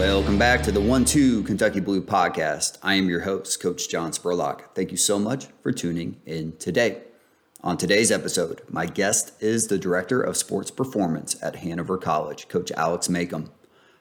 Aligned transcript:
Welcome 0.00 0.38
back 0.38 0.62
to 0.62 0.72
the 0.72 0.80
1 0.80 1.04
2 1.04 1.42
Kentucky 1.42 1.78
Blue 1.78 2.00
podcast. 2.00 2.78
I 2.82 2.94
am 2.94 3.10
your 3.10 3.20
host, 3.20 3.60
Coach 3.60 3.90
John 3.90 4.12
Spurlock. 4.12 4.74
Thank 4.74 4.92
you 4.92 4.96
so 4.96 5.18
much 5.18 5.48
for 5.62 5.72
tuning 5.72 6.18
in 6.24 6.56
today. 6.56 7.02
On 7.62 7.76
today's 7.76 8.10
episode, 8.10 8.62
my 8.70 8.86
guest 8.86 9.34
is 9.42 9.66
the 9.66 9.76
Director 9.76 10.22
of 10.22 10.38
Sports 10.38 10.70
Performance 10.70 11.36
at 11.42 11.56
Hanover 11.56 11.98
College, 11.98 12.48
Coach 12.48 12.72
Alex 12.72 13.08
Makem. 13.08 13.50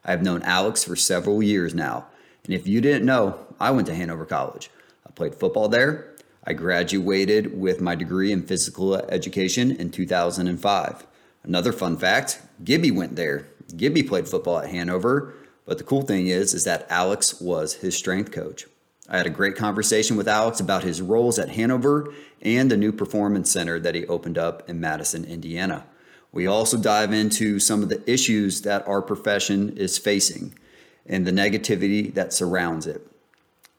I 0.06 0.12
have 0.12 0.24
known 0.24 0.42
Alex 0.44 0.86
for 0.86 0.96
several 0.96 1.44
years 1.44 1.76
now, 1.76 2.08
and 2.46 2.54
if 2.54 2.66
you 2.66 2.80
didn't 2.80 3.06
know, 3.06 3.38
I 3.60 3.72
went 3.72 3.86
to 3.88 3.96
Hanover 3.96 4.26
College. 4.26 4.72
I 5.06 5.12
played 5.12 5.36
football 5.36 5.68
there. 5.68 6.16
I 6.46 6.54
graduated 6.54 7.60
with 7.60 7.82
my 7.82 7.96
degree 7.96 8.32
in 8.32 8.44
physical 8.44 8.96
education 8.96 9.76
in 9.76 9.92
2005. 9.92 11.06
Another 11.44 11.74
fun 11.74 11.98
fact 11.98 12.42
Gibby 12.64 12.90
went 12.90 13.18
there. 13.18 13.48
Gibby 13.76 14.02
played 14.02 14.30
football 14.30 14.60
at 14.60 14.70
Hanover 14.70 15.34
but 15.70 15.78
the 15.78 15.84
cool 15.84 16.02
thing 16.02 16.26
is, 16.26 16.56
is 16.56 16.64
that 16.64 16.88
Alex 16.90 17.40
was 17.40 17.76
his 17.76 17.96
strength 17.96 18.32
coach. 18.32 18.66
I 19.08 19.18
had 19.18 19.28
a 19.28 19.30
great 19.30 19.56
conversation 19.56 20.18
with 20.18 20.28
Alex 20.28 20.60
about 20.60 20.84
his 20.84 21.00
roles 21.00 21.38
at 21.38 21.50
Hanover 21.50 22.12
and 22.42 22.72
the 22.72 22.76
new 22.76 22.92
performance 22.92 23.52
center 23.52 23.80
that 23.80 23.94
he 23.94 24.08
opened 24.08 24.40
up 24.40 24.68
in 24.68 24.82
Madison, 24.82 25.24
Indiana. 25.24 25.86
We 26.32 26.48
also 26.48 26.76
dive 26.76 27.14
into 27.14 27.60
some 27.60 27.84
of 27.84 27.90
the 27.90 28.02
issues 28.12 28.64
that 28.64 28.88
our 28.88 29.00
profession 29.00 29.78
is 29.78 30.00
facing 30.00 30.58
and 31.06 31.28
the 31.28 31.32
negativity 31.32 32.12
that 32.16 32.34
surrounds 32.34 32.88
it. 32.88 33.06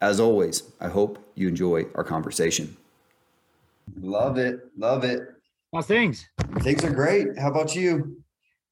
As 0.01 0.21
always, 0.21 0.63
I 0.81 0.91
hope 0.91 1.19
you 1.35 1.49
enjoy 1.49 1.87
our 1.97 2.05
conversation. 2.05 2.77
Love 4.01 4.39
it. 4.39 4.61
Love 4.79 5.03
it. 5.03 5.23
How's 5.75 5.89
things? 5.89 6.29
Things 6.61 6.85
are 6.85 6.93
great. 6.93 7.37
How 7.37 7.51
about 7.51 7.75
you? 7.75 8.23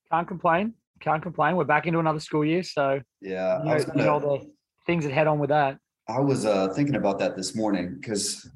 Can't 0.09 0.29
complain 0.29 0.75
can't 1.01 1.23
complain. 1.23 1.57
We're 1.57 1.65
back 1.65 1.87
into 1.87 1.99
another 1.99 2.21
school 2.21 2.45
year, 2.45 2.63
so 2.63 3.01
yeah, 3.21 3.59
you 3.59 3.65
know, 3.65 3.85
gonna, 3.85 4.05
know 4.05 4.21
the 4.21 4.51
things 4.87 5.05
that 5.05 5.13
head 5.13 5.27
on 5.27 5.39
with 5.39 5.51
that. 5.51 5.79
I 6.09 6.21
was 6.21 6.47
uh, 6.47 6.69
thinking 6.69 6.97
about 6.97 7.19
that 7.19 7.37
this 7.37 7.55
morning 7.55 7.97
because 8.01 8.51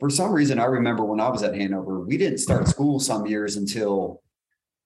for 0.00 0.10
some 0.10 0.32
reason 0.32 0.58
I 0.58 0.64
remember 0.64 1.04
when 1.04 1.20
I 1.20 1.28
was 1.28 1.42
at 1.44 1.54
Hanover, 1.54 2.00
we 2.00 2.16
didn't 2.16 2.38
start 2.38 2.66
school 2.66 2.98
some 2.98 3.26
years 3.26 3.56
until 3.56 4.20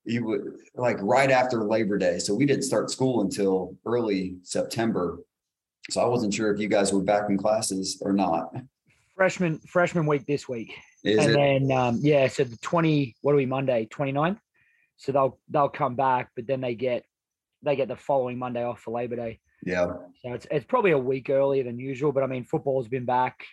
you 0.04 0.24
would 0.24 0.56
like 0.74 0.98
right 1.00 1.30
after 1.30 1.64
Labor 1.64 1.96
Day. 1.96 2.18
So 2.18 2.34
we 2.34 2.44
didn't 2.44 2.64
start 2.64 2.90
school 2.90 3.22
until 3.22 3.76
early 3.86 4.36
September. 4.42 5.20
So 5.90 6.02
I 6.02 6.06
wasn't 6.06 6.34
sure 6.34 6.52
if 6.52 6.60
you 6.60 6.68
guys 6.68 6.92
were 6.92 7.02
back 7.02 7.30
in 7.30 7.38
classes 7.38 8.00
or 8.02 8.12
not. 8.12 8.54
Freshman 9.14 9.58
freshman 9.60 10.06
week 10.06 10.26
this 10.26 10.46
week. 10.48 10.74
Is 11.02 11.24
and 11.24 11.30
it? 11.30 11.34
then 11.34 11.72
um, 11.72 11.98
yeah, 12.02 12.28
so 12.28 12.44
the 12.44 12.56
20, 12.58 13.16
what 13.22 13.32
are 13.32 13.36
we 13.36 13.46
Monday, 13.46 13.88
29th? 13.90 14.38
So 14.96 15.12
they'll 15.12 15.38
they'll 15.50 15.68
come 15.68 15.94
back, 15.94 16.30
but 16.34 16.46
then 16.46 16.60
they 16.60 16.74
get 16.74 17.04
they 17.62 17.76
get 17.76 17.88
the 17.88 17.96
following 17.96 18.38
Monday 18.38 18.64
off 18.64 18.80
for 18.80 18.92
Labor 18.92 19.16
Day. 19.16 19.40
Yeah. 19.64 19.86
So 20.22 20.32
it's 20.32 20.46
it's 20.50 20.64
probably 20.66 20.92
a 20.92 20.98
week 20.98 21.30
earlier 21.30 21.64
than 21.64 21.78
usual, 21.78 22.12
but 22.12 22.22
I 22.22 22.26
mean 22.26 22.44
football's 22.44 22.88
been 22.88 23.04
back 23.04 23.44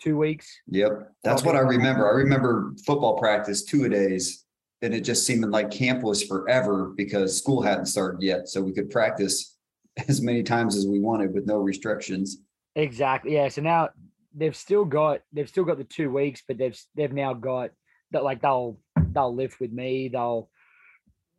two 0.00 0.16
weeks. 0.16 0.48
Yep. 0.68 1.12
That's 1.22 1.44
what 1.44 1.56
I 1.56 1.60
remember. 1.60 2.08
I 2.08 2.14
remember 2.14 2.74
football 2.84 3.18
practice 3.18 3.64
two 3.64 3.84
a 3.84 3.88
days, 3.88 4.44
and 4.82 4.94
it 4.94 5.02
just 5.02 5.26
seemed 5.26 5.44
like 5.50 5.70
camp 5.70 6.02
was 6.02 6.22
forever 6.22 6.92
because 6.96 7.38
school 7.38 7.62
hadn't 7.62 7.86
started 7.86 8.22
yet. 8.22 8.48
So 8.48 8.60
we 8.60 8.72
could 8.72 8.90
practice 8.90 9.56
as 10.08 10.20
many 10.20 10.42
times 10.42 10.76
as 10.76 10.86
we 10.86 10.98
wanted 11.00 11.32
with 11.32 11.46
no 11.46 11.58
restrictions. 11.58 12.38
Exactly. 12.76 13.34
Yeah. 13.34 13.48
So 13.48 13.62
now 13.62 13.90
they've 14.34 14.56
still 14.56 14.84
got 14.84 15.20
they've 15.32 15.48
still 15.48 15.64
got 15.64 15.78
the 15.78 15.84
two 15.84 16.10
weeks, 16.10 16.42
but 16.46 16.58
they've 16.58 16.78
they've 16.94 17.12
now 17.12 17.34
got 17.34 17.70
that 18.10 18.24
like 18.24 18.42
they'll 18.42 18.78
they'll 19.12 19.34
lift 19.34 19.60
with 19.60 19.72
me. 19.72 20.08
They'll 20.08 20.50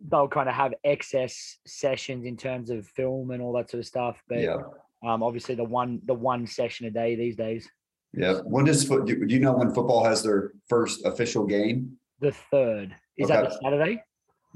they'll 0.02 0.28
kind 0.28 0.50
of 0.50 0.56
have 0.56 0.74
excess 0.84 1.58
sessions 1.66 2.26
in 2.26 2.38
terms 2.38 2.70
of 2.70 2.88
film 2.88 3.32
and 3.32 3.42
all 3.42 3.54
that 3.54 3.70
sort 3.70 3.80
of 3.80 3.88
stuff. 3.88 4.22
But 4.28 4.42
yeah. 4.42 4.58
um, 5.06 5.24
obviously 5.24 5.56
the 5.56 5.64
one 5.64 6.02
the 6.06 6.14
one 6.14 6.48
session 6.48 6.88
a 6.88 6.92
day 6.92 7.16
these 7.16 7.36
days. 7.36 7.70
Yeah. 8.14 8.40
When 8.44 8.66
does 8.66 8.88
foot? 8.88 9.06
Do 9.06 9.26
you 9.28 9.40
know 9.40 9.54
when 9.54 9.74
football 9.74 10.04
has 10.06 10.24
their 10.24 10.54
first 10.70 11.06
official 11.06 11.46
game? 11.46 11.98
The 12.22 12.32
third. 12.32 12.96
Is 13.18 13.30
okay. 13.30 13.42
that 13.42 13.50
the 13.50 13.60
Saturday? 13.62 14.04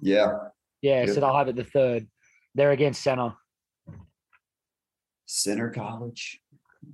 Yeah. 0.01 0.33
Yeah. 0.81 1.05
Good. 1.05 1.16
So 1.16 1.22
they'll 1.22 1.35
have 1.35 1.49
it 1.49 1.55
the 1.55 1.63
third. 1.63 2.07
They're 2.55 2.72
against 2.72 3.01
Centre. 3.01 3.33
Centre 5.25 5.69
College. 5.69 6.39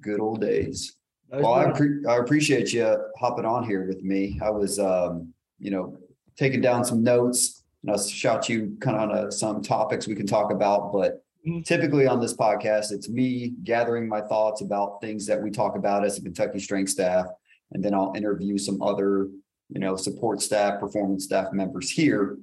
Good 0.01 0.19
old 0.19 0.41
days. 0.41 0.95
Those 1.31 1.43
well, 1.43 1.53
I, 1.53 1.71
pre- 1.71 2.05
I 2.07 2.17
appreciate 2.17 2.73
you 2.73 2.97
hopping 3.17 3.45
on 3.45 3.63
here 3.63 3.87
with 3.87 4.03
me. 4.03 4.39
I 4.43 4.49
was, 4.49 4.77
um, 4.79 5.33
you 5.57 5.71
know, 5.71 5.97
taking 6.35 6.61
down 6.61 6.83
some 6.83 7.03
notes 7.03 7.63
and 7.85 7.95
I 7.95 8.01
shot 8.01 8.49
you 8.49 8.75
kind 8.81 8.97
of 8.97 9.09
on 9.09 9.17
a, 9.27 9.31
some 9.31 9.61
topics 9.61 10.07
we 10.07 10.15
can 10.15 10.25
talk 10.25 10.51
about, 10.51 10.91
but 10.91 11.23
mm-hmm. 11.47 11.61
typically 11.61 12.07
on 12.07 12.19
this 12.19 12.35
podcast, 12.35 12.91
it's 12.91 13.09
me 13.09 13.53
gathering 13.63 14.07
my 14.07 14.21
thoughts 14.21 14.61
about 14.61 15.01
things 15.01 15.27
that 15.27 15.41
we 15.41 15.51
talk 15.51 15.75
about 15.75 16.03
as 16.03 16.17
a 16.17 16.21
Kentucky 16.21 16.59
strength 16.59 16.89
staff, 16.89 17.27
and 17.73 17.83
then 17.83 17.93
I'll 17.93 18.13
interview 18.15 18.57
some 18.57 18.81
other, 18.81 19.29
you 19.69 19.79
know, 19.79 19.95
support 19.95 20.41
staff, 20.41 20.79
performance 20.79 21.25
staff 21.25 21.53
members 21.53 21.91
here. 21.91 22.37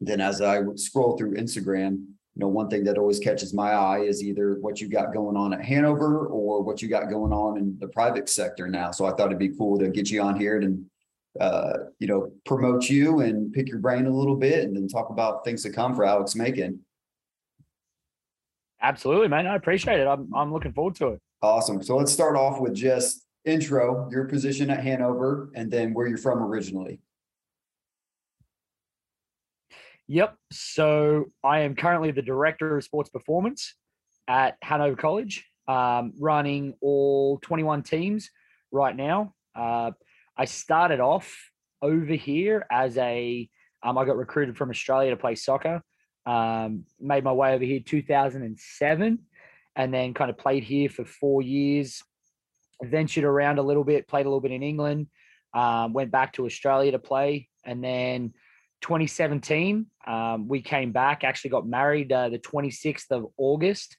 Then 0.00 0.22
as 0.22 0.40
I 0.40 0.62
scroll 0.76 1.18
through 1.18 1.34
Instagram, 1.34 1.90
you 1.90 2.44
know, 2.44 2.48
one 2.48 2.70
thing 2.70 2.84
that 2.84 2.96
always 2.96 3.18
catches 3.18 3.52
my 3.52 3.72
eye 3.72 4.00
is 4.00 4.22
either 4.22 4.58
what 4.60 4.80
you 4.80 4.88
got 4.88 5.12
going 5.12 5.36
on 5.36 5.52
at 5.52 5.62
Hanover 5.64 6.28
or 6.28 6.62
what 6.62 6.80
you 6.80 6.88
got 6.88 7.10
going 7.10 7.32
on 7.32 7.58
in 7.58 7.76
the 7.78 7.88
private 7.88 8.28
sector 8.28 8.68
now. 8.68 8.92
So 8.92 9.04
I 9.04 9.10
thought 9.10 9.26
it'd 9.26 9.38
be 9.38 9.48
cool 9.48 9.78
to 9.80 9.88
get 9.88 10.08
you 10.10 10.22
on 10.22 10.38
here 10.38 10.56
and 10.56 10.86
uh, 11.40 11.72
you 11.98 12.06
know, 12.06 12.32
promote 12.44 12.88
you 12.88 13.20
and 13.20 13.52
pick 13.52 13.68
your 13.68 13.78
brain 13.78 14.06
a 14.06 14.10
little 14.10 14.36
bit 14.36 14.64
and 14.64 14.74
then 14.74 14.88
talk 14.88 15.10
about 15.10 15.44
things 15.44 15.62
to 15.62 15.70
come 15.70 15.94
for 15.94 16.04
Alex 16.04 16.34
Makem. 16.34 16.78
Absolutely, 18.80 19.28
man. 19.28 19.46
I 19.46 19.56
appreciate 19.56 20.00
it. 20.00 20.06
I'm, 20.06 20.32
I'm 20.34 20.52
looking 20.52 20.72
forward 20.72 20.94
to 20.96 21.08
it. 21.08 21.20
Awesome. 21.42 21.82
So 21.82 21.96
let's 21.96 22.12
start 22.12 22.36
off 22.36 22.60
with 22.60 22.74
just 22.74 23.24
intro, 23.44 24.08
your 24.10 24.24
position 24.24 24.70
at 24.70 24.82
Hanover, 24.82 25.50
and 25.54 25.70
then 25.70 25.94
where 25.94 26.06
you're 26.06 26.18
from 26.18 26.42
originally. 26.42 27.00
Yep. 30.08 30.36
So 30.52 31.26
I 31.44 31.60
am 31.60 31.74
currently 31.74 32.12
the 32.12 32.22
director 32.22 32.78
of 32.78 32.84
sports 32.84 33.10
performance 33.10 33.74
at 34.26 34.56
Hanover 34.62 34.96
College, 34.96 35.44
um, 35.66 36.12
running 36.18 36.74
all 36.80 37.38
21 37.42 37.82
teams 37.82 38.30
right 38.72 38.96
now. 38.96 39.34
Uh, 39.54 39.92
I 40.38 40.44
started 40.44 41.00
off 41.00 41.36
over 41.82 42.14
here 42.14 42.64
as 42.70 42.96
a, 42.96 43.48
um, 43.82 43.98
I 43.98 44.04
got 44.04 44.16
recruited 44.16 44.56
from 44.56 44.70
Australia 44.70 45.10
to 45.10 45.16
play 45.16 45.34
soccer. 45.34 45.82
Um, 46.26 46.84
made 47.00 47.24
my 47.24 47.32
way 47.32 47.54
over 47.54 47.64
here 47.64 47.80
2007 47.80 49.18
and 49.76 49.94
then 49.94 50.14
kind 50.14 50.30
of 50.30 50.38
played 50.38 50.62
here 50.62 50.88
for 50.88 51.04
four 51.04 51.42
years. 51.42 52.02
Ventured 52.82 53.24
around 53.24 53.58
a 53.58 53.62
little 53.62 53.82
bit, 53.82 54.06
played 54.06 54.26
a 54.26 54.28
little 54.28 54.40
bit 54.40 54.52
in 54.52 54.62
England, 54.62 55.08
um, 55.54 55.92
went 55.92 56.12
back 56.12 56.34
to 56.34 56.46
Australia 56.46 56.92
to 56.92 56.98
play. 56.98 57.48
And 57.64 57.82
then 57.82 58.34
2017, 58.82 59.86
um, 60.06 60.46
we 60.46 60.62
came 60.62 60.92
back, 60.92 61.24
actually 61.24 61.50
got 61.50 61.66
married 61.66 62.12
uh, 62.12 62.28
the 62.28 62.38
26th 62.38 63.10
of 63.10 63.26
August, 63.36 63.96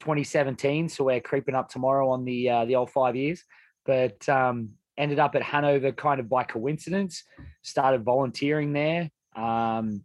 2017. 0.00 0.88
So 0.88 1.04
we're 1.04 1.20
creeping 1.20 1.54
up 1.54 1.68
tomorrow 1.68 2.10
on 2.10 2.24
the 2.24 2.50
uh, 2.50 2.64
the 2.64 2.74
old 2.74 2.90
five 2.90 3.14
years. 3.14 3.44
But 3.84 4.28
um, 4.28 4.70
ended 4.98 5.20
up 5.20 5.36
at 5.36 5.42
Hanover 5.42 5.92
kind 5.92 6.20
of 6.20 6.28
by 6.28 6.42
coincidence, 6.42 7.22
started 7.62 8.02
volunteering 8.04 8.72
there, 8.72 9.10
um, 9.36 10.02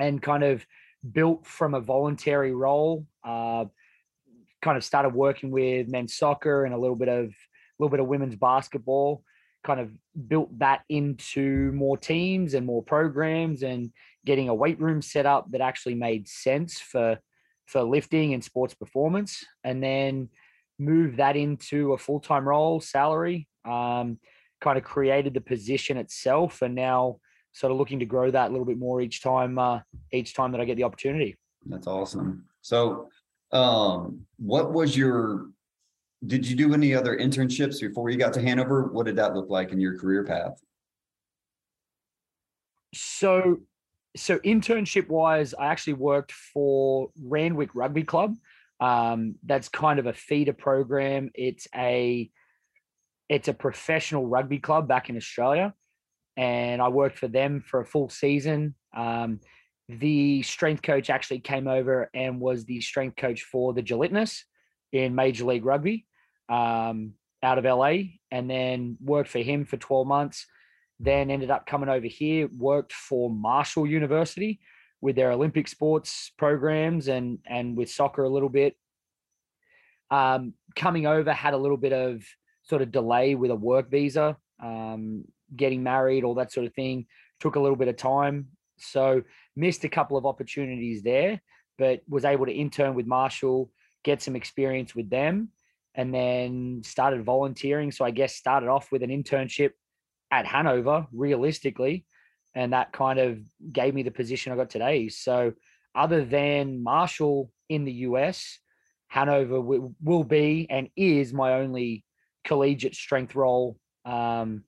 and 0.00 0.22
kind 0.22 0.44
of 0.44 0.64
built 1.12 1.46
from 1.46 1.74
a 1.74 1.80
voluntary 1.80 2.54
role. 2.54 3.06
Uh, 3.22 3.66
kind 4.62 4.78
of 4.78 4.84
started 4.84 5.10
working 5.10 5.50
with 5.50 5.88
men's 5.88 6.14
soccer 6.14 6.64
and 6.64 6.72
a 6.74 6.78
little 6.78 6.96
bit 6.96 7.08
of 7.08 7.26
a 7.26 7.76
little 7.78 7.90
bit 7.90 8.00
of 8.00 8.06
women's 8.06 8.36
basketball. 8.36 9.22
Kind 9.64 9.80
of 9.80 9.90
built 10.28 10.56
that 10.58 10.82
into 10.88 11.72
more 11.72 11.98
teams 11.98 12.54
and 12.54 12.64
more 12.64 12.82
programs, 12.82 13.62
and 13.62 13.90
getting 14.24 14.48
a 14.48 14.54
weight 14.54 14.80
room 14.80 15.02
set 15.02 15.26
up 15.26 15.50
that 15.50 15.60
actually 15.60 15.96
made 15.96 16.28
sense 16.28 16.78
for 16.78 17.18
for 17.66 17.82
lifting 17.82 18.32
and 18.32 18.44
sports 18.44 18.74
performance, 18.74 19.44
and 19.64 19.82
then 19.82 20.28
move 20.78 21.16
that 21.16 21.36
into 21.36 21.92
a 21.92 21.98
full 21.98 22.20
time 22.20 22.46
role, 22.46 22.80
salary, 22.80 23.48
um, 23.64 24.18
kind 24.60 24.78
of 24.78 24.84
created 24.84 25.34
the 25.34 25.40
position 25.40 25.96
itself, 25.96 26.62
and 26.62 26.74
now 26.74 27.18
sort 27.52 27.70
of 27.70 27.78
looking 27.78 28.00
to 28.00 28.06
grow 28.06 28.30
that 28.30 28.48
a 28.48 28.50
little 28.50 28.66
bit 28.66 28.78
more 28.78 29.00
each 29.00 29.22
time 29.22 29.58
uh, 29.58 29.80
each 30.12 30.34
time 30.34 30.52
that 30.52 30.60
I 30.60 30.64
get 30.64 30.76
the 30.76 30.84
opportunity. 30.84 31.36
That's 31.66 31.86
awesome. 31.86 32.44
So, 32.60 33.08
um, 33.52 34.26
what 34.38 34.72
was 34.72 34.96
your? 34.96 35.46
Did 36.26 36.46
you 36.48 36.56
do 36.56 36.72
any 36.72 36.94
other 36.94 37.16
internships 37.16 37.80
before 37.80 38.08
you 38.08 38.16
got 38.16 38.32
to 38.34 38.40
Hanover? 38.40 38.84
What 38.84 39.06
did 39.06 39.16
that 39.16 39.34
look 39.34 39.50
like 39.50 39.72
in 39.72 39.80
your 39.80 39.98
career 39.98 40.24
path? 40.24 40.58
So, 42.94 43.58
so 44.16 44.38
internship 44.38 45.08
wise, 45.08 45.52
I 45.52 45.66
actually 45.66 45.94
worked 45.94 46.32
for 46.32 47.10
Randwick 47.22 47.74
Rugby 47.74 48.04
Club. 48.04 48.36
Um, 48.80 49.34
that's 49.44 49.68
kind 49.68 49.98
of 49.98 50.06
a 50.06 50.12
feeder 50.12 50.52
program. 50.52 51.30
It's 51.34 51.68
a 51.74 52.30
it's 53.34 53.48
a 53.48 53.54
professional 53.54 54.26
rugby 54.26 54.60
club 54.60 54.86
back 54.86 55.10
in 55.10 55.16
Australia, 55.16 55.74
and 56.36 56.80
I 56.80 56.88
worked 56.88 57.18
for 57.18 57.26
them 57.26 57.64
for 57.66 57.80
a 57.80 57.84
full 57.84 58.08
season. 58.08 58.76
Um, 58.96 59.40
the 59.88 60.42
strength 60.42 60.82
coach 60.82 61.10
actually 61.10 61.40
came 61.40 61.66
over 61.66 62.10
and 62.14 62.40
was 62.40 62.64
the 62.64 62.80
strength 62.80 63.16
coach 63.16 63.42
for 63.42 63.74
the 63.74 63.82
Giltinis 63.82 64.42
in 64.92 65.16
Major 65.16 65.44
League 65.46 65.64
Rugby 65.64 66.06
um, 66.48 67.14
out 67.42 67.58
of 67.58 67.64
LA, 67.64 68.14
and 68.30 68.48
then 68.48 68.96
worked 69.02 69.30
for 69.30 69.40
him 69.40 69.64
for 69.64 69.78
12 69.78 70.06
months. 70.06 70.46
Then 71.00 71.28
ended 71.28 71.50
up 71.50 71.66
coming 71.66 71.88
over 71.88 72.06
here, 72.06 72.48
worked 72.56 72.92
for 72.92 73.28
Marshall 73.28 73.86
University 73.86 74.60
with 75.00 75.16
their 75.16 75.32
Olympic 75.32 75.66
sports 75.66 76.32
programs 76.38 77.08
and 77.08 77.40
and 77.46 77.76
with 77.76 77.90
soccer 77.90 78.22
a 78.22 78.30
little 78.30 78.48
bit. 78.48 78.76
Um, 80.12 80.54
coming 80.76 81.06
over 81.06 81.32
had 81.32 81.52
a 81.52 81.58
little 81.58 81.76
bit 81.76 81.92
of 81.92 82.22
sort 82.64 82.82
of 82.82 82.90
delay 82.90 83.34
with 83.34 83.50
a 83.50 83.56
work 83.56 83.90
visa, 83.90 84.36
um, 84.62 85.24
getting 85.54 85.82
married, 85.82 86.24
all 86.24 86.34
that 86.34 86.52
sort 86.52 86.66
of 86.66 86.74
thing. 86.74 87.06
Took 87.40 87.56
a 87.56 87.60
little 87.60 87.76
bit 87.76 87.88
of 87.88 87.96
time, 87.96 88.48
so 88.78 89.22
missed 89.56 89.84
a 89.84 89.88
couple 89.88 90.16
of 90.16 90.26
opportunities 90.26 91.02
there, 91.02 91.40
but 91.78 92.00
was 92.08 92.24
able 92.24 92.46
to 92.46 92.52
intern 92.52 92.94
with 92.94 93.06
Marshall, 93.06 93.70
get 94.02 94.22
some 94.22 94.36
experience 94.36 94.94
with 94.94 95.10
them, 95.10 95.50
and 95.94 96.12
then 96.12 96.82
started 96.84 97.24
volunteering. 97.24 97.92
So 97.92 98.04
I 98.04 98.10
guess 98.10 98.34
started 98.34 98.68
off 98.68 98.90
with 98.90 99.02
an 99.02 99.10
internship 99.10 99.70
at 100.30 100.46
Hanover, 100.46 101.06
realistically, 101.12 102.06
and 102.54 102.72
that 102.72 102.92
kind 102.92 103.18
of 103.18 103.40
gave 103.72 103.94
me 103.94 104.02
the 104.02 104.10
position 104.10 104.52
I 104.52 104.56
got 104.56 104.70
today. 104.70 105.08
So 105.08 105.52
other 105.94 106.24
than 106.24 106.82
Marshall 106.82 107.50
in 107.68 107.84
the 107.84 107.92
US, 107.92 108.58
Hanover 109.08 109.60
will, 109.60 109.94
will 110.02 110.24
be 110.24 110.66
and 110.70 110.88
is 110.96 111.32
my 111.32 111.54
only 111.54 112.04
collegiate 112.44 112.94
strength 112.94 113.34
role 113.34 113.76
um, 114.04 114.64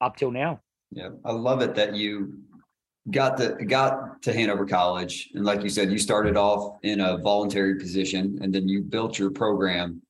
up 0.00 0.16
till 0.16 0.30
now. 0.30 0.60
Yeah, 0.90 1.10
I 1.24 1.32
love 1.32 1.62
it 1.62 1.74
that 1.74 1.94
you 1.94 2.38
got 3.10 3.36
to 3.38 3.54
got 3.64 4.22
to 4.22 4.32
Hanover 4.32 4.66
College, 4.66 5.30
and 5.34 5.44
like 5.44 5.62
you 5.62 5.68
said, 5.68 5.90
you 5.90 5.98
started 5.98 6.36
off 6.36 6.78
in 6.82 7.00
a 7.00 7.18
voluntary 7.18 7.76
position, 7.78 8.38
and 8.42 8.54
then 8.54 8.68
you 8.68 8.82
built 8.82 9.18
your 9.18 9.30
program 9.30 10.02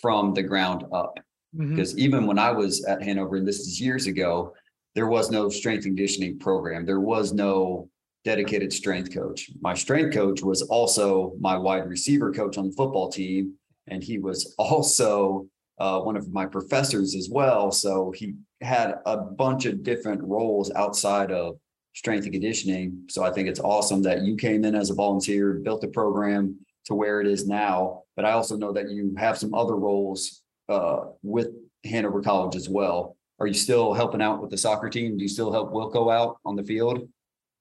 from 0.00 0.32
the 0.32 0.42
ground 0.42 0.84
up. 0.92 1.18
Mhm. 1.56 1.70
Because 1.70 1.96
even 1.98 2.26
when 2.26 2.38
I 2.38 2.50
was 2.52 2.84
at 2.84 3.02
Hanover, 3.02 3.36
and 3.36 3.46
this 3.46 3.60
is 3.60 3.80
years 3.80 4.06
ago, 4.06 4.54
there 4.94 5.08
was 5.08 5.30
no 5.30 5.48
strength 5.48 5.84
conditioning 5.84 6.38
program. 6.38 6.86
There 6.86 7.00
was 7.00 7.32
no 7.32 7.90
dedicated 8.24 8.72
strength 8.72 9.12
coach. 9.12 9.50
My 9.60 9.74
strength 9.74 10.14
coach 10.14 10.42
was 10.42 10.62
also 10.62 11.34
my 11.40 11.56
wide 11.56 11.88
receiver 11.88 12.32
coach 12.32 12.58
on 12.58 12.66
the 12.68 12.72
football 12.76 13.08
team, 13.08 13.54
and 13.86 14.02
he 14.02 14.18
was 14.18 14.54
also 14.58 15.48
uh, 15.80 16.00
one 16.00 16.16
of 16.16 16.32
my 16.32 16.46
professors 16.46 17.14
as 17.14 17.28
well. 17.30 17.70
So 17.70 18.12
he 18.16 18.34
had 18.60 18.96
a 19.06 19.16
bunch 19.16 19.66
of 19.66 19.82
different 19.82 20.22
roles 20.22 20.70
outside 20.72 21.30
of 21.30 21.58
strength 21.94 22.24
and 22.24 22.32
conditioning. 22.32 23.04
So 23.08 23.24
I 23.24 23.30
think 23.30 23.48
it's 23.48 23.60
awesome 23.60 24.02
that 24.02 24.22
you 24.22 24.36
came 24.36 24.64
in 24.64 24.74
as 24.74 24.90
a 24.90 24.94
volunteer, 24.94 25.54
built 25.54 25.80
the 25.80 25.88
program 25.88 26.58
to 26.86 26.94
where 26.94 27.20
it 27.20 27.26
is 27.26 27.46
now. 27.46 28.02
But 28.16 28.24
I 28.24 28.32
also 28.32 28.56
know 28.56 28.72
that 28.72 28.90
you 28.90 29.14
have 29.18 29.38
some 29.38 29.54
other 29.54 29.76
roles 29.76 30.42
uh, 30.68 31.06
with 31.22 31.48
Hanover 31.84 32.22
College 32.22 32.56
as 32.56 32.68
well. 32.68 33.16
Are 33.40 33.46
you 33.46 33.54
still 33.54 33.94
helping 33.94 34.20
out 34.20 34.42
with 34.42 34.50
the 34.50 34.58
soccer 34.58 34.90
team? 34.90 35.16
Do 35.16 35.22
you 35.22 35.28
still 35.28 35.52
help 35.52 35.72
Wilco 35.72 36.12
out 36.12 36.38
on 36.44 36.56
the 36.56 36.64
field? 36.64 37.08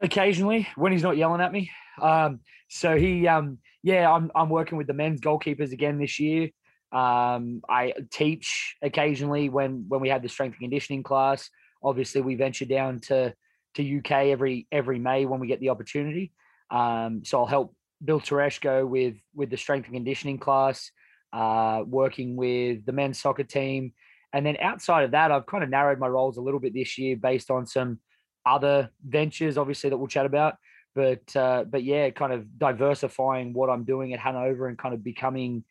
occasionally 0.02 0.68
when 0.75 0.92
he's 0.92 1.04
not 1.04 1.18
yelling 1.18 1.42
at 1.42 1.52
me. 1.52 1.72
Um, 2.02 2.40
so 2.70 2.96
he, 2.96 3.28
um, 3.28 3.60
yeah, 3.84 4.12
I'm 4.12 4.31
I'm 4.36 4.50
working 4.50 4.78
with 4.78 4.88
the 4.88 4.94
men's 4.94 5.22
goalkeepers 5.22 5.72
again 5.72 5.98
this 5.98 6.20
year. 6.20 6.50
Um, 6.92 7.62
I 7.69 7.94
teach 8.12 8.75
occasionally 8.81 9.50
when 9.50 9.86
when 9.88 10.01
we 10.01 10.10
have 10.10 10.22
the 10.22 10.30
strength 10.30 10.54
and 10.54 10.62
conditioning 10.62 11.04
class. 11.04 11.50
Obviously, 11.84 12.22
we 12.22 12.36
venture 12.36 12.66
down 12.66 13.00
to 13.01 13.34
to 13.75 13.98
UK 13.98 14.12
every 14.12 14.68
every 14.72 15.00
May 15.00 15.25
when 15.25 15.39
we 15.39 15.48
get 15.48 15.60
the 15.60 15.69
opportunity. 15.69 16.31
Um, 16.72 17.24
so 17.24 17.39
I'll 17.39 17.45
help 17.45 17.75
Bill 18.04 18.19
Tereshko 18.19 18.88
with 18.88 19.16
with 19.36 19.50
the 19.50 19.57
strength 19.57 19.86
and 19.86 19.95
conditioning 19.95 20.39
class, 20.39 20.92
uh, 21.34 21.84
working 21.86 22.36
with 22.36 22.86
the 22.86 22.92
men's 22.94 23.22
soccer 23.22 23.44
team, 23.44 23.94
and 24.34 24.45
then 24.45 24.57
outside 24.62 25.04
of 25.04 25.12
that, 25.12 25.31
I've 25.31 25.45
kind 25.45 25.63
of 25.63 25.69
narrowed 25.69 26.00
my 26.00 26.07
roles 26.07 26.38
a 26.38 26.42
little 26.42 26.60
bit 26.60 26.74
this 26.74 26.98
year 26.98 27.16
based 27.16 27.50
on 27.50 27.66
some 27.66 28.00
other 28.45 28.89
ventures, 29.06 29.57
obviously 29.57 29.89
that 29.89 29.98
we'll 29.98 30.07
chat 30.07 30.25
about. 30.25 30.56
But 30.95 31.36
uh, 31.36 31.63
but 31.66 31.84
yeah, 31.84 32.10
kind 32.10 32.34
of 32.34 32.57
diversifying 32.57 33.54
what 33.54 33.69
I'm 33.69 33.84
doing 33.84 34.13
at 34.13 34.19
Hanover 34.19 34.68
and 34.68 34.78
kind 34.78 34.95
of 34.95 35.04
becoming 35.04 35.63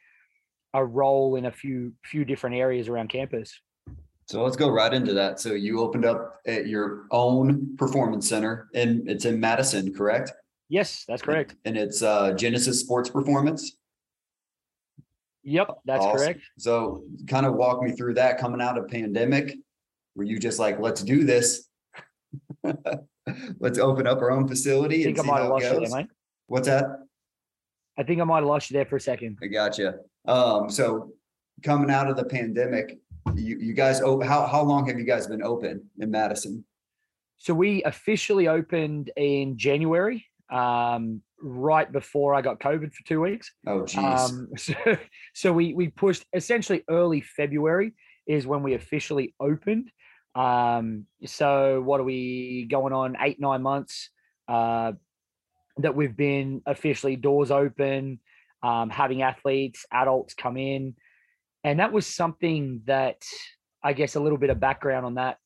a 0.76 0.84
role 0.84 1.36
in 1.36 1.46
a 1.46 1.50
few 1.50 1.92
few 2.04 2.24
different 2.24 2.56
areas 2.56 2.88
around 2.88 3.08
campus. 3.08 3.58
So 4.26 4.42
let's 4.42 4.56
go 4.56 4.68
right 4.68 4.92
into 4.92 5.14
that. 5.14 5.40
So 5.40 5.52
you 5.54 5.80
opened 5.80 6.04
up 6.04 6.40
at 6.46 6.66
your 6.66 7.06
own 7.10 7.76
performance 7.76 8.28
center 8.28 8.68
and 8.74 9.08
it's 9.08 9.24
in 9.24 9.38
Madison, 9.38 9.94
correct? 9.94 10.32
Yes, 10.68 11.04
that's 11.06 11.22
correct. 11.22 11.54
And 11.64 11.76
it's 11.76 12.02
uh, 12.02 12.32
Genesis 12.32 12.80
Sports 12.80 13.08
Performance. 13.08 13.76
Yep, 15.44 15.78
that's 15.84 16.04
Awesome. 16.04 16.16
correct. 16.18 16.40
So 16.58 17.04
kind 17.28 17.46
of 17.46 17.54
walk 17.54 17.80
me 17.82 17.92
through 17.92 18.14
that 18.14 18.38
coming 18.38 18.60
out 18.60 18.76
of 18.76 18.88
pandemic. 18.88 19.54
Were 20.16 20.24
you 20.24 20.40
just 20.40 20.58
like, 20.58 20.80
let's 20.80 21.02
do 21.02 21.22
this? 21.22 21.68
let's 23.60 23.78
open 23.78 24.08
up 24.08 24.18
our 24.18 24.32
own 24.32 24.48
facility 24.48 25.04
and 25.04 25.14
think 25.16 25.20
I 25.20 25.22
see 25.22 25.28
might 25.28 25.36
how 25.36 25.42
have 25.42 25.50
it 25.50 25.52
lost 25.52 25.64
you 25.64 25.70
there, 25.70 25.80
goes. 25.80 25.94
mate. 25.94 26.06
What's 26.48 26.66
that? 26.66 27.05
I 27.98 28.02
think 28.02 28.20
I 28.20 28.24
might 28.24 28.38
have 28.38 28.46
lost 28.46 28.70
you 28.70 28.74
there 28.74 28.86
for 28.86 28.96
a 28.96 29.00
second. 29.00 29.38
I 29.42 29.46
gotcha. 29.46 29.96
Um, 30.26 30.70
so 30.70 31.12
coming 31.62 31.90
out 31.90 32.10
of 32.10 32.16
the 32.16 32.24
pandemic, 32.24 32.98
you, 33.34 33.58
you 33.58 33.72
guys, 33.72 34.00
how, 34.00 34.46
how 34.46 34.62
long 34.62 34.86
have 34.88 34.98
you 34.98 35.04
guys 35.04 35.26
been 35.26 35.42
open 35.42 35.88
in 35.98 36.10
Madison? 36.10 36.64
So 37.38 37.54
we 37.54 37.82
officially 37.84 38.48
opened 38.48 39.10
in 39.16 39.58
January, 39.58 40.24
um, 40.50 41.22
right 41.40 41.90
before 41.90 42.34
I 42.34 42.40
got 42.40 42.60
COVID 42.60 42.92
for 42.92 43.04
two 43.06 43.20
weeks. 43.20 43.52
Oh, 43.66 43.84
geez. 43.84 43.98
Um, 43.98 44.48
so, 44.56 44.74
so 45.34 45.52
we 45.52 45.74
we 45.74 45.88
pushed 45.88 46.24
essentially 46.32 46.82
early 46.88 47.20
February 47.20 47.92
is 48.26 48.46
when 48.46 48.62
we 48.62 48.74
officially 48.74 49.34
opened. 49.38 49.90
Um, 50.34 51.06
so 51.24 51.80
what 51.82 52.00
are 52.00 52.04
we 52.04 52.66
going 52.70 52.92
on 52.92 53.16
eight 53.20 53.40
nine 53.40 53.62
months 53.62 54.10
uh, 54.48 54.92
that 55.78 55.94
we've 55.94 56.16
been 56.16 56.62
officially 56.66 57.16
doors 57.16 57.50
open, 57.50 58.20
um, 58.62 58.90
having 58.90 59.22
athletes, 59.22 59.84
adults 59.92 60.34
come 60.34 60.56
in, 60.56 60.94
and 61.64 61.80
that 61.80 61.92
was 61.92 62.06
something 62.06 62.82
that 62.86 63.22
I 63.82 63.92
guess 63.92 64.16
a 64.16 64.20
little 64.20 64.38
bit 64.38 64.50
of 64.50 64.60
background 64.60 65.06
on 65.06 65.14
that. 65.14 65.38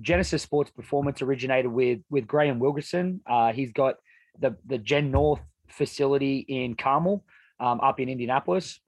Genesis 0.00 0.42
Sports 0.42 0.70
Performance 0.70 1.22
originated 1.22 1.70
with 1.70 2.00
with 2.10 2.26
Graham 2.26 2.58
Wilkerson. 2.58 3.20
Uh, 3.26 3.52
he's 3.52 3.72
got 3.72 3.96
the 4.38 4.56
the 4.66 4.78
Gen 4.78 5.10
North 5.10 5.40
facility 5.68 6.38
in 6.48 6.74
Carmel, 6.74 7.24
um, 7.60 7.80
up 7.80 8.00
in 8.00 8.08
Indianapolis, 8.08 8.80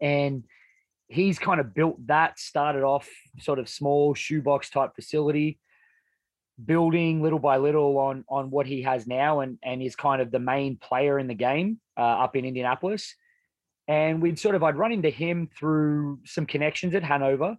and 0.00 0.44
he's 1.08 1.38
kind 1.38 1.60
of 1.60 1.74
built 1.74 2.04
that. 2.06 2.38
Started 2.38 2.82
off 2.82 3.08
sort 3.40 3.58
of 3.58 3.68
small 3.68 4.14
shoebox 4.14 4.70
type 4.70 4.94
facility, 4.94 5.58
building 6.64 7.22
little 7.22 7.38
by 7.38 7.58
little 7.58 7.98
on 7.98 8.24
on 8.28 8.50
what 8.50 8.66
he 8.66 8.82
has 8.82 9.06
now, 9.06 9.40
and 9.40 9.58
and 9.62 9.82
is 9.82 9.96
kind 9.96 10.22
of 10.22 10.30
the 10.30 10.38
main 10.38 10.76
player 10.76 11.18
in 11.18 11.26
the 11.26 11.34
game 11.34 11.80
uh, 11.96 12.00
up 12.00 12.36
in 12.36 12.44
Indianapolis. 12.44 13.14
And 13.88 14.20
we'd 14.20 14.38
sort 14.38 14.54
of 14.54 14.62
I'd 14.62 14.76
run 14.76 14.92
into 14.92 15.10
him 15.10 15.48
through 15.56 16.20
some 16.24 16.46
connections 16.46 16.94
at 16.94 17.02
Hanover, 17.02 17.56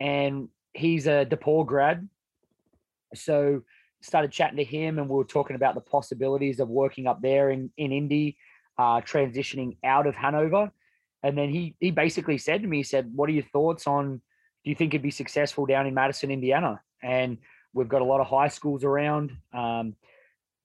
and 0.00 0.48
he's 0.72 1.06
a 1.06 1.26
DePauw 1.26 1.66
grad, 1.66 2.08
so 3.14 3.62
started 4.00 4.30
chatting 4.30 4.58
to 4.58 4.64
him 4.64 4.98
and 4.98 5.08
we 5.08 5.16
were 5.16 5.24
talking 5.24 5.56
about 5.56 5.74
the 5.74 5.80
possibilities 5.80 6.60
of 6.60 6.68
working 6.68 7.06
up 7.06 7.20
there 7.20 7.50
in, 7.50 7.70
in 7.76 7.92
Indy, 7.92 8.36
uh, 8.78 9.00
transitioning 9.00 9.76
out 9.84 10.06
of 10.06 10.14
Hanover. 10.14 10.70
And 11.22 11.36
then 11.36 11.48
he 11.48 11.74
he 11.80 11.90
basically 11.90 12.38
said 12.38 12.62
to 12.62 12.68
me, 12.68 12.78
he 12.78 12.82
said, 12.84 13.10
What 13.12 13.28
are 13.28 13.32
your 13.32 13.42
thoughts 13.42 13.86
on 13.88 14.22
do 14.64 14.70
you 14.70 14.76
think 14.76 14.94
it'd 14.94 15.02
be 15.02 15.10
successful 15.10 15.66
down 15.66 15.86
in 15.86 15.94
Madison, 15.94 16.30
Indiana? 16.30 16.80
And 17.02 17.38
we've 17.78 17.88
got 17.88 18.02
a 18.02 18.04
lot 18.04 18.20
of 18.20 18.26
high 18.26 18.48
schools 18.48 18.84
around. 18.84 19.32
Um, 19.52 19.94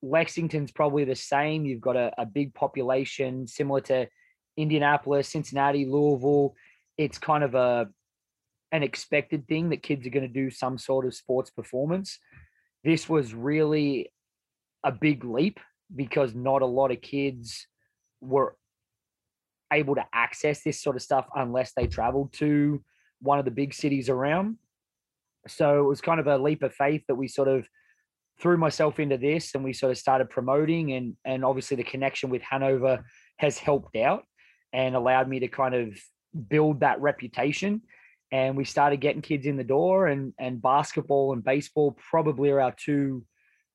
Lexington's 0.01 0.71
probably 0.71 1.05
the 1.05 1.15
same. 1.15 1.65
You've 1.65 1.81
got 1.81 1.95
a, 1.95 2.11
a 2.17 2.25
big 2.25 2.53
population 2.53 3.47
similar 3.47 3.81
to 3.81 4.07
Indianapolis, 4.57 5.29
Cincinnati, 5.29 5.85
Louisville. 5.85 6.55
It's 6.97 7.17
kind 7.17 7.43
of 7.43 7.55
a 7.55 7.87
an 8.71 8.83
expected 8.83 9.47
thing 9.47 9.69
that 9.69 9.83
kids 9.83 10.05
are 10.05 10.09
going 10.09 10.27
to 10.27 10.33
do 10.33 10.49
some 10.49 10.79
sort 10.79 11.05
of 11.05 11.13
sports 11.13 11.51
performance 11.51 12.19
this 12.83 13.07
was 13.07 13.33
really 13.33 14.11
a 14.83 14.91
big 14.91 15.23
leap 15.23 15.59
because 15.95 16.33
not 16.33 16.61
a 16.61 16.65
lot 16.67 16.91
of 16.91 17.01
kids 17.01 17.67
were 18.21 18.55
able 19.71 19.95
to 19.95 20.05
access 20.13 20.61
this 20.63 20.81
sort 20.81 20.95
of 20.95 21.01
stuff 21.01 21.25
unless 21.35 21.73
they 21.75 21.87
traveled 21.87 22.33
to 22.33 22.83
one 23.21 23.39
of 23.39 23.45
the 23.45 23.51
big 23.51 23.73
cities 23.73 24.09
around. 24.09 24.57
So 25.47 25.79
it 25.79 25.87
was 25.87 26.01
kind 26.01 26.19
of 26.19 26.27
a 26.27 26.37
leap 26.37 26.63
of 26.63 26.73
faith 26.73 27.03
that 27.07 27.15
we 27.15 27.27
sort 27.27 27.47
of 27.47 27.67
threw 28.39 28.57
myself 28.57 28.99
into 28.99 29.17
this 29.17 29.55
and 29.55 29.63
we 29.63 29.73
sort 29.73 29.91
of 29.91 29.97
started 29.97 30.29
promoting 30.29 30.93
and 30.93 31.15
and 31.23 31.45
obviously 31.45 31.77
the 31.77 31.83
connection 31.83 32.29
with 32.29 32.41
Hanover 32.41 33.03
has 33.37 33.57
helped 33.57 33.95
out 33.95 34.23
and 34.71 34.95
allowed 34.95 35.27
me 35.27 35.39
to 35.39 35.47
kind 35.47 35.75
of 35.75 35.95
build 36.49 36.79
that 36.79 36.99
reputation 36.99 37.81
and 38.31 38.57
we 38.57 38.65
started 38.65 38.99
getting 38.99 39.21
kids 39.21 39.45
in 39.45 39.55
the 39.55 39.63
door 39.63 40.07
and 40.07 40.33
and 40.39 40.61
basketball 40.61 41.33
and 41.33 41.43
baseball 41.43 41.95
probably 42.09 42.49
are 42.49 42.59
our 42.59 42.73
two 42.75 43.23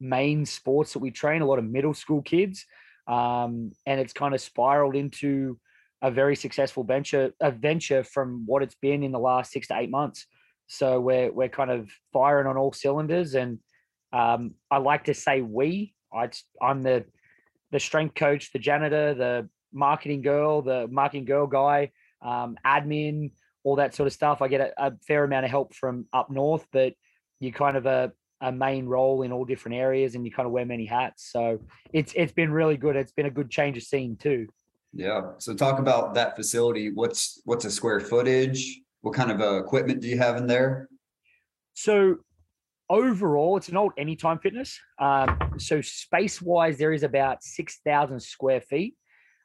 main 0.00 0.46
sports 0.46 0.92
that 0.92 1.00
we 1.00 1.10
train, 1.10 1.42
a 1.42 1.46
lot 1.46 1.58
of 1.58 1.64
middle 1.64 1.94
school 1.94 2.22
kids. 2.22 2.64
Um, 3.06 3.72
and 3.86 4.00
it's 4.00 4.12
kind 4.12 4.34
of 4.34 4.40
spiraled 4.40 4.94
into 4.94 5.58
a 6.02 6.10
very 6.10 6.36
successful 6.36 6.84
venture, 6.84 7.32
a 7.40 7.50
venture 7.50 8.04
from 8.04 8.44
what 8.46 8.62
it's 8.62 8.76
been 8.76 9.02
in 9.02 9.12
the 9.12 9.18
last 9.18 9.52
six 9.52 9.68
to 9.68 9.78
eight 9.78 9.90
months. 9.90 10.26
So 10.68 11.00
we're 11.00 11.32
we're 11.32 11.48
kind 11.48 11.70
of 11.70 11.90
firing 12.12 12.46
on 12.46 12.56
all 12.56 12.72
cylinders, 12.72 13.34
and 13.34 13.58
um, 14.12 14.54
I 14.70 14.78
like 14.78 15.04
to 15.04 15.14
say 15.14 15.40
we. 15.40 15.94
I, 16.12 16.30
I'm 16.62 16.82
the 16.82 17.04
the 17.72 17.80
strength 17.80 18.14
coach, 18.14 18.52
the 18.52 18.58
janitor, 18.58 19.14
the 19.14 19.48
marketing 19.72 20.22
girl, 20.22 20.62
the 20.62 20.86
marketing 20.88 21.24
girl 21.24 21.46
guy, 21.46 21.90
um, 22.22 22.56
admin, 22.64 23.30
all 23.64 23.76
that 23.76 23.94
sort 23.94 24.06
of 24.06 24.12
stuff. 24.12 24.40
I 24.40 24.48
get 24.48 24.60
a, 24.60 24.86
a, 24.86 24.92
fair 25.06 25.24
amount 25.24 25.44
of 25.44 25.50
help 25.50 25.74
from 25.74 26.06
up 26.12 26.30
north, 26.30 26.66
but 26.72 26.94
you 27.40 27.52
kind 27.52 27.76
of 27.76 27.86
a, 27.86 28.12
a 28.40 28.50
main 28.50 28.86
role 28.86 29.22
in 29.22 29.32
all 29.32 29.44
different 29.44 29.76
areas, 29.76 30.14
and 30.14 30.24
you 30.24 30.32
kind 30.32 30.46
of 30.46 30.52
wear 30.52 30.64
many 30.64 30.86
hats. 30.86 31.30
So 31.30 31.60
it's 31.92 32.12
it's 32.14 32.32
been 32.32 32.52
really 32.52 32.76
good. 32.76 32.96
It's 32.96 33.12
been 33.12 33.26
a 33.26 33.30
good 33.30 33.50
change 33.50 33.76
of 33.76 33.82
scene 33.82 34.16
too. 34.16 34.48
Yeah. 34.92 35.32
So 35.38 35.54
talk 35.54 35.78
about 35.78 36.14
that 36.14 36.36
facility. 36.36 36.90
What's 36.92 37.42
what's 37.44 37.64
a 37.64 37.70
square 37.70 38.00
footage? 38.00 38.80
What 39.02 39.14
kind 39.14 39.30
of 39.30 39.40
uh, 39.40 39.62
equipment 39.62 40.00
do 40.00 40.08
you 40.08 40.18
have 40.18 40.36
in 40.36 40.46
there? 40.46 40.88
So 41.74 42.16
overall, 42.90 43.56
it's 43.56 43.68
an 43.68 43.76
old 43.76 43.92
Anytime 43.96 44.38
Fitness. 44.38 44.78
Um, 44.98 45.54
so 45.58 45.80
space 45.80 46.42
wise, 46.42 46.78
there 46.78 46.92
is 46.92 47.02
about 47.02 47.42
six 47.42 47.78
thousand 47.84 48.20
square 48.20 48.60
feet. 48.60 48.94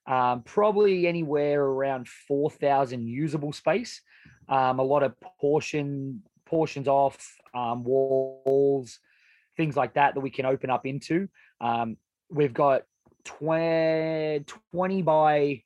Um, 0.06 0.42
probably 0.44 1.08
anywhere 1.08 1.64
around 1.64 2.08
four 2.08 2.50
thousand 2.50 3.08
usable 3.08 3.54
space. 3.54 4.02
Um, 4.50 4.80
a 4.80 4.84
lot 4.84 5.04
of 5.04 5.14
portion 5.40 6.24
portions 6.46 6.88
off 6.88 7.18
um, 7.56 7.84
walls, 7.84 9.00
things 9.58 9.76
like 9.78 9.94
that 9.94 10.16
that 10.16 10.20
we 10.20 10.30
can 10.30 10.46
open 10.46 10.70
up 10.70 10.86
into. 10.86 11.28
Um, 11.62 11.98
we've 12.30 12.54
got 12.54 12.84
20, 13.26 14.46
20 14.72 15.02
by 15.02 15.64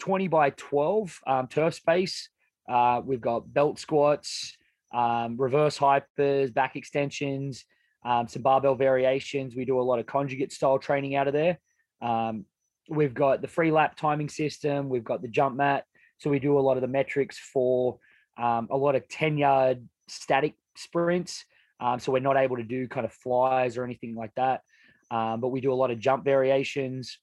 20 0.00 0.28
by 0.28 0.50
12 0.50 1.20
um, 1.26 1.46
turf 1.46 1.74
space. 1.74 2.28
Uh, 2.68 3.02
we've 3.04 3.20
got 3.20 3.52
belt 3.52 3.78
squats, 3.78 4.56
um, 4.92 5.36
reverse 5.36 5.78
hypers, 5.78 6.52
back 6.52 6.76
extensions, 6.76 7.64
um, 8.04 8.28
some 8.28 8.42
barbell 8.42 8.74
variations. 8.74 9.56
We 9.56 9.64
do 9.64 9.80
a 9.80 9.82
lot 9.82 9.98
of 9.98 10.06
conjugate 10.06 10.52
style 10.52 10.78
training 10.78 11.16
out 11.16 11.26
of 11.26 11.32
there. 11.32 11.58
Um, 12.00 12.44
we've 12.88 13.14
got 13.14 13.40
the 13.40 13.48
Freelap 13.48 13.96
timing 13.96 14.28
system. 14.28 14.88
We've 14.88 15.04
got 15.04 15.22
the 15.22 15.28
jump 15.28 15.56
mat. 15.56 15.84
So 16.18 16.30
we 16.30 16.38
do 16.38 16.58
a 16.58 16.60
lot 16.60 16.76
of 16.76 16.80
the 16.80 16.88
metrics 16.88 17.38
for 17.38 17.98
um, 18.36 18.68
a 18.70 18.76
lot 18.76 18.94
of 18.94 19.08
10 19.08 19.38
yard 19.38 19.86
static 20.08 20.54
sprints. 20.76 21.44
Um, 21.80 21.98
so 21.98 22.12
we're 22.12 22.20
not 22.20 22.36
able 22.36 22.56
to 22.56 22.62
do 22.62 22.88
kind 22.88 23.04
of 23.04 23.12
flies 23.12 23.76
or 23.76 23.84
anything 23.84 24.14
like 24.14 24.34
that. 24.36 24.62
Um, 25.10 25.40
but 25.40 25.48
we 25.48 25.60
do 25.60 25.72
a 25.72 25.74
lot 25.74 25.90
of 25.90 25.98
jump 25.98 26.24
variations, 26.24 27.18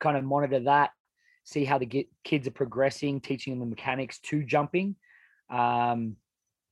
kind 0.00 0.16
of 0.16 0.24
monitor 0.24 0.60
that, 0.60 0.90
see 1.44 1.64
how 1.64 1.78
the 1.78 2.06
kids 2.24 2.46
are 2.46 2.52
progressing, 2.52 3.20
teaching 3.20 3.52
them 3.52 3.60
the 3.60 3.66
mechanics 3.66 4.18
to 4.18 4.42
jumping. 4.42 4.96
Um, 5.50 6.16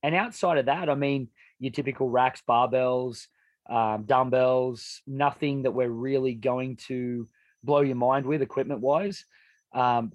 and 0.01 0.15
outside 0.15 0.57
of 0.57 0.65
that, 0.65 0.89
I 0.89 0.95
mean, 0.95 1.29
your 1.59 1.71
typical 1.71 2.09
racks, 2.09 2.41
barbells, 2.47 3.27
um, 3.69 4.03
dumbbells, 4.03 5.01
nothing 5.07 5.63
that 5.63 5.71
we're 5.71 5.89
really 5.89 6.33
going 6.33 6.77
to 6.87 7.27
blow 7.63 7.81
your 7.81 7.95
mind 7.95 8.25
with 8.25 8.41
equipment 8.41 8.81
wise. 8.81 9.25
Um, 9.73 10.11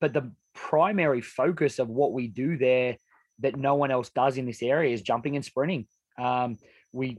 but 0.00 0.12
the 0.12 0.32
primary 0.54 1.22
focus 1.22 1.78
of 1.78 1.88
what 1.88 2.12
we 2.12 2.28
do 2.28 2.58
there 2.58 2.96
that 3.38 3.56
no 3.56 3.74
one 3.74 3.90
else 3.90 4.10
does 4.10 4.36
in 4.36 4.46
this 4.46 4.62
area 4.62 4.92
is 4.92 5.02
jumping 5.02 5.36
and 5.36 5.44
sprinting. 5.44 5.86
Um, 6.18 6.58
we 6.92 7.18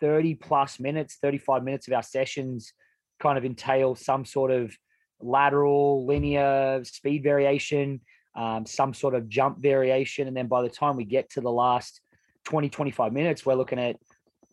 30 0.00 0.34
plus 0.34 0.78
minutes, 0.78 1.16
35 1.22 1.64
minutes 1.64 1.88
of 1.88 1.94
our 1.94 2.02
sessions 2.02 2.72
kind 3.20 3.38
of 3.38 3.44
entail 3.44 3.94
some 3.94 4.24
sort 4.24 4.50
of 4.50 4.76
lateral, 5.22 6.06
linear, 6.06 6.82
speed 6.84 7.22
variation, 7.22 8.00
um, 8.34 8.66
some 8.66 8.94
sort 8.94 9.14
of 9.14 9.28
jump 9.28 9.58
variation. 9.58 10.28
And 10.28 10.36
then 10.36 10.46
by 10.46 10.62
the 10.62 10.70
time 10.70 10.96
we 10.96 11.04
get 11.04 11.30
to 11.30 11.40
the 11.40 11.50
last 11.50 12.00
20, 12.44 12.68
25 12.68 13.12
minutes, 13.12 13.46
we're 13.46 13.54
looking 13.54 13.78
at 13.78 13.96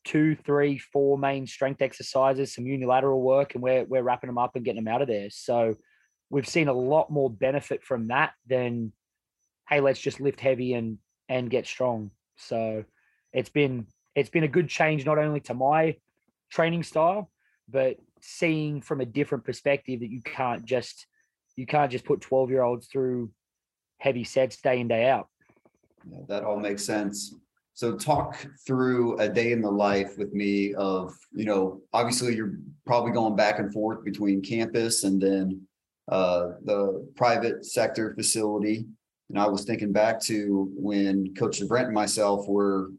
two, 0.04 0.36
three, 0.36 0.78
four 0.78 1.18
main 1.18 1.48
strength 1.48 1.82
exercises, 1.82 2.54
some 2.54 2.66
unilateral 2.66 3.22
work, 3.22 3.54
and 3.54 3.64
we're, 3.64 3.86
we're 3.86 4.04
wrapping 4.04 4.28
them 4.28 4.38
up 4.38 4.56
and 4.56 4.66
getting 4.66 4.84
them 4.84 4.94
out 4.94 5.02
of 5.02 5.08
there. 5.08 5.30
So 5.30 5.76
we've 6.30 6.48
seen 6.48 6.68
a 6.68 6.74
lot 6.74 7.10
more 7.10 7.30
benefit 7.30 7.84
from 7.84 8.08
that 8.08 8.34
than, 8.48 8.94
hey, 9.68 9.82
let's 9.82 10.00
just 10.00 10.20
lift 10.20 10.40
heavy 10.40 10.74
and 10.74 10.98
and 11.28 11.50
get 11.50 11.68
strong. 11.68 12.12
So 12.38 12.84
it's 13.32 13.50
been 13.50 13.86
it's 14.16 14.30
been 14.30 14.44
a 14.44 14.48
good 14.48 14.68
change 14.68 15.06
not 15.06 15.20
only 15.20 15.40
to 15.42 15.54
my 15.54 15.98
training 16.52 16.84
style, 16.84 17.30
but 17.70 17.98
seeing 18.22 18.82
from 18.82 19.02
a 19.02 19.06
different 19.06 19.44
perspective 19.44 20.00
that 20.02 20.10
you 20.10 20.22
can't 20.22 20.66
just 20.66 21.08
you 21.56 21.66
can't 21.66 21.92
just 21.92 22.06
put 22.06 22.22
12 22.22 22.50
year 22.50 22.64
olds 22.64 22.88
through 22.88 23.32
heavy 23.98 24.24
sets 24.24 24.62
day 24.62 24.80
in 24.80 24.88
day 24.88 25.08
out. 25.08 25.28
Yeah, 26.10 26.20
that 26.28 26.44
all 26.44 26.60
makes 26.60 26.86
sense. 26.86 27.36
So 27.74 27.96
talk 27.96 28.46
through 28.66 29.18
a 29.20 29.30
day 29.30 29.52
in 29.52 29.62
the 29.62 29.72
life 29.72 30.18
with 30.18 30.34
me 30.34 30.74
of 30.74 31.14
you 31.34 31.46
know 31.46 31.82
obviously 31.94 32.36
you're 32.36 32.56
probably 32.86 33.12
going 33.12 33.36
back 33.36 33.60
and 33.60 33.72
forth 33.74 34.04
between 34.04 34.42
campus 34.42 35.04
and 35.04 35.22
then 35.22 35.62
uh, 36.10 36.54
the 36.64 37.08
private 37.16 37.66
sector 37.66 38.14
facility. 38.16 38.86
And 39.30 39.38
i 39.38 39.48
was 39.48 39.64
thinking 39.64 39.92
back 39.92 40.20
to 40.22 40.72
when 40.76 41.36
coach 41.36 41.62
brent 41.68 41.86
and 41.86 41.94
myself 41.94 42.48
were 42.48 42.90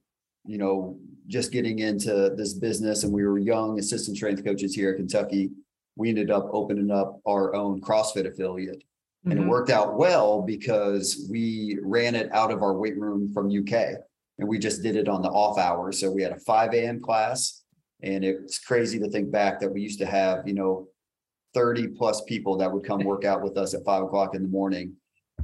you 0.47 0.59
know 0.59 0.97
just 1.31 1.53
getting 1.53 1.79
into 1.79 2.35
this 2.37 2.55
business 2.55 3.05
and 3.05 3.13
we 3.13 3.25
were 3.25 3.39
young 3.39 3.79
assistant 3.79 4.17
strength 4.17 4.45
coaches 4.45 4.75
here 4.75 4.91
at 4.91 4.97
Kentucky, 4.97 5.51
we 5.97 6.09
ended 6.09 6.31
up 6.31 6.51
opening 6.53 6.91
up 6.91 7.21
our 7.27 7.55
own 7.55 7.81
CrossFit 7.81 8.27
affiliate. 8.27 8.83
And 9.25 9.35
mm-hmm. 9.35 9.45
it 9.45 9.49
worked 9.49 9.71
out 9.71 9.97
well 9.97 10.43
because 10.43 11.27
we 11.31 11.79
ran 11.83 12.15
it 12.15 12.33
out 12.33 12.51
of 12.51 12.63
our 12.63 12.75
weight 12.75 12.99
room 12.99 13.33
from 13.33 13.47
UK 13.47 13.73
and 14.39 14.49
we 14.49 14.59
just 14.59 14.83
did 14.83 14.97
it 14.97 15.09
on 15.09 15.23
the 15.23 15.29
off 15.29 15.57
hours. 15.57 16.01
So 16.01 16.11
we 16.11 16.23
had 16.23 16.33
a 16.33 16.41
5 16.41 16.75
a.m. 16.75 17.01
class. 17.01 17.63
And 18.03 18.25
it's 18.25 18.59
crazy 18.59 18.99
to 18.99 19.11
think 19.11 19.31
back 19.31 19.61
that 19.61 19.71
we 19.71 19.83
used 19.83 19.99
to 19.99 20.07
have, 20.07 20.49
you 20.49 20.55
know, 20.55 20.89
30 21.55 21.89
plus 21.89 22.23
people 22.23 22.57
that 22.57 22.73
would 22.73 22.85
come 22.85 23.05
work 23.05 23.25
out 23.25 23.43
with 23.43 23.59
us 23.59 23.75
at 23.75 23.85
five 23.85 24.03
o'clock 24.03 24.35
in 24.35 24.43
the 24.43 24.49
morning. 24.49 24.95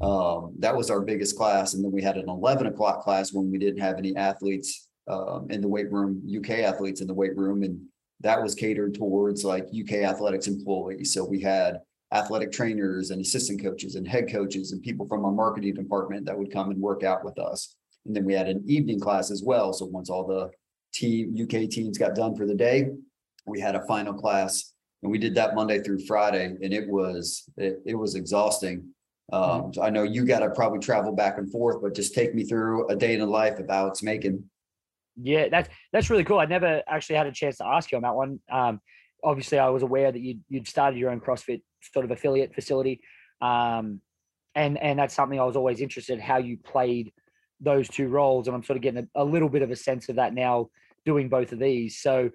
Um, 0.01 0.55
that 0.61 0.75
was 0.75 0.91
our 0.91 1.03
biggest 1.03 1.37
class. 1.37 1.75
And 1.75 1.85
then 1.85 1.93
we 1.93 2.03
had 2.03 2.17
an 2.17 2.29
11 2.29 2.67
o'clock 2.67 3.03
class 3.03 3.33
when 3.33 3.51
we 3.51 3.59
didn't 3.59 3.81
have 3.81 3.99
any 3.99 4.17
athletes 4.17 4.86
um, 5.09 5.47
in 5.51 5.61
the 5.61 5.69
weight 5.69 5.91
room, 5.93 6.23
UK 6.27 6.51
athletes 6.61 7.01
in 7.01 7.07
the 7.07 7.15
weight 7.15 7.37
room, 7.37 7.63
and 7.63 7.81
that 8.21 8.43
was 8.43 8.55
catered 8.55 8.95
towards 8.95 9.45
like 9.45 9.69
UK 9.69 10.05
athletics 10.05 10.47
employees. 10.47 11.13
So 11.13 11.25
we 11.25 11.41
had 11.41 11.81
athletic 12.13 12.53
trainers 12.53 13.11
and 13.11 13.21
assistant 13.21 13.63
coaches 13.63 13.95
and 13.97 14.07
head 14.07 14.31
coaches 14.31 14.73
and 14.73 14.83
people 14.83 15.07
from 15.09 15.25
our 15.25 15.33
marketing 15.33 15.75
department 15.75 16.25
that 16.27 16.39
would 16.39 16.53
come 16.53 16.71
and 16.71 16.81
work 16.81 17.03
out 17.03 17.25
with 17.25 17.39
us. 17.39 17.75
And 18.07 18.15
then 18.15 18.25
we 18.25 18.35
had 18.35 18.49
an 18.49 18.63
evening 18.67 19.01
class 19.01 19.31
as 19.31 19.43
well. 19.43 19.73
So 19.73 19.87
once 19.87 20.09
all 20.09 20.27
the 20.27 20.51
team 20.95 21.35
UK 21.41 21.69
teams 21.69 21.99
got 21.99 22.15
done 22.15 22.37
for 22.37 22.47
the 22.47 22.55
day, 22.55 22.91
we 23.47 23.61
had 23.61 23.75
a 23.75 23.87
final 23.87 24.15
class 24.15 24.73
and 25.03 25.11
we 25.11 25.19
did 25.19 25.35
that 25.35 25.55
Monday 25.55 25.81
through 25.81 26.07
Friday 26.07 26.45
and 26.45 26.73
it 26.73 26.89
was 26.89 27.45
it, 27.57 27.81
it 27.85 27.95
was 27.95 28.15
exhausting. 28.15 28.89
Um, 29.33 29.43
mm-hmm. 29.43 29.73
so 29.73 29.83
I 29.83 29.91
know 29.91 30.05
you 30.05 30.25
got 30.25 30.41
to 30.41 30.51
probably 30.51 30.79
travel 30.79 31.13
back 31.13 31.39
and 31.39 31.51
forth, 31.51 31.83
but 31.83 31.95
just 31.95 32.15
take 32.15 32.35
me 32.35 32.45
through 32.45 32.89
a 32.89 32.97
day 32.97 33.15
in 33.15 33.21
the 33.21 33.27
life 33.27 33.59
of 33.59 33.69
Alex 33.69 34.03
Macon. 34.03 34.49
Yeah, 35.21 35.49
that's 35.49 35.69
that's 35.93 36.11
really 36.11 36.25
cool. 36.25 36.39
I 36.39 36.45
never 36.45 36.83
actually 36.87 37.17
had 37.17 37.27
a 37.27 37.33
chance 37.33 37.57
to 37.59 37.67
ask 37.67 37.91
you 37.91 37.97
on 37.97 38.03
that 38.03 38.15
one. 38.15 38.41
Um, 38.51 38.81
obviously, 39.25 39.59
I 39.59 39.69
was 39.71 39.83
aware 39.83 40.13
that 40.13 40.21
you'd 40.21 40.41
you'd 40.49 40.69
started 40.69 40.99
your 40.99 41.11
own 41.11 41.21
CrossFit 41.21 41.63
sort 41.81 42.05
of 42.05 42.11
affiliate 42.11 42.55
facility, 42.55 43.01
um, 43.41 44.01
and 44.55 44.79
and 44.79 44.99
that's 44.99 45.15
something 45.15 45.41
I 45.41 45.45
was 45.45 45.57
always 45.57 45.81
interested 45.81 46.15
in 46.15 46.21
how 46.21 46.37
you 46.37 46.59
played 46.59 47.13
those 47.61 47.89
two 47.89 48.09
roles, 48.09 48.47
and 48.47 48.55
I'm 48.55 48.63
sort 48.63 48.77
of 48.77 48.83
getting 48.83 49.09
a, 49.15 49.23
a 49.23 49.25
little 49.25 49.49
bit 49.49 49.63
of 49.63 49.71
a 49.71 49.77
sense 49.77 50.09
of 50.09 50.17
that 50.17 50.35
now 50.35 50.69
doing 51.07 51.29
both 51.29 51.53
of 51.53 51.59
these. 51.59 51.99
So, 51.99 52.31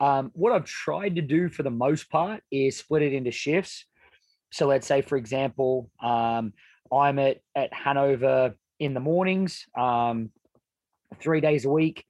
um, 0.00 0.30
what 0.34 0.52
I've 0.52 0.64
tried 0.64 1.16
to 1.16 1.22
do 1.22 1.50
for 1.50 1.62
the 1.62 1.70
most 1.70 2.08
part 2.08 2.42
is 2.50 2.78
split 2.78 3.02
it 3.02 3.12
into 3.12 3.30
shifts. 3.30 3.84
So 4.52 4.66
let's 4.66 4.86
say, 4.86 5.02
for 5.02 5.16
example, 5.16 5.90
um, 6.02 6.54
I'm 6.90 7.18
at 7.18 7.38
at 7.54 7.74
Hanover 7.74 8.54
in 8.80 8.94
the 8.94 9.00
mornings, 9.00 9.66
um, 9.78 10.30
three 11.20 11.42
days 11.42 11.66
a 11.66 11.70
week 11.70 12.06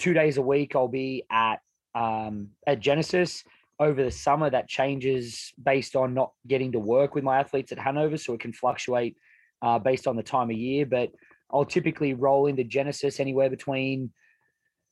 two 0.00 0.14
days 0.14 0.36
a 0.38 0.42
week 0.42 0.74
I'll 0.74 0.88
be 0.88 1.24
at 1.30 1.60
um, 1.94 2.50
at 2.66 2.80
Genesis. 2.80 3.44
Over 3.78 4.04
the 4.04 4.10
summer, 4.10 4.50
that 4.50 4.68
changes 4.68 5.54
based 5.62 5.96
on 5.96 6.12
not 6.12 6.32
getting 6.46 6.72
to 6.72 6.78
work 6.78 7.14
with 7.14 7.24
my 7.24 7.38
athletes 7.38 7.72
at 7.72 7.78
Hanover, 7.78 8.18
so 8.18 8.34
it 8.34 8.40
can 8.40 8.52
fluctuate 8.52 9.16
uh, 9.62 9.78
based 9.78 10.06
on 10.06 10.16
the 10.16 10.22
time 10.22 10.50
of 10.50 10.56
year. 10.56 10.84
But 10.84 11.12
I'll 11.50 11.64
typically 11.64 12.12
roll 12.12 12.46
into 12.46 12.64
Genesis 12.64 13.20
anywhere 13.20 13.48
between 13.48 14.12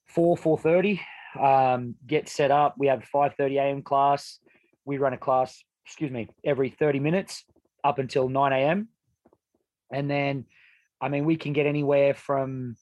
four 0.06 0.36
four 0.36 0.56
thirty. 0.56 1.00
Um, 1.38 1.96
get 2.06 2.28
set 2.28 2.50
up. 2.50 2.76
We 2.78 2.86
have 2.86 3.04
five 3.04 3.34
thirty 3.34 3.58
a.m. 3.58 3.82
class. 3.82 4.38
We 4.86 4.96
run 4.96 5.12
a 5.12 5.18
class, 5.18 5.62
excuse 5.84 6.10
me, 6.10 6.28
every 6.42 6.70
thirty 6.70 7.00
minutes 7.00 7.44
up 7.84 7.98
until 7.98 8.30
nine 8.30 8.52
a.m. 8.52 8.88
And 9.92 10.10
then, 10.10 10.46
I 10.98 11.10
mean, 11.10 11.26
we 11.26 11.36
can 11.36 11.52
get 11.52 11.66
anywhere 11.66 12.14
from 12.14 12.76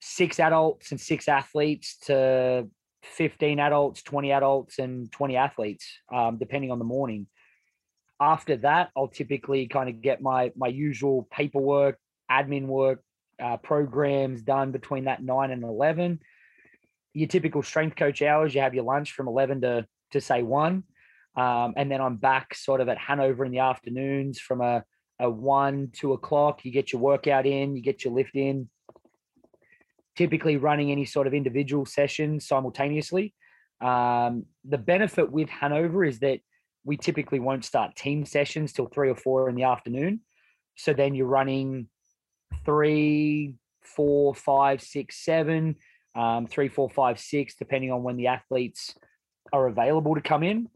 six 0.00 0.40
adults 0.40 0.90
and 0.90 1.00
six 1.00 1.28
athletes 1.28 1.96
to 2.06 2.66
15 3.02 3.58
adults, 3.60 4.02
20 4.02 4.32
adults, 4.32 4.78
and 4.78 5.10
20 5.12 5.36
athletes, 5.36 5.86
um, 6.12 6.38
depending 6.38 6.70
on 6.70 6.78
the 6.78 6.84
morning. 6.84 7.26
After 8.20 8.56
that, 8.58 8.90
I'll 8.96 9.08
typically 9.08 9.66
kind 9.66 9.88
of 9.88 10.02
get 10.02 10.20
my 10.20 10.52
my 10.56 10.68
usual 10.68 11.26
paperwork, 11.30 11.98
admin 12.30 12.66
work, 12.66 13.02
uh, 13.40 13.56
programs 13.56 14.42
done 14.42 14.72
between 14.72 15.04
that 15.04 15.22
nine 15.22 15.50
and 15.50 15.64
11. 15.64 16.20
Your 17.14 17.28
typical 17.28 17.62
strength 17.62 17.96
coach 17.96 18.22
hours, 18.22 18.54
you 18.54 18.60
have 18.60 18.74
your 18.74 18.84
lunch 18.84 19.12
from 19.12 19.26
11 19.26 19.62
to, 19.62 19.86
to 20.12 20.20
say 20.20 20.42
one. 20.42 20.84
Um, 21.36 21.74
and 21.76 21.90
then 21.90 22.00
I'm 22.00 22.16
back 22.16 22.54
sort 22.54 22.80
of 22.80 22.88
at 22.88 22.98
Hanover 22.98 23.44
in 23.44 23.52
the 23.52 23.60
afternoons 23.60 24.38
from 24.38 24.60
a, 24.60 24.84
a 25.18 25.30
one, 25.30 25.90
two 25.92 26.12
o'clock. 26.12 26.64
You 26.64 26.72
get 26.72 26.92
your 26.92 27.00
workout 27.00 27.46
in, 27.46 27.76
you 27.76 27.82
get 27.82 28.04
your 28.04 28.12
lift 28.12 28.36
in, 28.36 28.68
typically 30.20 30.58
running 30.58 30.92
any 30.92 31.06
sort 31.06 31.26
of 31.26 31.32
individual 31.32 31.86
sessions 31.86 32.46
simultaneously. 32.46 33.32
Um, 33.80 34.44
the 34.66 34.76
benefit 34.76 35.32
with 35.32 35.48
Hanover 35.48 36.04
is 36.04 36.18
that 36.18 36.40
we 36.84 36.98
typically 36.98 37.40
won't 37.40 37.64
start 37.64 37.96
team 37.96 38.26
sessions 38.26 38.74
till 38.74 38.84
three 38.88 39.08
or 39.08 39.16
four 39.16 39.48
in 39.48 39.54
the 39.54 39.62
afternoon. 39.62 40.20
So 40.76 40.92
then 40.92 41.14
you're 41.14 41.26
running 41.26 41.88
three, 42.66 43.54
four, 43.82 44.34
five, 44.34 44.82
six, 44.82 45.24
seven, 45.24 45.76
um, 46.14 46.46
three, 46.46 46.68
four, 46.68 46.90
five, 46.90 47.18
six, 47.18 47.54
depending 47.54 47.90
on 47.90 48.02
when 48.02 48.18
the 48.18 48.26
athletes 48.26 48.94
are 49.54 49.68
available 49.68 50.14
to 50.16 50.20
come 50.20 50.42
in. 50.42 50.68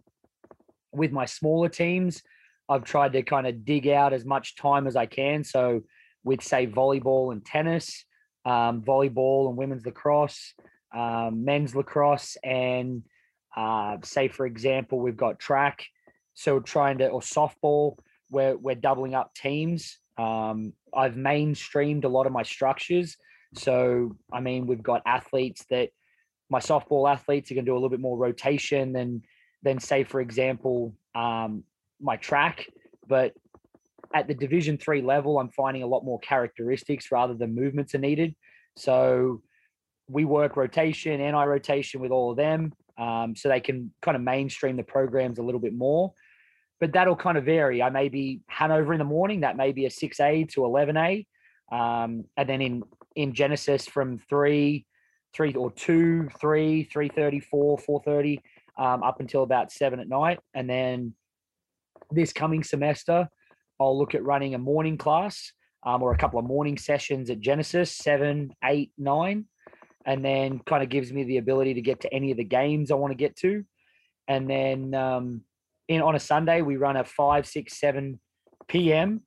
With 0.91 1.13
my 1.13 1.27
smaller 1.27 1.69
teams, 1.69 2.23
I've 2.67 2.85
tried 2.85 3.13
to 3.13 3.23
kind 3.23 3.47
of 3.47 3.67
dig 3.67 3.89
out 3.89 4.15
as 4.15 4.25
much 4.25 4.57
time 4.57 4.87
as 4.87 4.97
I 4.97 5.05
can. 5.05 5.45
So, 5.45 5.83
with 6.25 6.43
say 6.43 6.67
volleyball 6.67 7.31
and 7.33 7.45
tennis, 7.45 8.07
um, 8.45 8.83
volleyball 8.83 9.49
and 9.49 9.57
women's 9.57 9.87
lacrosse, 9.87 10.55
um, 10.95 11.45
men's 11.45 11.75
lacrosse, 11.75 12.37
and 12.43 13.03
uh, 13.57 13.97
say 14.03 14.29
for 14.29 14.47
example, 14.47 14.99
we've 14.99 15.17
got 15.17 15.39
track. 15.39 15.85
So 16.35 16.61
trying 16.61 16.99
to 16.99 17.09
or 17.09 17.21
softball, 17.21 17.97
where 18.29 18.57
we're 18.57 18.75
doubling 18.75 19.15
up 19.15 19.35
teams. 19.35 19.99
Um, 20.19 20.73
I've 20.95 21.15
mainstreamed 21.15 22.05
a 22.05 22.09
lot 22.09 22.27
of 22.27 22.33
my 22.33 22.43
structures. 22.43 23.17
So 23.55 24.17
I 24.33 24.41
mean, 24.41 24.67
we've 24.67 24.83
got 24.83 25.03
athletes 25.07 25.65
that 25.71 25.91
my 26.51 26.61
softball 26.61 27.11
athletes 27.11 27.51
are 27.51 27.55
going 27.55 27.65
to 27.65 27.71
do 27.71 27.75
a 27.75 27.79
little 27.79 27.91
bit 27.91 28.01
more 28.01 28.19
rotation 28.19 28.93
than 28.93 29.23
than 29.63 29.81
say 29.81 30.05
for 30.05 30.21
example 30.21 30.95
um, 31.15 31.65
my 32.01 32.17
track, 32.17 32.67
but 33.07 33.33
at 34.14 34.28
the 34.28 34.35
division 34.35 34.78
three 34.78 35.02
level 35.02 35.38
i'm 35.38 35.50
finding 35.50 35.83
a 35.83 35.87
lot 35.87 36.04
more 36.04 36.18
characteristics 36.21 37.11
rather 37.11 37.35
than 37.35 37.54
movements 37.54 37.94
are 37.94 37.99
needed. 37.99 38.35
So 38.76 39.42
we 40.09 40.25
work 40.25 40.56
rotation 40.56 41.21
and 41.21 41.35
i 41.37 41.44
rotation 41.44 42.00
with 42.00 42.11
all 42.11 42.30
of 42.30 42.37
them 42.37 42.73
um, 42.99 43.35
so 43.35 43.49
they 43.49 43.61
can 43.61 43.92
kind 44.02 44.16
of 44.16 44.23
mainstream 44.23 44.76
the 44.76 44.83
programs 44.83 45.38
a 45.38 45.42
little 45.42 45.61
bit 45.61 45.75
more. 45.75 46.12
But 46.80 46.92
that'll 46.92 47.16
kind 47.16 47.38
of 47.38 47.44
vary. 47.44 47.83
I 47.83 47.90
may 47.90 48.09
be 48.09 48.40
hanover 48.47 48.92
in 48.92 48.99
the 48.99 49.04
morning 49.04 49.40
that 49.40 49.56
may 49.56 49.73
be 49.73 49.87
a 49.87 49.90
6a 49.90 50.49
to 50.50 50.61
11a 50.61 51.26
um, 51.73 52.25
and 52.37 52.49
then 52.49 52.61
in 52.61 52.83
in 53.16 53.33
genesis 53.33 53.87
from 53.87 54.18
3 54.28 54.85
3 55.35 55.54
or 55.54 55.71
2 55.73 56.28
3 56.38 56.88
3.30 56.92 57.44
4 57.44 57.78
4.30 57.78 58.38
um, 58.78 59.02
up 59.02 59.21
until 59.21 59.42
about 59.42 59.73
7 59.73 60.00
at 60.00 60.09
night. 60.09 60.40
And 60.52 60.68
then 60.68 61.14
this 62.11 62.33
coming 62.33 62.62
semester 62.62 63.28
I'll 63.85 63.99
look 63.99 64.14
at 64.14 64.25
running 64.25 64.55
a 64.55 64.59
morning 64.59 64.97
class 64.97 65.53
um, 65.85 66.03
or 66.03 66.12
a 66.12 66.18
couple 66.18 66.38
of 66.38 66.47
morning 66.47 66.79
sessions 66.79 67.29
at 67.29 67.40
Genesis, 67.40 67.92
seven, 67.92 68.51
eight, 68.64 68.92
nine, 68.97 69.44
and 70.07 70.25
then 70.25 70.61
kind 70.61 70.83
of 70.83 70.88
gives 70.88 71.12
me 71.12 71.25
the 71.25 71.37
ability 71.37 71.75
to 71.75 71.83
get 71.83 72.01
to 72.01 72.12
any 72.12 72.31
of 72.31 72.38
the 72.38 72.44
games 72.44 72.90
I 72.90 72.94
want 72.94 73.11
to 73.11 73.16
get 73.16 73.37
to. 73.37 73.64
And 74.27 74.49
then 74.49 74.94
um, 74.94 75.42
in 75.88 76.01
on 76.01 76.14
a 76.14 76.20
Sunday, 76.20 76.62
we 76.62 76.77
run 76.77 76.97
a 76.97 77.05
five, 77.05 77.47
six, 77.47 77.79
seven 77.79 78.18
p.m. 78.68 79.20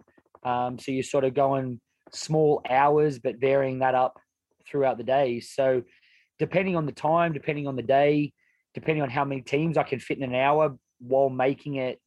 Um, 0.44 0.80
so 0.80 0.92
you're 0.92 1.04
sort 1.04 1.24
of 1.24 1.34
going 1.34 1.80
small 2.12 2.62
hours, 2.70 3.20
but 3.20 3.38
varying 3.40 3.80
that 3.80 3.94
up 3.94 4.18
throughout 4.68 4.98
the 4.98 5.04
day. 5.04 5.40
So 5.40 5.84
depending 6.40 6.76
on 6.76 6.86
the 6.86 6.92
time, 6.92 7.34
depending 7.34 7.68
on 7.68 7.76
the 7.76 7.84
day, 7.84 8.34
depending 8.74 9.04
on 9.04 9.10
how 9.10 9.26
many 9.26 9.42
teams 9.42 9.78
I 9.78 9.84
can 9.84 10.00
fit 10.00 10.18
in 10.18 10.24
an 10.24 10.36
hour 10.36 10.76
while 11.00 11.30
making 11.30 11.76
it 11.76 12.00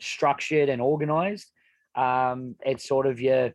structured 0.00 0.68
and 0.68 0.80
organized, 0.80 1.50
um, 1.98 2.54
it's 2.64 2.86
sort 2.86 3.06
of 3.06 3.20
your 3.20 3.52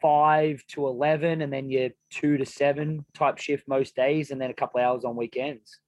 five 0.00 0.62
to 0.68 0.86
11 0.86 1.42
and 1.42 1.52
then 1.52 1.68
your 1.70 1.90
two 2.10 2.36
to 2.38 2.46
seven 2.46 3.04
type 3.14 3.38
shift 3.38 3.68
most 3.68 3.94
days 3.94 4.30
and 4.30 4.40
then 4.40 4.50
a 4.50 4.54
couple 4.54 4.80
hours 4.80 5.04
on 5.04 5.16
weekends. 5.16 5.78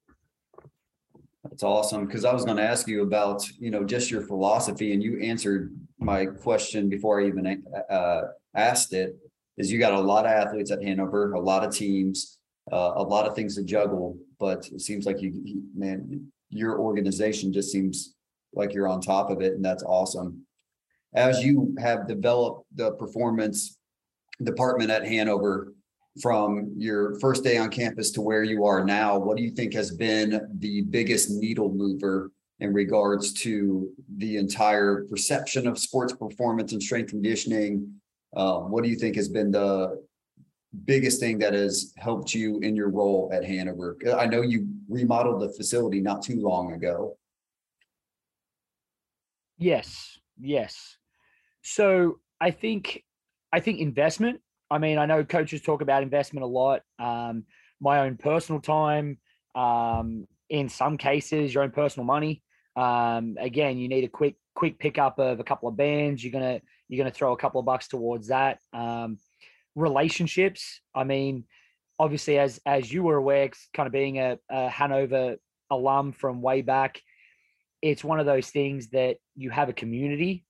That's 1.43 1.63
awesome. 1.63 2.07
Because 2.07 2.25
I 2.25 2.33
was 2.35 2.45
going 2.45 2.59
to 2.59 2.63
ask 2.63 2.87
you 2.87 3.03
about, 3.03 3.49
you 3.59 3.71
know, 3.71 3.85
just 3.85 4.11
your 4.11 4.23
philosophy, 4.23 4.93
and 4.93 5.03
you 5.03 5.19
answered 5.21 5.75
my 5.99 6.27
question 6.27 6.89
before 6.91 7.23
I 7.23 7.29
even 7.29 7.65
uh, 7.89 8.21
asked 8.55 8.93
it. 8.93 9.17
Is 9.57 9.73
you 9.73 9.79
got 9.79 9.93
a 9.93 10.01
lot 10.01 10.25
of 10.25 10.31
athletes 10.31 10.71
at 10.71 10.83
Hanover, 10.83 11.33
a 11.33 11.41
lot 11.41 11.65
of 11.65 11.75
teams, 11.75 12.39
uh, 12.71 12.93
a 12.97 13.03
lot 13.03 13.27
of 13.27 13.35
things 13.35 13.57
to 13.57 13.65
juggle, 13.65 14.17
but 14.39 14.69
it 14.69 14.81
seems 14.83 15.05
like 15.05 15.21
you, 15.21 15.63
man, 15.75 16.31
your 16.51 16.79
organization 16.79 17.53
just 17.53 17.73
seems 17.73 18.15
like 18.53 18.73
you're 18.73 18.87
on 18.87 19.01
top 19.01 19.31
of 19.31 19.41
it, 19.41 19.55
and 19.55 19.65
that's 19.65 19.83
awesome 19.83 20.47
as 21.15 21.43
you 21.43 21.75
have 21.79 22.07
developed 22.07 22.67
the 22.75 22.93
performance 22.93 23.79
department 24.43 24.91
at 24.91 25.07
Hanover 25.07 25.73
from 26.21 26.73
your 26.77 27.19
first 27.21 27.45
day 27.45 27.57
on 27.57 27.71
campus 27.71 28.11
to 28.13 28.21
where 28.21 28.43
you 28.43 28.65
are 28.65 28.85
now, 28.85 29.19
what 29.19 29.37
do 29.37 29.43
you 29.43 29.51
think 29.51 29.73
has 29.75 29.91
been 29.91 30.41
the 30.59 30.83
biggest 30.83 31.31
needle 31.31 31.73
mover 31.73 32.33
in 32.61 32.73
regards 32.73 33.33
to 33.33 33.91
the 34.17 34.37
entire 34.37 35.05
perception 35.09 35.67
of 35.67 35.79
sports 35.79 36.13
performance 36.13 36.73
and 36.73 36.83
strength 36.83 37.11
conditioning? 37.11 37.93
Uh, 38.37 38.59
what 38.61 38.83
do 38.85 38.91
you 38.91 38.97
think 38.97 39.17
has 39.17 39.29
been 39.29 39.51
the 39.51 40.03
biggest 40.85 41.21
thing 41.21 41.39
that 41.39 41.55
has 41.55 41.95
helped 41.97 42.35
you 42.35 42.59
in 42.61 42.77
your 42.77 42.91
role 42.91 43.31
at 43.33 43.45
Hanover? 43.45 43.97
I 44.17 44.27
know 44.27 44.43
you 44.43 44.69
remodeled 44.89 45.41
the 45.41 45.53
facility 45.53 46.01
not 46.01 46.23
too 46.23 46.41
long 46.41 46.73
ago. 46.73 47.17
Yes, 49.57 50.19
yes. 50.39 50.98
So 51.71 52.19
I 52.41 52.51
think 52.51 53.05
I 53.53 53.61
think 53.61 53.81
investment. 53.81 54.41
I 54.71 54.79
mean, 54.79 54.97
I 54.97 55.05
know 55.05 55.23
coaches 55.23 55.61
talk 55.61 55.83
about 55.83 56.03
investment 56.03 56.45
a 56.45 56.47
lot. 56.47 56.81
Um, 56.99 57.45
my 57.79 58.01
own 58.01 58.17
personal 58.17 58.61
time, 58.61 59.19
um, 59.55 60.27
in 60.49 60.71
some 60.71 60.97
cases, 60.97 61.53
your 61.53 61.63
own 61.63 61.71
personal 61.71 62.07
money. 62.07 62.43
Um, 62.75 63.37
again, 63.39 63.77
you 63.77 63.89
need 63.89 64.05
a 64.05 64.09
quick 64.09 64.37
quick 64.55 64.79
pickup 64.79 65.19
of 65.19 65.41
a 65.41 65.45
couple 65.45 65.69
of 65.69 65.77
bands. 65.77 66.25
You're 66.25 66.33
gonna 66.33 66.63
you're 66.89 67.05
gonna 67.05 67.15
throw 67.15 67.33
a 67.33 67.37
couple 67.37 67.61
of 67.61 67.67
bucks 67.67 67.87
towards 67.87 68.29
that. 68.29 68.61
Um, 68.73 69.19
relationships. 69.75 70.81
I 70.95 71.05
mean, 71.05 71.45
obviously, 71.99 72.39
as 72.39 72.61
as 72.65 72.91
you 72.91 73.03
were 73.03 73.17
aware, 73.17 73.51
kind 73.75 73.87
of 73.87 73.93
being 73.93 74.19
a, 74.19 74.39
a 74.51 74.71
Hanover 74.71 75.37
alum 75.71 76.13
from 76.13 76.41
way 76.41 76.63
back, 76.63 77.03
it's 77.83 78.03
one 78.03 78.21
of 78.21 78.27
those 78.27 78.49
things 78.49 78.89
that 78.91 79.19
you 79.37 79.51
have 79.51 79.69
a 79.69 79.75
community 79.75 80.47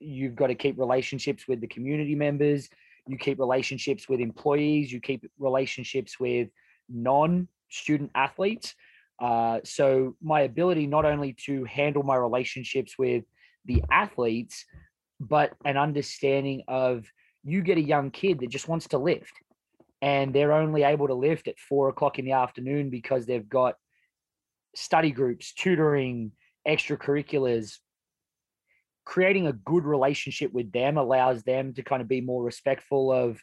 you've 0.00 0.34
got 0.34 0.48
to 0.48 0.54
keep 0.54 0.78
relationships 0.78 1.46
with 1.46 1.60
the 1.60 1.66
community 1.66 2.14
members 2.14 2.68
you 3.06 3.16
keep 3.16 3.38
relationships 3.38 4.08
with 4.08 4.20
employees 4.20 4.92
you 4.92 5.00
keep 5.00 5.30
relationships 5.38 6.18
with 6.20 6.48
non-student 6.88 8.10
athletes. 8.14 8.74
Uh, 9.20 9.60
so 9.64 10.16
my 10.22 10.42
ability 10.42 10.86
not 10.86 11.04
only 11.04 11.34
to 11.34 11.64
handle 11.64 12.02
my 12.02 12.16
relationships 12.16 12.98
with 12.98 13.24
the 13.66 13.82
athletes 13.90 14.64
but 15.20 15.52
an 15.64 15.76
understanding 15.76 16.62
of 16.66 17.04
you 17.44 17.62
get 17.62 17.76
a 17.76 17.82
young 17.82 18.10
kid 18.10 18.40
that 18.40 18.48
just 18.48 18.68
wants 18.68 18.88
to 18.88 18.98
lift 18.98 19.32
and 20.02 20.34
they're 20.34 20.52
only 20.52 20.82
able 20.82 21.06
to 21.06 21.14
lift 21.14 21.48
at 21.48 21.58
four 21.58 21.90
o'clock 21.90 22.18
in 22.18 22.24
the 22.24 22.32
afternoon 22.32 22.88
because 22.88 23.26
they've 23.26 23.48
got 23.48 23.74
study 24.74 25.10
groups 25.10 25.52
tutoring 25.52 26.32
extracurriculars 26.66 27.78
creating 29.04 29.46
a 29.46 29.52
good 29.52 29.84
relationship 29.84 30.52
with 30.52 30.70
them 30.72 30.98
allows 30.98 31.42
them 31.42 31.72
to 31.74 31.82
kind 31.82 32.02
of 32.02 32.08
be 32.08 32.20
more 32.20 32.42
respectful 32.42 33.12
of 33.12 33.40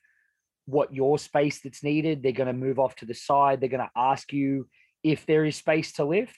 what 0.66 0.94
your 0.94 1.18
space 1.18 1.62
that's 1.62 1.84
needed. 1.84 2.22
They're 2.22 2.32
going 2.32 2.48
to 2.48 2.54
move 2.54 2.80
off 2.80 2.96
to 2.98 3.06
the 3.06 3.14
side. 3.14 3.60
They're 3.60 3.70
going 3.70 3.80
to 3.80 4.00
ask 4.00 4.34
you 4.34 4.68
if 5.04 5.26
there 5.26 5.46
is 5.46 5.56
space 5.56 5.94
to 5.94 6.06
lift. 6.06 6.38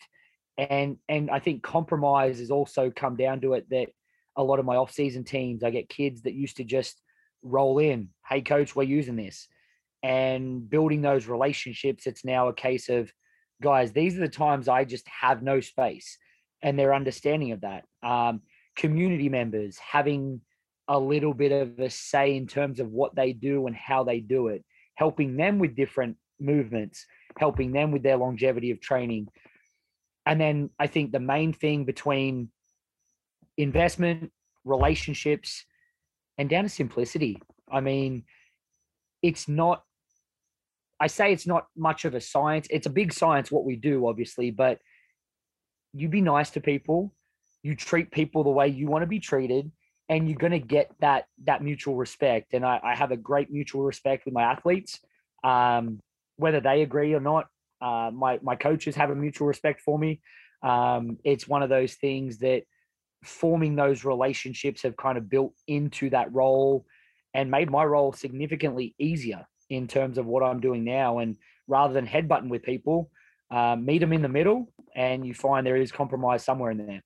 And 0.57 0.97
and 1.07 1.31
I 1.31 1.39
think 1.39 1.63
compromise 1.63 2.39
has 2.39 2.51
also 2.51 2.91
come 2.91 3.15
down 3.15 3.41
to 3.41 3.53
it 3.53 3.69
that 3.69 3.89
a 4.35 4.43
lot 4.43 4.59
of 4.59 4.65
my 4.65 4.75
off-season 4.75 5.23
teams, 5.23 5.63
I 5.63 5.69
get 5.69 5.89
kids 5.89 6.23
that 6.23 6.33
used 6.33 6.57
to 6.57 6.63
just 6.63 7.01
roll 7.41 7.79
in, 7.79 8.09
hey 8.27 8.41
coach, 8.41 8.75
we're 8.75 8.83
using 8.83 9.15
this. 9.15 9.47
And 10.03 10.69
building 10.69 11.01
those 11.01 11.27
relationships, 11.27 12.07
it's 12.07 12.23
now 12.23 12.47
a 12.47 12.53
case 12.53 12.89
of 12.89 13.11
guys, 13.61 13.91
these 13.91 14.15
are 14.15 14.21
the 14.21 14.29
times 14.29 14.67
I 14.67 14.85
just 14.85 15.07
have 15.07 15.43
no 15.43 15.59
space. 15.59 16.17
And 16.61 16.77
they're 16.77 16.93
understanding 16.93 17.51
of 17.51 17.61
that. 17.61 17.85
Um, 18.03 18.41
community 18.79 19.27
members 19.27 19.77
having 19.77 20.39
a 20.87 20.97
little 20.97 21.33
bit 21.33 21.51
of 21.51 21.77
a 21.79 21.89
say 21.89 22.35
in 22.35 22.47
terms 22.47 22.79
of 22.79 22.87
what 22.91 23.13
they 23.13 23.33
do 23.33 23.67
and 23.67 23.75
how 23.75 24.03
they 24.03 24.21
do 24.21 24.47
it, 24.47 24.63
helping 24.95 25.35
them 25.35 25.59
with 25.59 25.75
different 25.75 26.15
movements, 26.39 27.05
helping 27.37 27.73
them 27.73 27.91
with 27.91 28.03
their 28.03 28.17
longevity 28.17 28.71
of 28.71 28.79
training. 28.79 29.27
And 30.25 30.39
then 30.39 30.69
I 30.79 30.87
think 30.87 31.11
the 31.11 31.19
main 31.19 31.51
thing 31.51 31.83
between 31.83 32.49
investment, 33.57 34.31
relationships, 34.63 35.65
and 36.37 36.49
down 36.49 36.63
to 36.63 36.69
simplicity. 36.69 37.41
I 37.69 37.81
mean, 37.81 38.23
it's 39.21 39.49
not, 39.49 39.83
I 41.01 41.07
say 41.07 41.33
it's 41.33 41.47
not 41.47 41.67
much 41.75 42.05
of 42.05 42.15
a 42.15 42.21
science. 42.21 42.67
It's 42.69 42.87
a 42.87 42.91
big 42.91 43.11
science 43.11 43.51
what 43.51 43.65
we 43.65 43.75
do, 43.75 44.07
obviously, 44.07 44.51
but 44.51 44.79
you 45.93 46.07
be 46.07 46.21
nice 46.21 46.51
to 46.51 46.61
people, 46.61 47.13
you 47.63 47.75
treat 47.75 48.11
people 48.11 48.43
the 48.43 48.49
way 48.49 48.67
you 48.67 48.87
want 48.87 49.03
to 49.03 49.07
be 49.07 49.19
treated, 49.19 49.71
and 50.07 50.27
you're 50.27 50.37
going 50.37 50.51
to 50.51 50.59
get 50.59 50.91
that 51.01 51.25
that 51.45 51.63
mutual 51.63 51.95
respect. 51.95 52.53
And 52.53 52.65
I, 52.65 52.79
I 52.83 52.95
have 52.95 53.11
a 53.11 53.17
great 53.17 53.51
mutual 53.51 53.83
respect 53.83 54.25
with 54.25 54.33
my 54.33 54.43
athletes, 54.43 54.99
um, 55.43 55.99
whether 56.37 56.59
they 56.59 56.81
agree 56.81 57.13
or 57.13 57.19
not. 57.19 57.47
Uh, 57.81 58.11
my 58.13 58.39
my 58.41 58.55
coaches 58.55 58.95
have 58.95 59.09
a 59.09 59.15
mutual 59.15 59.47
respect 59.47 59.81
for 59.81 59.97
me. 59.97 60.21
Um, 60.63 61.17
it's 61.23 61.47
one 61.47 61.63
of 61.63 61.69
those 61.69 61.93
things 61.93 62.39
that 62.39 62.63
forming 63.23 63.75
those 63.75 64.03
relationships 64.05 64.83
have 64.83 64.95
kind 64.97 65.17
of 65.17 65.29
built 65.29 65.53
into 65.67 66.09
that 66.09 66.33
role 66.33 66.85
and 67.33 67.51
made 67.51 67.69
my 67.69 67.83
role 67.83 68.13
significantly 68.13 68.95
easier 68.97 69.45
in 69.69 69.87
terms 69.87 70.17
of 70.17 70.25
what 70.25 70.43
I'm 70.43 70.59
doing 70.59 70.83
now. 70.83 71.19
And 71.19 71.37
rather 71.67 71.93
than 71.93 72.07
headbutting 72.07 72.49
with 72.49 72.63
people, 72.63 73.11
uh, 73.51 73.75
meet 73.75 73.99
them 73.99 74.13
in 74.13 74.21
the 74.21 74.29
middle, 74.29 74.71
and 74.95 75.25
you 75.25 75.33
find 75.33 75.65
there 75.65 75.75
is 75.75 75.91
compromise 75.91 76.43
somewhere 76.43 76.71
in 76.71 76.77
there. 76.77 77.01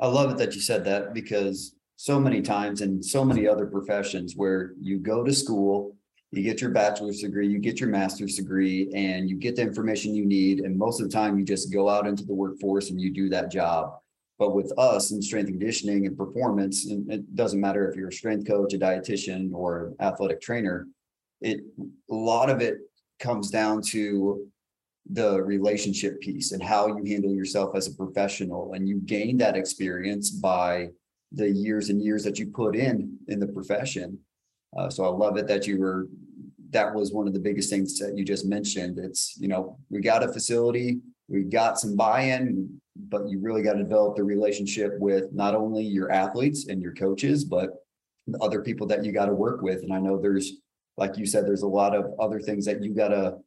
I 0.00 0.06
love 0.06 0.30
it 0.30 0.38
that 0.38 0.54
you 0.54 0.60
said 0.60 0.84
that 0.84 1.12
because 1.12 1.74
so 1.96 2.20
many 2.20 2.40
times 2.40 2.80
in 2.80 3.02
so 3.02 3.24
many 3.24 3.48
other 3.48 3.66
professions 3.66 4.34
where 4.36 4.72
you 4.80 4.98
go 4.98 5.24
to 5.24 5.32
school, 5.34 5.96
you 6.30 6.42
get 6.42 6.60
your 6.60 6.70
bachelor's 6.70 7.20
degree, 7.20 7.48
you 7.48 7.58
get 7.58 7.80
your 7.80 7.88
master's 7.88 8.36
degree, 8.36 8.90
and 8.94 9.28
you 9.28 9.36
get 9.36 9.56
the 9.56 9.62
information 9.62 10.14
you 10.14 10.26
need. 10.26 10.60
And 10.60 10.78
most 10.78 11.00
of 11.00 11.08
the 11.08 11.12
time, 11.12 11.38
you 11.38 11.44
just 11.44 11.72
go 11.72 11.88
out 11.88 12.06
into 12.06 12.24
the 12.24 12.34
workforce 12.34 12.90
and 12.90 13.00
you 13.00 13.12
do 13.12 13.28
that 13.30 13.50
job. 13.50 13.94
But 14.38 14.54
with 14.54 14.72
us 14.78 15.10
in 15.10 15.20
strength 15.20 15.48
and 15.48 15.58
conditioning 15.58 16.06
and 16.06 16.16
performance, 16.16 16.86
and 16.86 17.10
it 17.10 17.34
doesn't 17.34 17.60
matter 17.60 17.88
if 17.88 17.96
you're 17.96 18.08
a 18.08 18.12
strength 18.12 18.46
coach, 18.46 18.74
a 18.74 18.78
dietitian, 18.78 19.52
or 19.52 19.94
athletic 19.98 20.40
trainer, 20.40 20.86
it 21.40 21.60
a 21.78 22.14
lot 22.14 22.50
of 22.50 22.60
it 22.60 22.78
comes 23.18 23.50
down 23.50 23.82
to 23.82 24.46
the 25.10 25.42
relationship 25.42 26.20
piece 26.20 26.52
and 26.52 26.62
how 26.62 26.86
you 26.86 27.04
handle 27.04 27.32
yourself 27.32 27.74
as 27.74 27.86
a 27.86 27.94
professional. 27.94 28.74
And 28.74 28.88
you 28.88 29.00
gain 29.00 29.38
that 29.38 29.56
experience 29.56 30.30
by 30.30 30.88
the 31.32 31.50
years 31.50 31.88
and 31.90 32.02
years 32.02 32.24
that 32.24 32.38
you 32.38 32.46
put 32.46 32.76
in 32.76 33.16
in 33.28 33.40
the 33.40 33.46
profession. 33.46 34.18
Uh, 34.76 34.90
so 34.90 35.04
I 35.04 35.08
love 35.08 35.36
it 35.36 35.46
that 35.48 35.66
you 35.66 35.78
were. 35.78 36.08
That 36.70 36.94
was 36.94 37.14
one 37.14 37.26
of 37.26 37.32
the 37.32 37.40
biggest 37.40 37.70
things 37.70 37.98
that 37.98 38.16
you 38.16 38.24
just 38.24 38.44
mentioned. 38.44 38.98
It's 38.98 39.36
you 39.40 39.48
know 39.48 39.78
we 39.88 40.00
got 40.00 40.22
a 40.22 40.30
facility, 40.30 41.00
we 41.28 41.42
got 41.44 41.78
some 41.78 41.96
buy-in, 41.96 42.80
but 42.96 43.28
you 43.28 43.40
really 43.40 43.62
got 43.62 43.74
to 43.74 43.82
develop 43.82 44.16
the 44.16 44.24
relationship 44.24 44.92
with 44.98 45.32
not 45.32 45.54
only 45.54 45.82
your 45.82 46.10
athletes 46.12 46.68
and 46.68 46.82
your 46.82 46.92
coaches, 46.92 47.44
but 47.44 47.70
the 48.26 48.38
other 48.40 48.60
people 48.60 48.86
that 48.88 49.04
you 49.04 49.12
got 49.12 49.26
to 49.26 49.34
work 49.34 49.62
with. 49.62 49.82
And 49.82 49.92
I 49.92 49.98
know 49.98 50.20
there's, 50.20 50.52
like 50.96 51.16
you 51.16 51.24
said, 51.24 51.46
there's 51.46 51.62
a 51.62 51.68
lot 51.68 51.94
of 51.94 52.12
other 52.20 52.40
things 52.40 52.66
that 52.66 52.82
you 52.82 52.94
got 52.94 53.08
to 53.08 53.38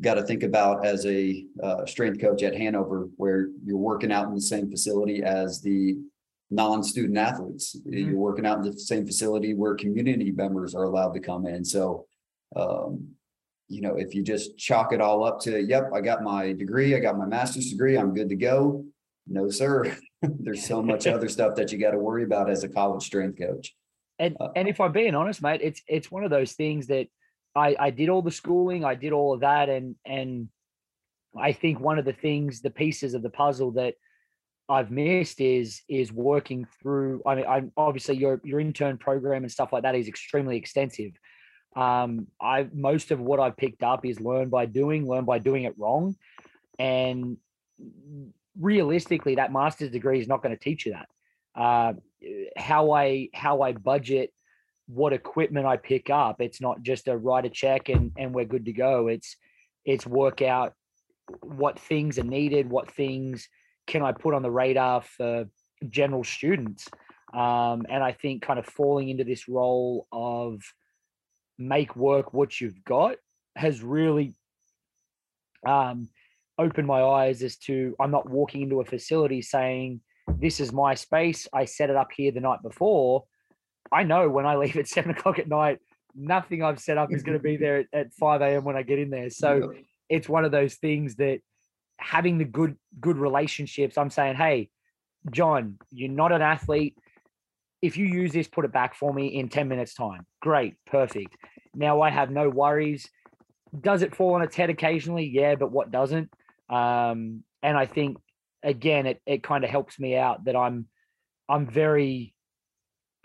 got 0.00 0.14
to 0.14 0.22
think 0.22 0.42
about 0.42 0.86
as 0.86 1.04
a 1.06 1.44
uh, 1.62 1.86
strength 1.86 2.20
coach 2.20 2.42
at 2.42 2.56
Hanover, 2.56 3.08
where 3.16 3.48
you're 3.64 3.76
working 3.76 4.12
out 4.12 4.28
in 4.28 4.34
the 4.34 4.40
same 4.40 4.70
facility 4.70 5.22
as 5.22 5.60
the 5.60 5.96
non-student 6.50 7.18
athletes. 7.18 7.76
Mm-hmm. 7.76 8.10
You're 8.10 8.18
working 8.18 8.46
out 8.46 8.58
in 8.58 8.64
the 8.64 8.78
same 8.78 9.06
facility 9.06 9.54
where 9.54 9.74
community 9.74 10.30
members 10.30 10.74
are 10.74 10.84
allowed 10.84 11.14
to 11.14 11.20
come 11.20 11.46
in. 11.46 11.64
So, 11.64 12.06
um, 12.56 13.08
you 13.68 13.82
know, 13.82 13.96
if 13.96 14.14
you 14.14 14.22
just 14.22 14.56
chalk 14.56 14.92
it 14.92 15.00
all 15.00 15.24
up 15.24 15.40
to, 15.40 15.60
yep, 15.60 15.90
I 15.94 16.00
got 16.00 16.22
my 16.22 16.52
degree, 16.52 16.96
I 16.96 17.00
got 17.00 17.18
my 17.18 17.26
master's 17.26 17.70
degree, 17.70 17.98
I'm 17.98 18.14
good 18.14 18.30
to 18.30 18.36
go. 18.36 18.84
No, 19.26 19.50
sir. 19.50 19.96
There's 20.22 20.66
so 20.66 20.82
much 20.82 21.06
other 21.08 21.28
stuff 21.28 21.54
that 21.56 21.70
you 21.70 21.78
got 21.78 21.90
to 21.90 21.98
worry 21.98 22.24
about 22.24 22.48
as 22.48 22.64
a 22.64 22.68
college 22.68 23.04
strength 23.04 23.38
coach. 23.38 23.74
And 24.18 24.36
uh, 24.40 24.48
and 24.56 24.66
if 24.68 24.80
I'm 24.80 24.90
being 24.90 25.14
honest, 25.14 25.42
mate, 25.42 25.60
it's 25.62 25.82
it's 25.86 26.10
one 26.10 26.24
of 26.24 26.30
those 26.30 26.52
things 26.52 26.88
that 26.88 27.06
I 27.58 27.76
I 27.78 27.90
did 27.90 28.08
all 28.08 28.22
the 28.22 28.30
schooling, 28.30 28.84
I 28.84 28.94
did 28.94 29.12
all 29.12 29.34
of 29.34 29.40
that, 29.40 29.68
and 29.68 29.96
and 30.06 30.48
I 31.36 31.52
think 31.52 31.80
one 31.80 31.98
of 31.98 32.04
the 32.04 32.12
things, 32.12 32.60
the 32.60 32.70
pieces 32.70 33.14
of 33.14 33.22
the 33.22 33.30
puzzle 33.30 33.72
that 33.72 33.94
I've 34.68 34.90
missed 34.90 35.40
is 35.40 35.82
is 35.88 36.12
working 36.12 36.66
through. 36.80 37.22
I 37.26 37.34
mean, 37.34 37.46
I'm 37.48 37.72
obviously 37.76 38.16
your 38.16 38.40
your 38.44 38.60
intern 38.60 38.98
program 38.98 39.42
and 39.42 39.52
stuff 39.52 39.72
like 39.72 39.82
that 39.82 39.94
is 39.94 40.08
extremely 40.08 40.56
extensive. 40.56 41.12
Um, 41.76 42.28
I 42.40 42.68
most 42.72 43.10
of 43.10 43.20
what 43.20 43.40
I've 43.40 43.56
picked 43.56 43.82
up 43.82 44.06
is 44.06 44.20
learn 44.20 44.48
by 44.48 44.66
doing, 44.66 45.08
learn 45.08 45.24
by 45.24 45.38
doing 45.38 45.64
it 45.64 45.74
wrong, 45.78 46.16
and 46.78 47.36
realistically, 48.58 49.36
that 49.36 49.52
master's 49.52 49.90
degree 49.90 50.20
is 50.20 50.28
not 50.28 50.42
going 50.42 50.56
to 50.56 50.62
teach 50.62 50.86
you 50.86 50.92
that. 50.92 51.08
Uh, 51.54 51.92
how 52.56 52.92
I 52.92 53.28
how 53.32 53.62
I 53.62 53.72
budget 53.72 54.32
what 54.88 55.12
equipment 55.12 55.66
I 55.66 55.76
pick 55.76 56.10
up. 56.10 56.40
It's 56.40 56.60
not 56.60 56.82
just 56.82 57.08
a 57.08 57.16
write 57.16 57.44
a 57.44 57.50
check 57.50 57.88
and 57.88 58.12
and 58.16 58.34
we're 58.34 58.46
good 58.46 58.64
to 58.64 58.72
go. 58.72 59.08
It's 59.08 59.36
it's 59.84 60.06
work 60.06 60.42
out 60.42 60.72
what 61.42 61.78
things 61.78 62.18
are 62.18 62.24
needed, 62.24 62.70
what 62.70 62.90
things 62.90 63.48
can 63.86 64.02
I 64.02 64.12
put 64.12 64.34
on 64.34 64.42
the 64.42 64.50
radar 64.50 65.02
for 65.02 65.46
general 65.88 66.24
students? 66.24 66.88
Um, 67.34 67.84
and 67.90 68.02
I 68.02 68.12
think 68.12 68.42
kind 68.42 68.58
of 68.58 68.66
falling 68.66 69.10
into 69.10 69.24
this 69.24 69.48
role 69.48 70.06
of 70.10 70.62
make 71.58 71.94
work 71.94 72.32
what 72.32 72.60
you've 72.60 72.82
got 72.84 73.16
has 73.56 73.82
really 73.82 74.34
um, 75.66 76.08
opened 76.58 76.86
my 76.86 77.02
eyes 77.02 77.42
as 77.42 77.56
to 77.56 77.94
I'm 78.00 78.10
not 78.10 78.28
walking 78.28 78.62
into 78.62 78.80
a 78.80 78.84
facility 78.84 79.42
saying, 79.42 80.00
This 80.38 80.60
is 80.60 80.72
my 80.72 80.94
space. 80.94 81.46
I 81.52 81.66
set 81.66 81.90
it 81.90 81.96
up 81.96 82.08
here 82.16 82.32
the 82.32 82.40
night 82.40 82.62
before. 82.62 83.24
I 83.92 84.02
know 84.02 84.28
when 84.28 84.46
I 84.46 84.56
leave 84.56 84.76
at 84.76 84.88
seven 84.96 85.10
o'clock 85.10 85.38
at 85.38 85.48
night, 85.48 85.78
nothing 86.14 86.62
I've 86.62 86.80
set 86.80 86.98
up 86.98 87.12
is 87.12 87.22
going 87.22 87.38
to 87.38 87.42
be 87.42 87.56
there 87.56 87.78
at, 87.78 87.86
at 87.92 88.14
5 88.14 88.40
a.m. 88.42 88.64
when 88.64 88.76
I 88.76 88.82
get 88.82 88.98
in 88.98 89.10
there. 89.10 89.30
So 89.30 89.72
it's 90.08 90.28
one 90.28 90.44
of 90.44 90.52
those 90.52 90.74
things 90.74 91.16
that 91.16 91.40
having 91.98 92.38
the 92.38 92.44
good 92.44 92.76
good 93.00 93.16
relationships 93.16 93.98
i'm 93.98 94.08
saying 94.10 94.36
hey 94.36 94.68
john 95.30 95.76
you're 95.90 96.10
not 96.10 96.32
an 96.32 96.42
athlete. 96.42 96.96
If 97.82 97.96
you 97.96 98.06
use 98.06 98.32
this 98.32 98.48
put 98.48 98.64
it 98.64 98.72
back 98.72 98.94
for 98.94 99.12
me 99.12 99.28
in 99.28 99.48
10 99.48 99.68
minutes 99.68 99.94
time. 99.94 100.26
Great 100.40 100.74
perfect. 100.86 101.36
Now 101.74 102.00
i 102.00 102.10
have 102.10 102.30
no 102.30 102.48
worries. 102.48 103.08
Does 103.78 104.02
it 104.02 104.16
fall 104.16 104.34
on 104.34 104.42
its 104.42 104.56
head 104.56 104.70
occasionally? 104.70 105.26
Yeah 105.26 105.54
but 105.56 105.70
what 105.70 105.90
doesn't? 105.90 106.30
Um, 106.70 107.44
and 107.62 107.76
i 107.76 107.86
think 107.86 108.18
again 108.62 109.06
it, 109.06 109.20
it 109.26 109.42
kind 109.42 109.64
of 109.64 109.70
helps 109.70 109.98
me 109.98 110.16
out 110.16 110.44
that 110.44 110.56
i'm 110.56 110.86
i'm 111.48 111.66
very 111.66 112.34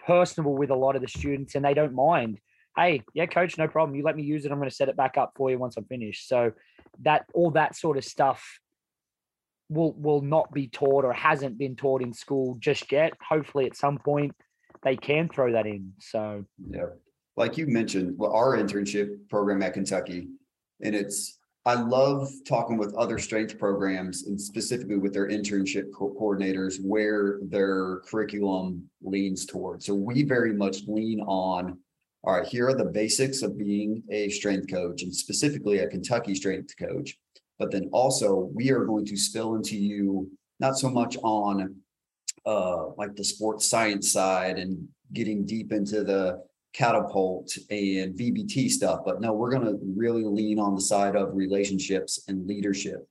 personable 0.06 0.56
with 0.56 0.70
a 0.70 0.76
lot 0.76 0.96
of 0.96 1.02
the 1.02 1.08
students 1.08 1.56
and 1.56 1.64
they 1.64 1.74
don't 1.74 1.94
mind. 1.94 2.40
Hey 2.76 3.04
yeah 3.14 3.26
coach 3.26 3.58
no 3.58 3.68
problem. 3.68 3.96
You 3.96 4.04
let 4.04 4.16
me 4.16 4.24
use 4.24 4.46
it. 4.46 4.52
I'm 4.52 4.58
going 4.58 4.70
to 4.70 4.76
set 4.76 4.90
it 4.90 4.98
back 4.98 5.18
up 5.18 5.34
for 5.36 5.50
you 5.52 5.58
once 5.58 5.78
i'm 5.78 5.86
finished. 5.86 6.28
So 6.28 6.52
that 7.02 7.26
all 7.34 7.52
that 7.52 7.76
sort 7.76 7.98
of 7.98 8.04
stuff 8.04 8.60
will 9.70 9.94
will 9.94 10.22
not 10.22 10.52
be 10.52 10.68
taught 10.68 11.06
or 11.06 11.14
hasn't 11.14 11.58
been 11.58 11.76
taught 11.76 12.02
in 12.02 12.14
school 12.14 12.58
just 12.60 12.92
yet. 12.92 13.14
Hopefully, 13.28 13.66
at 13.66 13.76
some 13.76 13.98
point, 13.98 14.34
they 14.84 14.96
can 14.96 15.30
throw 15.30 15.52
that 15.54 15.66
in. 15.66 15.94
So. 16.00 16.46
Yeah, 16.70 16.88
like 17.36 17.58
you 17.58 17.68
mentioned, 17.68 18.16
well, 18.18 18.34
our 18.34 18.58
internship 18.58 19.30
program 19.30 19.64
at 19.64 19.74
Kentucky, 19.74 20.28
and 20.82 20.96
it's 20.96 21.40
I 21.66 21.76
love 21.76 22.30
talking 22.46 22.78
with 22.78 22.94
other 22.96 23.18
strength 23.18 23.58
programs 23.58 24.28
and 24.28 24.40
specifically 24.40 24.98
with 24.98 25.14
their 25.14 25.30
internship 25.30 25.94
co- 25.94 26.14
coordinators 26.20 26.76
where 26.84 27.40
their 27.42 28.00
curriculum 28.00 28.90
leans 29.02 29.46
towards. 29.46 29.86
So 29.86 29.94
we 29.94 30.24
very 30.24 30.54
much 30.54 30.82
lean 30.88 31.22
on 31.22 31.78
all 32.26 32.38
right, 32.38 32.48
here 32.48 32.70
are 32.70 32.74
the 32.74 32.86
basics 32.86 33.42
of 33.42 33.58
being 33.58 34.02
a 34.10 34.30
strength 34.30 34.70
coach 34.70 35.04
and 35.04 35.14
specifically 35.14 35.80
a 35.80 35.88
Kentucky 35.88 36.34
strength 36.34 36.74
coach. 36.78 37.18
But 37.60 37.70
then 37.72 37.90
also 37.92 38.50
we 38.54 38.72
are 38.72 38.86
going 38.86 39.06
to 39.06 39.18
spill 39.18 39.56
into 39.56 39.78
you 39.78 40.32
not 40.60 40.78
so 40.78 40.90
much 40.90 41.18
on 41.22 41.76
uh, 42.46 42.88
like 42.98 43.16
the 43.16 43.24
sports 43.24 43.66
science 43.66 44.12
side 44.12 44.58
and 44.58 44.88
getting 45.12 45.46
deep 45.46 45.74
into 45.74 46.04
the 46.04 46.42
catapult 46.74 47.56
and 47.70 48.16
VBT 48.16 48.70
stuff, 48.70 49.02
but 49.06 49.22
no, 49.22 49.32
we're 49.32 49.52
going 49.52 49.66
to 49.66 49.80
really 49.96 50.24
lean 50.24 50.60
on 50.60 50.76
the 50.76 50.82
side 50.82 51.16
of 51.16 51.36
relationships 51.36 52.24
and 52.28 52.48
leadership 52.48 53.08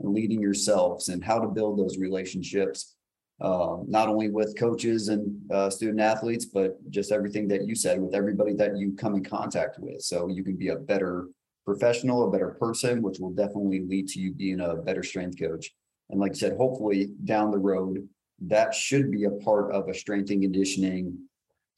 and 0.00 0.12
leading 0.12 0.40
yourselves 0.40 1.08
and 1.08 1.24
how 1.24 1.38
to 1.38 1.46
build 1.46 1.78
those 1.78 1.96
relationships, 1.96 2.96
uh, 3.40 3.76
not 3.86 4.08
only 4.08 4.30
with 4.30 4.58
coaches 4.58 5.08
and 5.08 5.40
uh, 5.52 5.70
student 5.70 6.00
athletes, 6.00 6.44
but 6.44 6.76
just 6.90 7.12
everything 7.12 7.46
that 7.46 7.66
you 7.66 7.76
said 7.76 8.00
with 8.00 8.14
everybody 8.14 8.52
that 8.52 8.76
you 8.76 8.92
come 8.96 9.14
in 9.14 9.22
contact 9.22 9.78
with. 9.78 10.02
So 10.02 10.28
you 10.28 10.42
can 10.42 10.56
be 10.56 10.68
a 10.68 10.76
better 10.76 11.28
professional, 11.64 12.28
a 12.28 12.30
better 12.32 12.56
person, 12.60 13.00
which 13.00 13.20
will 13.20 13.30
definitely 13.30 13.84
lead 13.88 14.08
to 14.08 14.20
you 14.20 14.32
being 14.32 14.60
a 14.60 14.74
better 14.74 15.02
strength 15.02 15.38
coach. 15.38 15.72
And 16.10 16.20
like 16.20 16.32
I 16.32 16.34
said, 16.34 16.56
hopefully 16.56 17.10
down 17.24 17.50
the 17.50 17.58
road, 17.58 18.06
that 18.40 18.74
should 18.74 19.10
be 19.10 19.24
a 19.24 19.30
part 19.30 19.72
of 19.72 19.88
a 19.88 19.94
strength 19.94 20.30
and 20.30 20.42
conditioning 20.42 21.16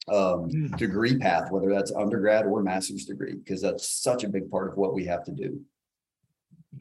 um, 0.09 0.49
Mm. 0.49 0.77
degree 0.77 1.17
path, 1.17 1.51
whether 1.51 1.69
that's 1.69 1.91
undergrad 1.91 2.45
or 2.45 2.63
master's 2.63 3.05
degree, 3.05 3.35
because 3.35 3.61
that's 3.61 3.89
such 3.89 4.23
a 4.23 4.29
big 4.29 4.49
part 4.49 4.71
of 4.71 4.77
what 4.77 4.93
we 4.93 5.05
have 5.05 5.23
to 5.25 5.31
do. 5.31 5.61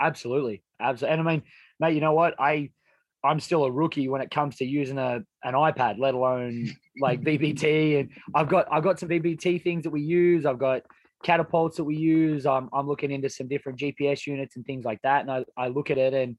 Absolutely, 0.01 0.63
absolutely. 0.81 1.19
And 1.19 1.29
I 1.29 1.33
mean, 1.33 1.43
mate, 1.81 1.95
you 1.95 2.01
know 2.01 2.13
what? 2.15 2.35
I 2.39 2.71
I'm 3.25 3.41
still 3.41 3.65
a 3.65 3.71
rookie 3.71 4.09
when 4.09 4.21
it 4.21 4.31
comes 4.31 4.57
to 4.57 4.65
using 4.65 4.99
a 4.99 5.23
an 5.43 5.55
iPad, 5.55 5.99
let 5.99 6.15
alone 6.15 6.71
like 7.01 7.21
VBT. 7.23 8.01
And 8.01 8.11
I've 8.35 8.49
got 8.49 8.67
I've 8.71 8.85
got 8.85 9.01
some 9.01 9.09
VBT 9.09 9.63
things 9.63 9.85
that 9.85 9.91
we 9.91 10.03
use. 10.03 10.47
I've 10.47 10.59
got 10.59 10.83
catapults 11.25 11.79
that 11.79 11.85
we 11.85 11.97
use. 11.97 12.47
I'm 12.47 12.69
I'm 12.73 12.87
looking 12.87 13.11
into 13.11 13.31
some 13.31 13.49
different 13.49 13.79
GPS 13.79 14.27
units 14.27 14.57
and 14.57 14.65
things 14.65 14.85
like 14.85 15.01
that. 15.03 15.23
And 15.23 15.31
I, 15.31 15.45
I 15.57 15.69
look 15.69 15.91
at 15.91 15.99
it 15.99 16.15
and 16.15 16.37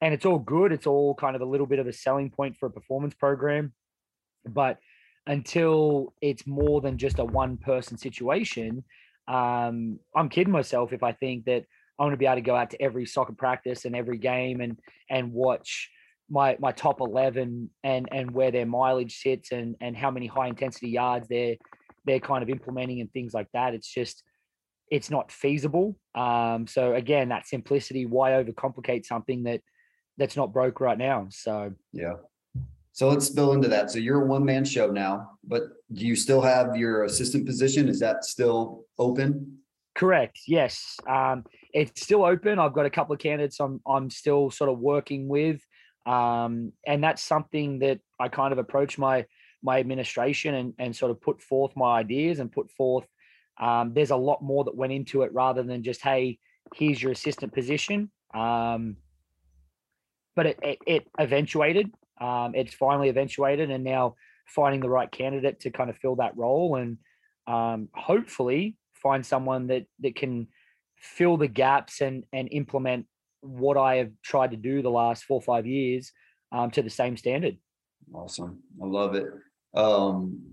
and 0.00 0.14
it's 0.14 0.24
all 0.24 0.38
good. 0.38 0.72
It's 0.72 0.86
all 0.86 1.14
kind 1.14 1.36
of 1.36 1.42
a 1.42 1.46
little 1.46 1.66
bit 1.66 1.78
of 1.78 1.86
a 1.86 1.92
selling 1.92 2.30
point 2.30 2.56
for 2.58 2.66
a 2.66 2.70
performance 2.70 3.14
program. 3.14 3.74
But 4.48 4.78
until 5.26 6.12
it's 6.20 6.46
more 6.46 6.80
than 6.80 6.98
just 6.98 7.18
a 7.18 7.24
one 7.24 7.56
person 7.56 7.96
situation, 7.96 8.84
um, 9.28 9.98
I'm 10.16 10.28
kidding 10.28 10.52
myself 10.52 10.92
if 10.92 11.02
I 11.02 11.12
think 11.12 11.44
that 11.44 11.64
I 11.98 12.02
want 12.02 12.14
to 12.14 12.16
be 12.18 12.26
able 12.26 12.36
to 12.36 12.40
go 12.40 12.56
out 12.56 12.70
to 12.70 12.82
every 12.82 13.06
soccer 13.06 13.34
practice 13.34 13.84
and 13.84 13.94
every 13.94 14.18
game 14.18 14.60
and 14.60 14.78
and 15.10 15.32
watch 15.32 15.90
my 16.30 16.56
my 16.58 16.72
top 16.72 17.00
11 17.00 17.70
and 17.84 18.08
and 18.10 18.30
where 18.30 18.50
their 18.50 18.66
mileage 18.66 19.18
sits 19.20 19.52
and 19.52 19.76
and 19.80 19.96
how 19.96 20.10
many 20.10 20.26
high 20.26 20.48
intensity 20.48 20.88
yards 20.88 21.28
they're 21.28 21.56
they're 22.06 22.20
kind 22.20 22.42
of 22.42 22.48
implementing 22.48 23.00
and 23.00 23.12
things 23.12 23.34
like 23.34 23.48
that. 23.52 23.74
It's 23.74 23.92
just 23.92 24.22
it's 24.90 25.10
not 25.10 25.30
feasible. 25.30 25.98
Um 26.14 26.66
so 26.66 26.94
again 26.94 27.28
that 27.28 27.46
simplicity 27.46 28.06
why 28.06 28.30
overcomplicate 28.32 29.04
something 29.04 29.42
that 29.42 29.60
that's 30.16 30.36
not 30.36 30.52
broke 30.52 30.80
right 30.80 30.98
now? 30.98 31.26
So 31.30 31.72
Yeah. 31.92 32.14
So 32.92 33.08
let's 33.08 33.26
spill 33.26 33.52
into 33.52 33.68
that. 33.68 33.90
So 33.90 33.98
you're 33.98 34.22
a 34.22 34.26
one-man 34.26 34.64
show 34.64 34.90
now, 34.90 35.38
but 35.44 35.62
do 35.92 36.06
you 36.06 36.16
still 36.16 36.40
have 36.40 36.76
your 36.76 37.04
assistant 37.04 37.46
position? 37.46 37.88
Is 37.88 38.00
that 38.00 38.24
still 38.24 38.84
open? 38.98 39.58
Correct. 39.94 40.40
Yes. 40.46 40.96
Um, 41.08 41.44
it's 41.72 42.02
still 42.02 42.24
open. 42.24 42.58
I've 42.58 42.72
got 42.72 42.86
a 42.86 42.90
couple 42.90 43.14
of 43.14 43.20
candidates 43.20 43.60
I'm 43.60 43.80
I'm 43.86 44.10
still 44.10 44.50
sort 44.50 44.70
of 44.70 44.78
working 44.78 45.28
with. 45.28 45.60
Um, 46.06 46.72
and 46.86 47.02
that's 47.04 47.22
something 47.22 47.80
that 47.80 48.00
I 48.18 48.28
kind 48.28 48.52
of 48.52 48.58
approach 48.58 48.98
my 48.98 49.26
my 49.62 49.78
administration 49.78 50.54
and 50.54 50.74
and 50.78 50.96
sort 50.96 51.10
of 51.10 51.20
put 51.20 51.42
forth 51.42 51.72
my 51.76 51.98
ideas 51.98 52.40
and 52.40 52.50
put 52.50 52.70
forth 52.70 53.06
um, 53.60 53.92
there's 53.92 54.10
a 54.10 54.16
lot 54.16 54.42
more 54.42 54.64
that 54.64 54.74
went 54.74 54.92
into 54.92 55.22
it 55.22 55.32
rather 55.32 55.62
than 55.62 55.82
just 55.82 56.02
hey 56.02 56.38
here's 56.74 57.02
your 57.02 57.12
assistant 57.12 57.52
position 57.52 58.10
um, 58.34 58.96
but 60.36 60.46
it, 60.46 60.58
it, 60.62 60.78
it 60.86 61.08
eventuated 61.18 61.90
um, 62.20 62.54
it's 62.54 62.74
finally 62.74 63.08
eventuated 63.08 63.70
and 63.70 63.84
now 63.84 64.14
finding 64.46 64.80
the 64.80 64.88
right 64.88 65.10
candidate 65.10 65.60
to 65.60 65.70
kind 65.70 65.90
of 65.90 65.96
fill 65.98 66.16
that 66.16 66.36
role 66.36 66.76
and 66.76 66.98
um, 67.46 67.88
hopefully 67.94 68.76
find 68.94 69.24
someone 69.24 69.68
that 69.68 69.86
that 70.00 70.14
can 70.14 70.46
fill 70.96 71.36
the 71.36 71.48
gaps 71.48 72.00
and 72.00 72.24
and 72.32 72.48
implement 72.52 73.06
what 73.40 73.76
I 73.76 73.96
have 73.96 74.10
tried 74.22 74.50
to 74.50 74.56
do 74.56 74.82
the 74.82 74.90
last 74.90 75.24
four 75.24 75.38
or 75.38 75.42
five 75.42 75.66
years 75.66 76.12
um, 76.52 76.70
to 76.72 76.82
the 76.82 76.90
same 76.90 77.16
standard. 77.16 77.56
Awesome. 78.12 78.60
I 78.82 78.86
love 78.86 79.14
it. 79.14 79.26
Um, 79.74 80.52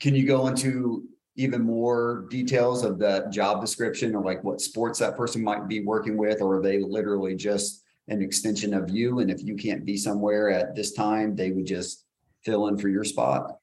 can 0.00 0.14
you 0.14 0.26
go 0.26 0.46
into 0.46 1.08
even 1.36 1.62
more 1.62 2.26
details 2.30 2.84
of 2.84 2.98
that 2.98 3.30
job 3.30 3.60
description 3.60 4.14
or 4.14 4.24
like 4.24 4.42
what 4.42 4.60
sports 4.60 4.98
that 4.98 5.16
person 5.16 5.42
might 5.42 5.68
be 5.68 5.84
working 5.84 6.16
with, 6.16 6.40
or 6.40 6.56
are 6.56 6.62
they 6.62 6.78
literally 6.78 7.36
just 7.36 7.84
an 8.08 8.22
extension 8.22 8.74
of 8.74 8.90
you? 8.90 9.20
And 9.20 9.30
if 9.30 9.42
you 9.42 9.56
can't 9.56 9.84
be 9.84 9.96
somewhere 9.96 10.50
at 10.50 10.74
this 10.74 10.92
time, 10.92 11.36
they 11.36 11.50
would 11.50 11.66
just 11.66 12.04
fill 12.44 12.68
in 12.68 12.78
for 12.78 12.88
your 12.88 13.04
spot? 13.04 13.58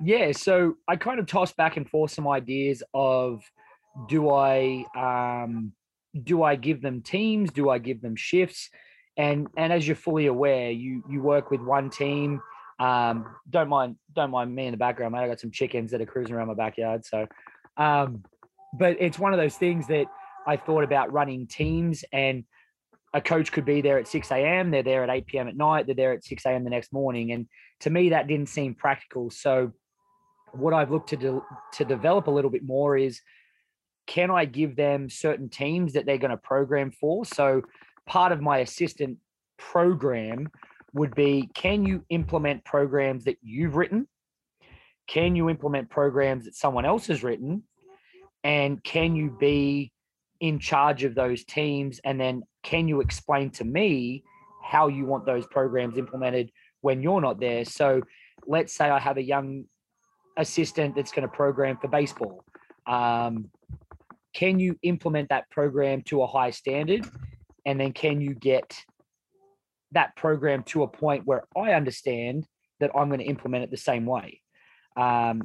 Yeah, 0.00 0.32
so 0.32 0.76
I 0.86 0.96
kind 0.96 1.18
of 1.18 1.26
tossed 1.26 1.56
back 1.56 1.76
and 1.76 1.88
forth 1.88 2.12
some 2.12 2.28
ideas 2.28 2.82
of 2.94 3.42
do 4.08 4.30
I 4.30 4.84
um, 4.96 5.72
do 6.22 6.42
I 6.42 6.56
give 6.56 6.82
them 6.82 7.02
teams? 7.02 7.50
Do 7.50 7.68
I 7.68 7.78
give 7.78 8.00
them 8.00 8.14
shifts? 8.14 8.70
And 9.16 9.48
and 9.56 9.72
as 9.72 9.86
you're 9.86 9.96
fully 9.96 10.26
aware, 10.26 10.70
you 10.70 11.02
you 11.10 11.20
work 11.20 11.50
with 11.50 11.60
one 11.60 11.90
team. 11.90 12.40
Um, 12.78 13.26
don't 13.50 13.68
mind 13.68 13.96
don't 14.14 14.30
mind 14.30 14.54
me 14.54 14.66
in 14.66 14.70
the 14.70 14.78
background, 14.78 15.12
mate. 15.12 15.24
I 15.24 15.28
got 15.28 15.40
some 15.40 15.50
chickens 15.50 15.90
that 15.90 16.00
are 16.00 16.06
cruising 16.06 16.34
around 16.34 16.46
my 16.46 16.54
backyard. 16.54 17.04
So, 17.04 17.26
um, 17.76 18.22
but 18.78 18.96
it's 19.00 19.18
one 19.18 19.32
of 19.32 19.40
those 19.40 19.56
things 19.56 19.88
that 19.88 20.06
I 20.46 20.56
thought 20.56 20.84
about 20.84 21.12
running 21.12 21.48
teams, 21.48 22.04
and 22.12 22.44
a 23.14 23.20
coach 23.20 23.52
could 23.52 23.64
be 23.64 23.80
there 23.80 23.98
at 23.98 24.08
6 24.08 24.30
a.m. 24.30 24.70
They're 24.70 24.82
there 24.82 25.02
at 25.02 25.10
8 25.10 25.26
p.m. 25.26 25.48
at 25.48 25.56
night. 25.56 25.86
They're 25.86 25.94
there 25.94 26.12
at 26.12 26.24
6 26.24 26.44
a.m. 26.46 26.64
the 26.64 26.70
next 26.70 26.92
morning, 26.92 27.32
and 27.32 27.46
to 27.80 27.90
me 27.90 28.10
that 28.10 28.26
didn't 28.26 28.48
seem 28.48 28.74
practical. 28.74 29.30
So, 29.30 29.72
what 30.52 30.74
I've 30.74 30.90
looked 30.90 31.10
to 31.10 31.16
de- 31.16 31.42
to 31.74 31.84
develop 31.84 32.26
a 32.26 32.30
little 32.30 32.50
bit 32.50 32.64
more 32.64 32.96
is 32.96 33.20
can 34.08 34.30
I 34.30 34.46
give 34.46 34.74
them 34.74 35.10
certain 35.10 35.48
teams 35.50 35.92
that 35.92 36.06
they're 36.06 36.18
going 36.18 36.32
to 36.32 36.38
program 36.38 36.90
for? 36.90 37.24
So 37.26 37.62
part 38.06 38.32
of 38.32 38.40
my 38.40 38.58
assistant 38.58 39.18
program 39.58 40.48
would 40.94 41.14
be 41.14 41.48
can 41.54 41.84
you 41.84 42.04
implement 42.08 42.64
programs 42.64 43.24
that 43.24 43.36
you've 43.42 43.76
written? 43.76 44.08
Can 45.06 45.36
you 45.36 45.50
implement 45.50 45.90
programs 45.90 46.46
that 46.46 46.56
someone 46.56 46.86
else 46.86 47.06
has 47.06 47.22
written? 47.22 47.62
And 48.42 48.82
can 48.82 49.14
you 49.14 49.36
be 49.38 49.92
in 50.40 50.58
charge 50.58 51.04
of 51.04 51.14
those 51.14 51.44
teams? 51.44 52.00
And 52.04 52.20
then 52.20 52.42
can 52.62 52.88
you 52.88 53.00
explain 53.00 53.50
to 53.50 53.64
me 53.64 54.24
how 54.62 54.88
you 54.88 55.06
want 55.06 55.26
those 55.26 55.46
programs 55.46 55.98
implemented 55.98 56.50
when 56.80 57.02
you're 57.02 57.20
not 57.20 57.40
there? 57.40 57.64
So 57.64 58.02
let's 58.46 58.74
say 58.74 58.88
I 58.88 58.98
have 58.98 59.16
a 59.16 59.22
young 59.22 59.64
assistant 60.36 60.94
that's 60.94 61.12
going 61.12 61.28
to 61.28 61.34
program 61.34 61.76
for 61.78 61.88
baseball. 61.88 62.44
Um, 62.86 63.50
can 64.34 64.60
you 64.60 64.76
implement 64.82 65.30
that 65.30 65.50
program 65.50 66.02
to 66.02 66.22
a 66.22 66.26
high 66.26 66.50
standard 66.50 67.04
and 67.66 67.80
then 67.80 67.92
can 67.92 68.20
you 68.20 68.34
get 68.34 68.84
that 69.92 70.14
program 70.16 70.62
to 70.64 70.82
a 70.82 70.88
point 70.88 71.26
where 71.26 71.42
i 71.56 71.72
understand 71.72 72.46
that 72.80 72.90
i'm 72.94 73.08
going 73.08 73.20
to 73.20 73.26
implement 73.26 73.64
it 73.64 73.70
the 73.70 73.76
same 73.76 74.06
way 74.06 74.40
um, 74.96 75.42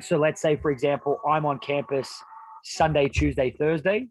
so 0.00 0.16
let's 0.16 0.40
say 0.40 0.56
for 0.56 0.70
example 0.70 1.18
i'm 1.28 1.46
on 1.46 1.58
campus 1.58 2.22
sunday 2.64 3.08
tuesday 3.08 3.50
thursday 3.50 4.06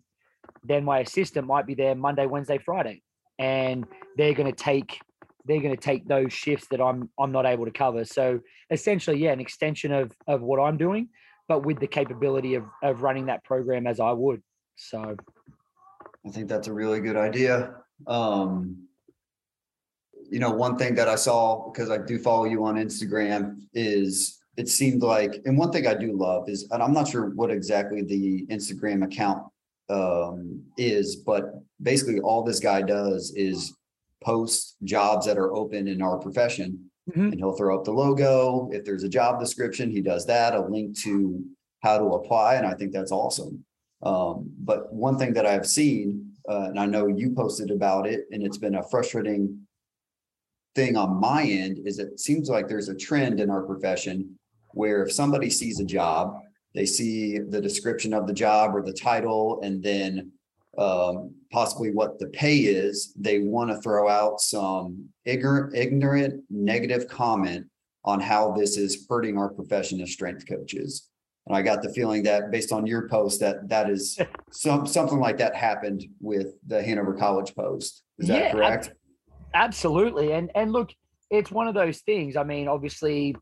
then 0.64 0.84
my 0.84 1.00
assistant 1.00 1.46
might 1.46 1.66
be 1.66 1.76
there 1.76 1.96
monday 1.96 2.26
wednesday 2.26 2.58
friday 2.58 3.02
and 3.38 3.86
they're 4.18 4.34
going 4.34 4.52
to 4.52 4.64
take 4.64 5.00
they're 5.46 5.62
going 5.62 5.76
to 5.76 5.82
take 5.82 6.08
those 6.08 6.34
shifts 6.34 6.68
that 6.70 6.82
i'm 6.82 7.10
i'm 7.20 7.32
not 7.32 7.46
able 7.46 7.66
to 7.66 7.72
cover 7.72 8.04
so 8.06 8.40
essentially 8.72 9.18
yeah 9.18 9.32
an 9.32 9.40
extension 9.40 9.92
of 9.92 10.12
of 10.28 10.42
what 10.42 10.60
i'm 10.60 10.78
doing 10.78 11.10
but 11.50 11.66
with 11.66 11.80
the 11.80 11.88
capability 11.88 12.56
of 12.56 12.64
of 12.82 13.02
running 13.02 13.26
that 13.26 13.44
program 13.44 13.88
as 13.88 14.00
I 14.00 14.14
would. 14.14 14.42
So 14.78 15.18
I 16.26 16.30
think 16.30 16.48
that's 16.48 16.70
a 16.70 16.74
really 16.74 17.02
good 17.02 17.18
idea. 17.18 17.76
Um, 18.08 18.88
you 20.30 20.40
know, 20.40 20.52
one 20.52 20.78
thing 20.78 20.96
that 20.96 21.10
I 21.10 21.16
saw 21.16 21.70
because 21.70 21.90
I 21.90 21.98
do 21.98 22.20
follow 22.20 22.46
you 22.46 22.64
on 22.64 22.76
Instagram 22.76 23.64
is 23.74 24.39
it 24.60 24.68
seemed 24.68 25.02
like, 25.02 25.42
and 25.46 25.58
one 25.58 25.72
thing 25.72 25.88
I 25.88 25.94
do 25.94 26.12
love 26.12 26.50
is, 26.50 26.68
and 26.72 26.84
I'm 26.84 26.92
not 26.92 27.08
sure 27.08 27.30
what 27.30 27.50
exactly 27.50 28.02
the 28.04 28.46
Instagram 28.48 29.06
account 29.06 29.48
um, 29.90 30.62
is, 30.78 31.16
but 31.16 31.46
basically 31.82 32.20
all 32.20 32.44
this 32.44 32.60
guy 32.60 32.82
does 32.82 33.32
is 33.38 33.74
post 34.22 34.76
jobs 34.84 35.26
that 35.28 35.38
are 35.38 35.56
open 35.56 35.88
in 35.88 36.02
our 36.02 36.18
profession 36.18 36.92
Mhm. 37.10 37.32
and 37.32 37.36
he'll 37.36 37.54
throw 37.54 37.76
up 37.76 37.86
the 37.86 37.92
logo. 37.92 38.70
If 38.72 38.84
there's 38.84 39.04
a 39.04 39.10
job 39.10 39.40
description, 39.40 39.90
he 39.90 40.02
does 40.02 40.26
that, 40.28 40.54
a 40.54 40.62
link 40.62 40.96
to 41.06 41.44
how 41.80 41.98
to 41.98 42.04
apply. 42.20 42.56
And 42.56 42.68
I 42.68 42.74
think 42.76 42.92
that's 42.92 43.14
awesome. 43.14 43.64
Um, 44.04 44.52
but 44.60 44.94
one 44.94 45.18
thing 45.18 45.34
that 45.34 45.46
I've 45.46 45.66
seen, 45.66 46.34
uh, 46.50 46.68
and 46.70 46.80
I 46.80 46.86
know 46.86 47.08
you 47.08 47.32
posted 47.32 47.72
about 47.72 48.06
it, 48.06 48.28
and 48.32 48.44
it's 48.44 48.60
been 48.60 48.76
a 48.76 48.84
frustrating 48.84 49.66
thing 50.76 50.98
on 50.98 51.20
my 51.20 51.44
end, 51.44 51.80
is 51.86 51.98
it 51.98 52.20
seems 52.20 52.50
like 52.50 52.68
there's 52.68 52.90
a 52.90 52.96
trend 52.96 53.40
in 53.40 53.50
our 53.50 53.64
profession 53.64 54.38
where 54.74 55.04
if 55.04 55.12
somebody 55.12 55.50
sees 55.50 55.80
a 55.80 55.86
job, 55.86 56.40
they 56.76 56.86
see 56.86 57.40
the 57.40 57.62
description 57.62 58.14
of 58.14 58.28
the 58.28 58.34
job 58.34 58.76
or 58.76 58.82
the 58.84 58.94
title, 58.94 59.60
and 59.64 59.82
then 59.84 60.32
um, 60.78 61.34
possibly 61.52 61.92
what 61.92 62.20
the 62.20 62.28
pay 62.28 62.58
is, 62.60 63.14
they 63.20 63.40
want 63.40 63.70
to 63.72 63.82
throw 63.82 64.08
out 64.08 64.40
some 64.40 65.10
ignorant, 65.26 65.76
ignorant, 65.76 66.44
negative 66.50 67.08
comment 67.08 67.66
on 68.06 68.20
how 68.22 68.52
this 68.52 68.78
is 68.78 69.06
hurting 69.10 69.38
our 69.38 69.50
profession 69.50 70.00
as 70.02 70.12
strength 70.12 70.48
coaches. 70.48 71.10
And 71.48 71.58
I 71.58 71.64
got 71.64 71.82
the 71.82 71.92
feeling 71.94 72.24
that 72.24 72.52
based 72.52 72.72
on 72.72 72.86
your 72.86 73.10
post, 73.10 73.40
that 73.42 73.68
that 73.70 73.90
is 73.90 74.18
some 74.52 74.86
something 74.86 75.20
like 75.20 75.38
that 75.40 75.56
happened 75.56 76.06
with 76.22 76.54
the 76.68 76.82
Hanover 76.82 77.14
College 77.16 77.56
post. 77.56 78.04
Is 78.20 78.28
that 78.28 78.38
Yeah, 78.40 78.46
ab- 78.50 78.52
correct? 78.56 78.94
absolutely. 79.56 80.32
And 80.34 80.52
and 80.56 80.72
look, 80.72 80.92
it's 81.32 81.52
one 81.52 81.68
of 81.68 81.74
those 81.74 82.00
things. 82.02 82.38
I 82.38 82.44
mean, 82.44 82.68
obviously 82.68 83.36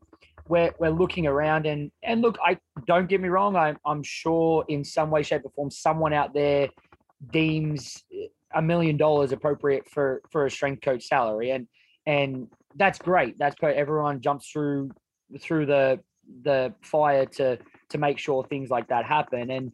we're 0.48 0.72
we're 0.78 0.90
looking 0.90 1.26
around 1.26 1.66
and 1.66 1.90
and 2.02 2.22
look, 2.22 2.38
I 2.44 2.58
don't 2.86 3.08
get 3.08 3.20
me 3.20 3.28
wrong, 3.28 3.56
I'm 3.56 3.78
I'm 3.86 4.02
sure 4.02 4.64
in 4.68 4.84
some 4.84 5.10
way, 5.10 5.22
shape, 5.22 5.44
or 5.44 5.50
form, 5.50 5.70
someone 5.70 6.12
out 6.12 6.34
there 6.34 6.68
deems 7.32 8.02
a 8.54 8.62
million 8.62 8.96
dollars 8.96 9.32
appropriate 9.32 9.88
for 9.88 10.22
for 10.30 10.46
a 10.46 10.50
strength 10.50 10.82
coach 10.82 11.04
salary. 11.04 11.50
And 11.50 11.66
and 12.06 12.48
that's 12.76 12.98
great. 12.98 13.38
That's 13.38 13.56
great. 13.56 13.76
Everyone 13.76 14.20
jumps 14.20 14.50
through 14.50 14.90
through 15.40 15.66
the 15.66 16.00
the 16.42 16.74
fire 16.82 17.26
to 17.26 17.58
to 17.90 17.98
make 17.98 18.18
sure 18.18 18.44
things 18.44 18.70
like 18.70 18.88
that 18.88 19.04
happen. 19.04 19.50
And 19.50 19.72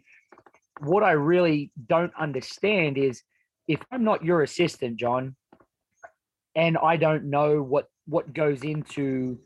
what 0.81 1.03
I 1.03 1.13
really 1.13 1.71
don't 1.89 2.13
understand 2.19 2.99
is 2.99 3.23
if 3.69 3.81
I'm 3.91 4.05
not 4.05 4.25
your 4.25 4.43
assistant, 4.43 4.97
John, 4.97 5.37
and 6.55 6.77
I 6.79 6.97
don't 6.97 7.25
know 7.25 7.63
what 7.63 7.87
what 8.07 8.35
goes 8.35 8.63
into 8.63 9.39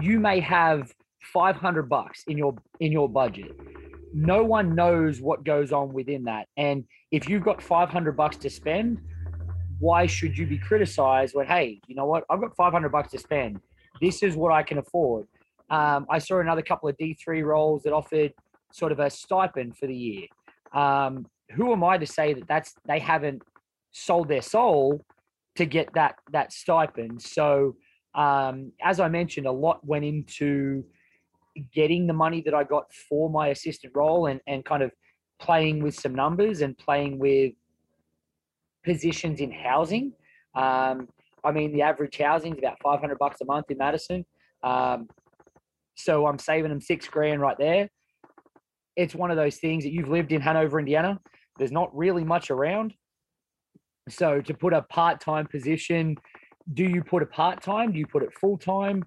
you 0.00 0.18
may 0.18 0.40
have 0.40 0.92
500 1.22 1.88
bucks 1.88 2.24
in 2.26 2.38
your 2.38 2.54
in 2.80 2.92
your 2.92 3.08
budget. 3.08 3.52
No 4.12 4.44
one 4.44 4.74
knows 4.74 5.20
what 5.20 5.44
goes 5.44 5.72
on 5.72 5.92
within 5.92 6.24
that. 6.24 6.46
And 6.56 6.84
if 7.10 7.28
you've 7.28 7.42
got 7.42 7.62
500 7.62 8.16
bucks 8.16 8.36
to 8.38 8.50
spend 8.50 9.00
why 9.80 10.06
should 10.06 10.38
you 10.38 10.46
be 10.46 10.56
criticized 10.56 11.34
when 11.34 11.46
hey 11.46 11.80
you 11.88 11.94
know 11.94 12.06
what? 12.06 12.24
I've 12.30 12.40
got 12.40 12.54
500 12.56 12.90
bucks 12.90 13.10
to 13.12 13.18
spend. 13.18 13.60
This 14.00 14.22
is 14.22 14.36
what 14.36 14.52
i 14.52 14.62
can 14.62 14.78
afford. 14.78 15.26
Um, 15.70 16.06
i 16.10 16.18
saw 16.18 16.40
another 16.40 16.62
couple 16.62 16.88
of 16.88 16.96
d3 16.96 17.44
roles 17.44 17.82
that 17.82 17.92
offered 17.92 18.32
sort 18.72 18.92
of 18.92 19.00
a 19.00 19.10
stipend 19.10 19.76
for 19.76 19.86
the 19.86 19.94
year. 19.94 20.26
Um, 20.72 21.26
who 21.52 21.72
am 21.72 21.84
i 21.84 21.98
to 21.98 22.06
say 22.06 22.34
that 22.34 22.46
that's 22.48 22.74
they 22.86 22.98
haven't 22.98 23.42
sold 23.92 24.28
their 24.28 24.42
soul 24.42 25.04
to 25.56 25.64
get 25.66 25.92
that 25.94 26.16
that 26.32 26.52
stipend? 26.52 27.22
So 27.22 27.76
um, 28.14 28.72
as 28.82 29.00
i 29.00 29.08
mentioned 29.08 29.46
a 29.46 29.52
lot 29.52 29.84
went 29.86 30.04
into 30.04 30.84
getting 31.72 32.06
the 32.06 32.12
money 32.12 32.40
that 32.42 32.54
I 32.54 32.64
got 32.64 32.92
for 33.08 33.30
my 33.30 33.48
assistant 33.48 33.92
role 33.94 34.26
and, 34.26 34.40
and 34.46 34.64
kind 34.64 34.82
of 34.82 34.92
playing 35.40 35.82
with 35.82 35.94
some 35.94 36.14
numbers 36.14 36.60
and 36.62 36.76
playing 36.78 37.18
with 37.18 37.52
positions 38.84 39.40
in 39.40 39.50
housing. 39.50 40.12
Um, 40.54 41.08
I 41.44 41.52
mean, 41.52 41.72
the 41.72 41.82
average 41.82 42.18
housing 42.18 42.52
is 42.54 42.58
about 42.58 42.78
500 42.82 43.18
bucks 43.18 43.40
a 43.40 43.44
month 43.44 43.70
in 43.70 43.78
Madison. 43.78 44.24
Um, 44.62 45.08
so 45.94 46.26
I'm 46.26 46.38
saving 46.38 46.70
them 46.70 46.80
six 46.80 47.06
grand 47.06 47.40
right 47.40 47.56
there. 47.58 47.88
It's 48.96 49.14
one 49.14 49.30
of 49.30 49.36
those 49.36 49.56
things 49.56 49.84
that 49.84 49.92
you've 49.92 50.08
lived 50.08 50.32
in 50.32 50.40
Hanover, 50.40 50.78
Indiana. 50.78 51.20
There's 51.58 51.72
not 51.72 51.94
really 51.96 52.24
much 52.24 52.50
around. 52.50 52.94
So 54.08 54.40
to 54.40 54.54
put 54.54 54.72
a 54.72 54.82
part-time 54.82 55.46
position, 55.46 56.16
do 56.72 56.84
you 56.84 57.02
put 57.02 57.22
a 57.22 57.26
part-time? 57.26 57.92
Do 57.92 57.98
you 57.98 58.06
put 58.06 58.22
it 58.22 58.32
full-time? 58.32 59.04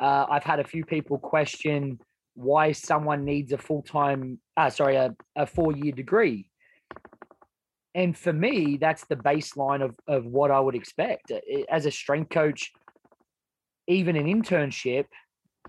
Uh, 0.00 0.26
I've 0.30 0.44
had 0.44 0.60
a 0.60 0.64
few 0.64 0.84
people 0.84 1.18
question 1.18 1.98
why 2.34 2.72
someone 2.72 3.24
needs 3.24 3.52
a 3.52 3.58
full 3.58 3.82
time, 3.82 4.38
uh, 4.56 4.70
sorry, 4.70 4.96
a, 4.96 5.14
a 5.36 5.46
four 5.46 5.72
year 5.72 5.92
degree. 5.92 6.50
And 7.94 8.16
for 8.16 8.32
me, 8.32 8.78
that's 8.80 9.04
the 9.06 9.16
baseline 9.16 9.82
of, 9.84 9.94
of 10.06 10.24
what 10.24 10.50
I 10.50 10.60
would 10.60 10.74
expect. 10.76 11.32
As 11.68 11.86
a 11.86 11.90
strength 11.90 12.30
coach, 12.30 12.72
even 13.88 14.16
an 14.16 14.26
internship, 14.26 15.06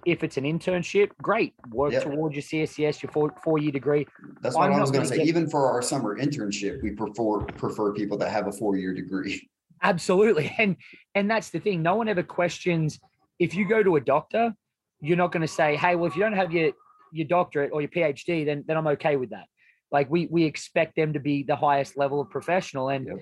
if 0.06 0.24
it's 0.24 0.38
an 0.38 0.44
internship, 0.44 1.10
great. 1.22 1.54
Work 1.72 1.94
yep. 1.94 2.04
towards 2.04 2.36
your 2.36 2.44
CSCS, 2.44 3.02
your 3.02 3.12
four 3.12 3.34
four 3.44 3.58
year 3.58 3.72
degree. 3.72 4.06
That's 4.42 4.56
what 4.56 4.70
I'm 4.70 4.78
i 4.78 4.82
was 4.82 4.92
going 4.92 5.04
to 5.04 5.10
say. 5.10 5.18
Get... 5.18 5.28
Even 5.28 5.50
for 5.50 5.68
our 5.68 5.82
summer 5.82 6.18
internship, 6.18 6.82
we 6.82 6.92
prefer 6.92 7.40
prefer 7.40 7.92
people 7.92 8.18
that 8.20 8.30
have 8.30 8.48
a 8.48 8.52
four 8.52 8.78
year 8.78 8.94
degree. 8.94 9.50
Absolutely, 9.82 10.54
and 10.60 10.76
and 11.16 11.30
that's 11.30 11.50
the 11.50 11.60
thing. 11.60 11.82
No 11.82 11.96
one 11.96 12.08
ever 12.08 12.24
questions 12.24 13.00
if 13.40 13.56
you 13.56 13.68
go 13.68 13.82
to 13.82 13.96
a 13.96 14.02
doctor, 14.02 14.54
you're 15.02 15.18
not 15.18 15.32
going 15.32 15.42
to 15.42 15.48
say, 15.48 15.76
"Hey, 15.76 15.96
well, 15.96 16.06
if 16.06 16.16
you 16.16 16.22
don't 16.22 16.34
have 16.34 16.52
your 16.52 16.72
your 17.12 17.28
doctorate 17.28 17.72
or 17.74 17.82
your 17.82 17.90
PhD, 17.90 18.46
then 18.46 18.64
then 18.68 18.78
I'm 18.78 18.88
okay 18.88 19.16
with 19.16 19.32
that." 19.32 19.46
Like 19.92 20.10
we 20.10 20.28
we 20.28 20.44
expect 20.44 20.96
them 20.96 21.14
to 21.14 21.20
be 21.20 21.44
the 21.44 21.56
highest 21.56 21.98
level 21.98 22.22
of 22.22 22.30
professional. 22.30 22.90
And 22.90 23.08
yep. 23.08 23.18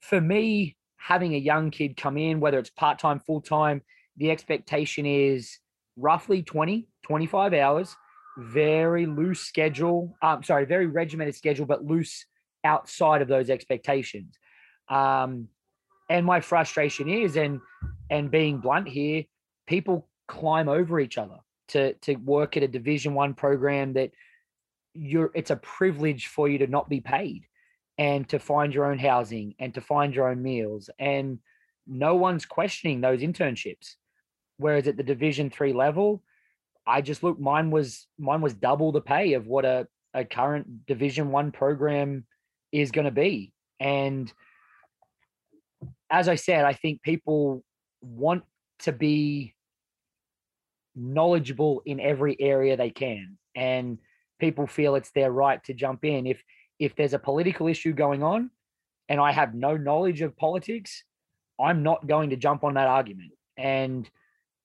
for 0.00 0.20
me, 0.20 0.76
having 0.96 1.34
a 1.34 1.38
young 1.38 1.70
kid 1.70 1.96
come 1.96 2.16
in, 2.16 2.40
whether 2.40 2.58
it's 2.58 2.70
part 2.70 2.98
time, 2.98 3.20
full 3.20 3.40
time, 3.40 3.82
the 4.16 4.30
expectation 4.30 5.04
is 5.04 5.58
roughly 5.96 6.42
20, 6.42 6.88
25 7.02 7.54
hours, 7.54 7.94
very 8.38 9.06
loose 9.06 9.40
schedule. 9.40 10.16
Um, 10.22 10.42
sorry, 10.42 10.64
very 10.64 10.86
regimented 10.86 11.34
schedule, 11.34 11.66
but 11.66 11.84
loose 11.84 12.24
outside 12.64 13.22
of 13.22 13.28
those 13.28 13.50
expectations. 13.50 14.34
Um, 14.88 15.48
and 16.12 16.26
my 16.26 16.40
frustration 16.40 17.08
is, 17.08 17.36
and 17.36 17.60
and 18.10 18.30
being 18.30 18.58
blunt 18.58 18.86
here, 18.86 19.24
people 19.66 20.06
climb 20.28 20.68
over 20.68 21.00
each 21.00 21.16
other 21.16 21.38
to 21.68 21.94
to 21.94 22.16
work 22.16 22.56
at 22.56 22.62
a 22.62 22.68
division 22.68 23.14
one 23.14 23.32
program 23.32 23.94
that 23.94 24.10
you're 24.92 25.30
it's 25.34 25.50
a 25.50 25.56
privilege 25.56 26.26
for 26.26 26.48
you 26.50 26.58
to 26.58 26.66
not 26.66 26.90
be 26.90 27.00
paid 27.00 27.46
and 27.96 28.28
to 28.28 28.38
find 28.38 28.74
your 28.74 28.84
own 28.84 28.98
housing 28.98 29.54
and 29.58 29.72
to 29.72 29.80
find 29.80 30.14
your 30.14 30.28
own 30.28 30.42
meals. 30.42 30.90
And 30.98 31.38
no 31.86 32.14
one's 32.14 32.44
questioning 32.44 33.00
those 33.00 33.20
internships. 33.20 33.96
Whereas 34.58 34.86
at 34.86 34.98
the 34.98 35.02
division 35.02 35.50
three 35.50 35.72
level 35.72 36.22
i 36.86 37.00
just 37.00 37.22
look 37.22 37.38
mine 37.38 37.70
was 37.70 38.06
mine 38.18 38.40
was 38.40 38.54
double 38.54 38.90
the 38.90 39.00
pay 39.00 39.34
of 39.34 39.46
what 39.46 39.64
a, 39.64 39.86
a 40.14 40.24
current 40.24 40.84
division 40.84 41.30
one 41.30 41.52
program 41.52 42.26
is 42.70 42.90
going 42.90 43.04
to 43.04 43.10
be. 43.10 43.52
And 43.80 44.32
as 46.12 46.28
i 46.28 46.36
said 46.36 46.64
i 46.64 46.72
think 46.72 47.02
people 47.02 47.64
want 48.00 48.44
to 48.78 48.92
be 48.92 49.54
knowledgeable 50.94 51.82
in 51.86 51.98
every 51.98 52.36
area 52.40 52.76
they 52.76 52.90
can 52.90 53.38
and 53.54 53.98
people 54.38 54.66
feel 54.66 54.96
it's 54.96 55.12
their 55.12 55.30
right 55.30 55.62
to 55.64 55.72
jump 55.72 56.04
in. 56.04 56.26
If 56.26 56.42
if 56.78 56.96
there's 56.96 57.14
a 57.14 57.18
political 57.18 57.68
issue 57.68 57.92
going 57.92 58.22
on 58.22 58.50
and 59.08 59.20
i 59.20 59.30
have 59.30 59.54
no 59.54 59.76
knowledge 59.76 60.20
of 60.20 60.36
politics 60.36 61.04
i'm 61.60 61.84
not 61.84 62.06
going 62.08 62.30
to 62.30 62.36
jump 62.36 62.64
on 62.64 62.74
that 62.74 62.88
argument. 62.88 63.32
And 63.56 64.08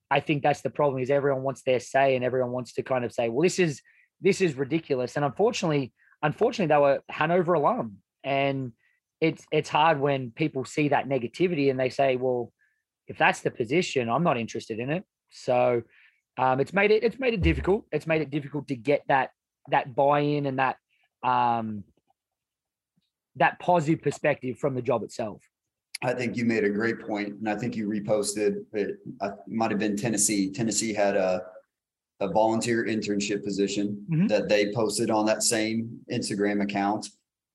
i 0.10 0.20
think 0.20 0.42
that's 0.42 0.62
the 0.62 0.70
problem 0.70 1.02
is 1.02 1.10
everyone 1.10 1.44
wants 1.44 1.62
their 1.62 1.80
say 1.80 2.16
and 2.16 2.26
everyone 2.26 2.52
wants 2.52 2.74
to 2.74 2.84
kind 2.84 3.06
of 3.06 3.14
say 3.14 3.30
well 3.30 3.44
this 3.44 3.60
is 3.60 3.82
this 4.20 4.42
is 4.42 4.56
ridiculous. 4.56 5.16
And 5.16 5.24
unfortunately 5.24 5.94
unfortunately 6.24 6.74
they 6.74 6.82
were 6.82 7.02
hanover 7.10 7.54
alum. 7.54 7.98
And 8.24 8.74
it's 9.20 9.46
it's 9.52 9.70
hard 9.70 10.00
when 10.00 10.32
people 10.32 10.64
see 10.66 10.90
that 10.90 11.08
negativity 11.08 11.72
and 11.72 11.80
they 11.80 11.90
say 11.90 12.16
well 12.16 12.52
if 13.08 13.18
that's 13.18 13.42
the 13.42 13.52
position, 13.52 14.10
I'm 14.10 14.24
not 14.24 14.38
interested 14.38 14.80
in 14.80 14.90
it. 14.90 15.04
So 15.30 15.82
um, 16.38 16.60
it's 16.60 16.74
made 16.74 16.92
it 16.92 17.04
it's 17.04 17.20
made 17.20 17.34
it 17.34 17.42
difficult. 17.42 17.86
It's 17.92 18.08
made 18.08 18.22
it 18.22 18.30
difficult 18.30 18.68
to 18.68 18.76
get 18.76 19.04
that 19.08 19.32
that 19.70 19.96
buy-in 19.96 20.46
and 20.46 20.60
that 20.60 20.78
um, 21.24 21.84
that 23.38 23.60
positive 23.60 24.02
perspective 24.02 24.58
from 24.60 24.76
the 24.76 24.82
job 24.82 25.04
itself. 25.04 25.42
I 26.04 26.14
think 26.14 26.38
you 26.38 26.46
made 26.46 26.64
a 26.64 26.70
great 26.70 27.00
point, 27.00 27.30
and 27.40 27.50
I 27.50 27.56
think 27.56 27.76
you 27.76 27.88
reposted 27.88 28.66
it. 28.74 28.98
it 29.22 29.34
might 29.48 29.72
have 29.72 29.80
been 29.80 29.98
Tennessee. 29.98 30.52
Tennessee 30.52 30.94
had 30.94 31.16
a 31.16 31.44
a 32.20 32.28
volunteer 32.28 32.86
internship 32.86 33.44
position 33.44 34.04
mm-hmm. 34.10 34.26
that 34.26 34.50
they 34.50 34.74
posted 34.74 35.12
on 35.12 35.26
that 35.28 35.44
same 35.44 36.00
Instagram 36.12 36.64
account 36.64 37.08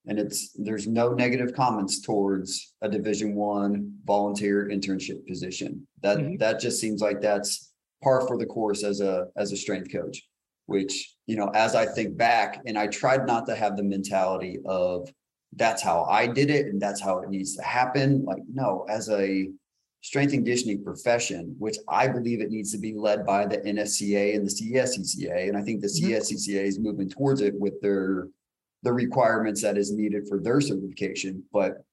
and 0.06 0.18
it's 0.18 0.52
there's 0.54 0.86
no 0.86 1.12
negative 1.12 1.54
comments 1.54 2.00
towards 2.00 2.74
a 2.82 2.88
division 2.88 3.34
one 3.34 3.92
volunteer 4.04 4.68
internship 4.68 5.26
position 5.26 5.86
that 6.02 6.18
mm-hmm. 6.18 6.36
that 6.36 6.60
just 6.60 6.80
seems 6.80 7.00
like 7.00 7.20
that's 7.20 7.72
par 8.02 8.26
for 8.26 8.36
the 8.36 8.46
course 8.46 8.82
as 8.84 9.00
a 9.00 9.26
as 9.36 9.52
a 9.52 9.56
strength 9.56 9.92
coach 9.92 10.22
which 10.66 11.14
you 11.26 11.36
know 11.36 11.48
as 11.54 11.74
i 11.74 11.86
think 11.86 12.16
back 12.16 12.60
and 12.66 12.78
i 12.78 12.86
tried 12.86 13.26
not 13.26 13.46
to 13.46 13.54
have 13.54 13.76
the 13.76 13.82
mentality 13.82 14.58
of 14.66 15.08
that's 15.54 15.82
how 15.82 16.04
i 16.04 16.26
did 16.26 16.50
it 16.50 16.66
and 16.66 16.80
that's 16.80 17.00
how 17.00 17.18
it 17.18 17.28
needs 17.28 17.56
to 17.56 17.62
happen 17.62 18.24
like 18.24 18.42
no 18.52 18.84
as 18.88 19.08
a 19.10 19.48
strength 20.00 20.32
and 20.32 20.44
conditioning 20.44 20.82
profession 20.82 21.54
which 21.58 21.76
i 21.88 22.08
believe 22.08 22.40
it 22.40 22.50
needs 22.50 22.72
to 22.72 22.78
be 22.78 22.94
led 22.94 23.24
by 23.24 23.46
the 23.46 23.58
nsca 23.58 24.34
and 24.34 24.46
the 24.46 24.50
cscca 24.50 25.48
and 25.48 25.56
i 25.56 25.62
think 25.62 25.80
the 25.80 25.86
mm-hmm. 25.86 26.12
cscca 26.14 26.64
is 26.64 26.80
moving 26.80 27.08
towards 27.08 27.40
it 27.40 27.54
with 27.60 27.80
their 27.80 28.26
the 28.82 28.92
requirements 28.92 29.62
that 29.62 29.78
is 29.78 29.92
needed 29.92 30.28
for 30.28 30.40
their 30.40 30.60
certification. 30.60 31.42
But 31.52 31.84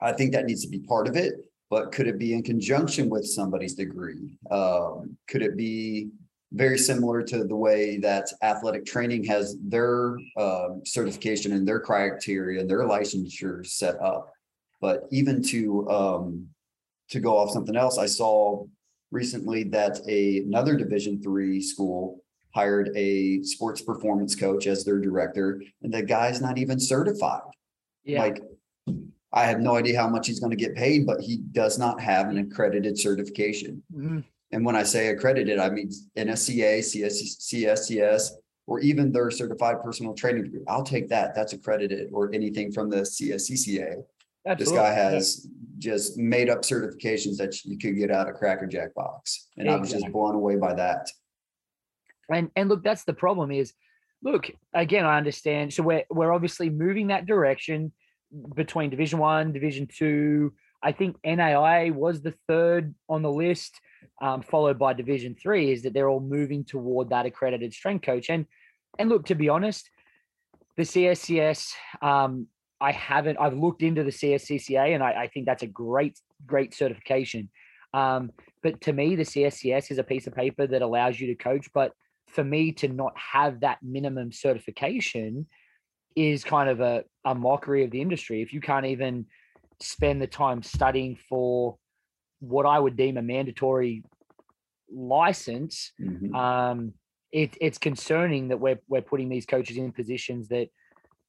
I 0.00 0.12
think 0.12 0.32
that 0.32 0.46
needs 0.46 0.62
to 0.62 0.68
be 0.68 0.80
part 0.80 1.08
of 1.08 1.16
it. 1.16 1.34
But 1.70 1.92
could 1.92 2.06
it 2.06 2.18
be 2.18 2.34
in 2.34 2.42
conjunction 2.42 3.08
with 3.08 3.24
somebody's 3.24 3.74
degree? 3.74 4.36
Um, 4.50 5.16
could 5.28 5.42
it 5.42 5.56
be 5.56 6.10
very 6.52 6.76
similar 6.76 7.22
to 7.22 7.44
the 7.44 7.56
way 7.56 7.96
that 7.98 8.30
athletic 8.42 8.84
training 8.84 9.24
has 9.24 9.56
their 9.62 10.18
um, 10.36 10.82
certification 10.84 11.52
and 11.52 11.66
their 11.66 11.80
criteria 11.80 12.60
and 12.60 12.68
their 12.68 12.80
licensure 12.80 13.64
set 13.64 13.98
up? 14.02 14.32
But 14.82 15.04
even 15.10 15.42
to 15.44 15.88
um, 15.88 16.48
to 17.10 17.20
go 17.20 17.38
off 17.38 17.52
something 17.52 17.76
else, 17.76 17.96
I 17.96 18.06
saw 18.06 18.66
recently 19.10 19.64
that 19.64 20.00
a, 20.08 20.38
another 20.38 20.76
Division 20.76 21.22
three 21.22 21.62
school 21.62 22.22
hired 22.54 22.90
a 22.96 23.42
sports 23.42 23.80
performance 23.80 24.34
coach 24.34 24.66
as 24.66 24.84
their 24.84 24.98
director, 24.98 25.62
and 25.82 25.92
the 25.92 26.02
guy's 26.02 26.40
not 26.40 26.58
even 26.58 26.78
certified. 26.78 27.42
Yeah. 28.04 28.20
Like, 28.20 28.42
I 29.32 29.44
have 29.44 29.60
no 29.60 29.76
idea 29.76 29.98
how 29.98 30.08
much 30.08 30.26
he's 30.26 30.40
going 30.40 30.50
to 30.50 30.56
get 30.56 30.74
paid, 30.74 31.06
but 31.06 31.20
he 31.20 31.38
does 31.52 31.78
not 31.78 32.00
have 32.00 32.28
an 32.28 32.38
accredited 32.38 32.98
certification. 32.98 33.82
Mm-hmm. 33.94 34.20
And 34.52 34.64
when 34.66 34.76
I 34.76 34.82
say 34.82 35.08
accredited, 35.08 35.58
I 35.58 35.70
mean 35.70 35.90
NSCA, 36.16 36.84
CS, 36.84 37.38
CSCS, 37.50 38.30
or 38.66 38.80
even 38.80 39.10
their 39.10 39.30
certified 39.30 39.82
personal 39.82 40.14
training 40.14 40.44
degree. 40.44 40.60
I'll 40.68 40.84
take 40.84 41.08
that. 41.08 41.34
That's 41.34 41.54
accredited, 41.54 42.10
or 42.12 42.32
anything 42.34 42.70
from 42.70 42.90
the 42.90 42.98
CSCCA. 42.98 44.02
Absolutely. 44.44 44.64
This 44.64 44.72
guy 44.72 44.92
has 44.92 45.46
yeah. 45.46 45.50
just 45.78 46.18
made 46.18 46.50
up 46.50 46.62
certifications 46.62 47.36
that 47.38 47.64
you 47.64 47.78
could 47.78 47.96
get 47.96 48.10
out 48.10 48.28
of 48.28 48.34
Cracker 48.34 48.66
Jack 48.66 48.94
box, 48.94 49.48
and 49.56 49.66
exactly. 49.66 49.78
I 49.78 49.80
was 49.80 49.90
just 49.92 50.12
blown 50.12 50.34
away 50.34 50.56
by 50.56 50.74
that. 50.74 51.08
And 52.32 52.50
and 52.56 52.68
look, 52.68 52.82
that's 52.82 53.04
the 53.04 53.12
problem 53.12 53.50
is 53.50 53.72
look, 54.22 54.50
again, 54.72 55.04
I 55.04 55.16
understand. 55.16 55.72
So 55.72 55.82
we're 55.82 56.04
we're 56.10 56.32
obviously 56.32 56.70
moving 56.70 57.08
that 57.08 57.26
direction 57.26 57.92
between 58.54 58.90
division 58.90 59.18
one, 59.18 59.52
division 59.52 59.86
two. 59.86 60.52
I 60.82 60.92
think 60.92 61.16
NAI 61.24 61.90
was 61.90 62.22
the 62.22 62.34
third 62.48 62.94
on 63.08 63.22
the 63.22 63.30
list, 63.30 63.80
um, 64.20 64.42
followed 64.42 64.78
by 64.78 64.94
division 64.94 65.36
three, 65.40 65.70
is 65.70 65.82
that 65.82 65.94
they're 65.94 66.08
all 66.08 66.20
moving 66.20 66.64
toward 66.64 67.10
that 67.10 67.26
accredited 67.26 67.72
strength 67.72 68.04
coach. 68.04 68.30
And 68.30 68.46
and 68.98 69.08
look, 69.08 69.26
to 69.26 69.34
be 69.34 69.48
honest, 69.48 69.88
the 70.76 70.82
CSCS, 70.82 71.72
um, 72.00 72.46
I 72.80 72.92
haven't, 72.92 73.38
I've 73.38 73.56
looked 73.56 73.82
into 73.82 74.02
the 74.02 74.10
CSCCA 74.10 74.94
and 74.94 75.02
I, 75.02 75.22
I 75.22 75.28
think 75.28 75.46
that's 75.46 75.62
a 75.62 75.68
great, 75.68 76.18
great 76.46 76.74
certification. 76.74 77.48
Um, 77.94 78.32
but 78.62 78.80
to 78.82 78.92
me, 78.92 79.16
the 79.16 79.22
CSCS 79.22 79.90
is 79.90 79.98
a 79.98 80.04
piece 80.04 80.26
of 80.26 80.34
paper 80.34 80.66
that 80.66 80.82
allows 80.82 81.20
you 81.20 81.28
to 81.28 81.34
coach. 81.34 81.68
But 81.72 81.92
for 82.32 82.42
me 82.42 82.72
to 82.72 82.88
not 82.88 83.12
have 83.16 83.60
that 83.60 83.78
minimum 83.82 84.32
certification 84.32 85.46
is 86.16 86.44
kind 86.44 86.68
of 86.68 86.80
a, 86.80 87.04
a 87.24 87.34
mockery 87.34 87.84
of 87.84 87.90
the 87.90 88.00
industry. 88.00 88.42
If 88.42 88.52
you 88.52 88.60
can't 88.60 88.86
even 88.86 89.26
spend 89.80 90.20
the 90.20 90.26
time 90.26 90.62
studying 90.62 91.16
for 91.28 91.76
what 92.40 92.66
I 92.66 92.78
would 92.78 92.96
deem 92.96 93.16
a 93.16 93.22
mandatory 93.22 94.02
license, 94.90 95.92
mm-hmm. 96.00 96.34
um, 96.34 96.94
it, 97.32 97.56
it's 97.60 97.78
concerning 97.78 98.48
that 98.48 98.60
we're 98.60 98.80
we're 98.88 99.02
putting 99.02 99.28
these 99.28 99.46
coaches 99.46 99.76
in 99.76 99.92
positions 99.92 100.48
that 100.48 100.68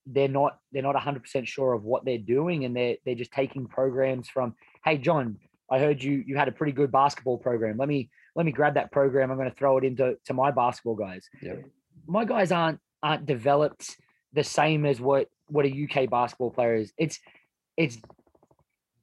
they're 0.06 0.28
not 0.28 0.60
they're 0.72 0.84
not 0.84 0.96
100% 0.96 1.48
sure 1.48 1.74
of 1.74 1.84
what 1.84 2.04
they're 2.04 2.18
doing 2.18 2.66
and 2.66 2.76
they're 2.76 2.98
they're 3.06 3.16
just 3.16 3.32
taking 3.32 3.68
programs 3.68 4.28
from 4.28 4.54
hey 4.84 4.98
john 4.98 5.38
i 5.72 5.80
heard 5.80 6.04
you 6.04 6.24
you 6.28 6.36
had 6.36 6.50
a 6.50 6.52
pretty 6.52 6.74
good 6.74 6.92
basketball 6.92 7.38
program 7.38 7.78
let 7.78 7.88
me 7.88 8.10
let 8.36 8.46
me 8.46 8.52
grab 8.52 8.76
that 8.76 8.92
program 8.92 9.32
i'm 9.32 9.38
going 9.38 9.50
to 9.50 9.56
throw 9.56 9.78
it 9.78 9.84
into 9.84 10.16
to 10.26 10.34
my 10.34 10.52
basketball 10.52 10.96
guys 10.96 11.28
yep. 11.42 11.64
my 12.08 12.26
guys 12.26 12.52
aren't 12.52 12.80
aren't 13.02 13.26
developed 13.26 13.98
the 14.34 14.44
same 14.44 14.86
as 14.86 15.00
what 15.00 15.28
what 15.48 15.66
a 15.66 15.84
uk 15.84 16.10
basketball 16.10 16.52
player 16.52 16.76
is 16.76 16.92
it's 16.98 17.20
it's 17.78 17.98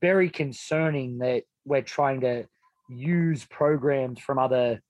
very 0.00 0.30
concerning 0.30 1.18
that 1.18 1.42
we're 1.64 1.82
trying 1.82 2.20
to 2.20 2.44
use 2.88 3.44
programs 3.46 4.18
from 4.18 4.38
other 4.38 4.80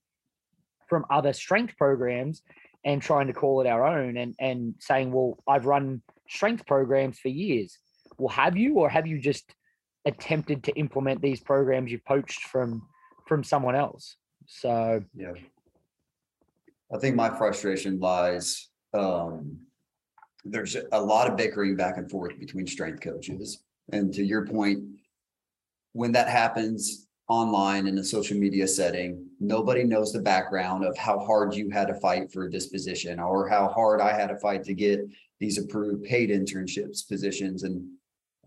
from 0.88 1.04
other 1.10 1.32
strength 1.32 1.76
programs 1.76 2.42
and 2.84 3.02
trying 3.02 3.26
to 3.26 3.32
call 3.32 3.60
it 3.60 3.66
our 3.66 3.86
own 3.86 4.16
and 4.16 4.34
and 4.38 4.74
saying, 4.78 5.12
well, 5.12 5.38
I've 5.46 5.66
run 5.66 6.02
strength 6.28 6.66
programs 6.66 7.18
for 7.18 7.28
years. 7.28 7.78
Well, 8.18 8.28
have 8.28 8.56
you, 8.56 8.74
or 8.74 8.88
have 8.88 9.06
you 9.06 9.18
just 9.18 9.54
attempted 10.06 10.64
to 10.64 10.72
implement 10.72 11.20
these 11.20 11.40
programs 11.40 11.92
you 11.92 12.00
poached 12.06 12.42
from 12.44 12.82
from 13.26 13.44
someone 13.44 13.76
else? 13.76 14.16
So 14.52 15.02
yeah, 15.14 15.32
I 16.92 16.98
think 16.98 17.14
my 17.14 17.30
frustration 17.30 18.00
lies. 18.00 18.68
Um, 18.92 19.58
there's 20.44 20.76
a 20.90 21.00
lot 21.00 21.30
of 21.30 21.36
bickering 21.36 21.76
back 21.76 21.98
and 21.98 22.10
forth 22.10 22.38
between 22.38 22.66
strength 22.66 23.00
coaches, 23.00 23.62
and 23.92 24.12
to 24.12 24.24
your 24.24 24.44
point, 24.46 24.82
when 25.92 26.10
that 26.12 26.28
happens, 26.28 27.06
online 27.28 27.86
in 27.86 27.96
a 27.98 28.04
social 28.04 28.36
media 28.36 28.66
setting, 28.66 29.24
nobody 29.38 29.84
knows 29.84 30.12
the 30.12 30.20
background 30.20 30.84
of 30.84 30.98
how 30.98 31.16
hard 31.20 31.54
you 31.54 31.70
had 31.70 31.86
to 31.86 31.94
fight 31.94 32.32
for 32.32 32.50
this 32.50 32.66
position 32.66 33.20
or 33.20 33.48
how 33.48 33.68
hard 33.68 34.00
I 34.00 34.12
had 34.12 34.30
to 34.30 34.38
fight 34.38 34.64
to 34.64 34.74
get 34.74 34.98
these 35.38 35.56
approved 35.56 36.02
paid 36.02 36.30
internships 36.30 37.08
positions. 37.08 37.62
And 37.62 37.88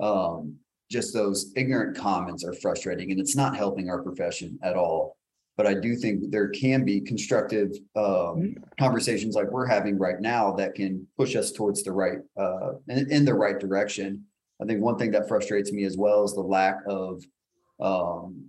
um, 0.01 0.57
just 0.91 1.13
those 1.13 1.53
ignorant 1.55 1.95
comments 1.95 2.43
are 2.43 2.53
frustrating 2.53 3.09
and 3.11 3.21
it's 3.21 3.37
not 3.37 3.55
helping 3.55 3.89
our 3.89 4.03
profession 4.03 4.59
at 4.61 4.75
all. 4.75 5.15
But 5.55 5.67
I 5.67 5.75
do 5.75 5.95
think 5.95 6.31
there 6.31 6.49
can 6.49 6.83
be 6.83 6.99
constructive 6.99 7.69
um, 7.95 8.03
mm-hmm. 8.05 8.63
conversations 8.79 9.35
like 9.35 9.51
we're 9.51 9.67
having 9.67 9.99
right 9.99 10.19
now 10.19 10.51
that 10.53 10.73
can 10.73 11.05
push 11.17 11.35
us 11.35 11.51
towards 11.51 11.83
the 11.83 11.91
right, 11.91 12.17
uh, 12.37 12.73
in, 12.87 13.11
in 13.11 13.25
the 13.25 13.35
right 13.35 13.59
direction. 13.59 14.23
I 14.61 14.65
think 14.65 14.81
one 14.81 14.97
thing 14.97 15.11
that 15.11 15.27
frustrates 15.27 15.71
me 15.71 15.83
as 15.83 15.97
well 15.97 16.23
is 16.23 16.33
the 16.33 16.41
lack 16.41 16.77
of 16.87 17.23
um, 17.79 18.45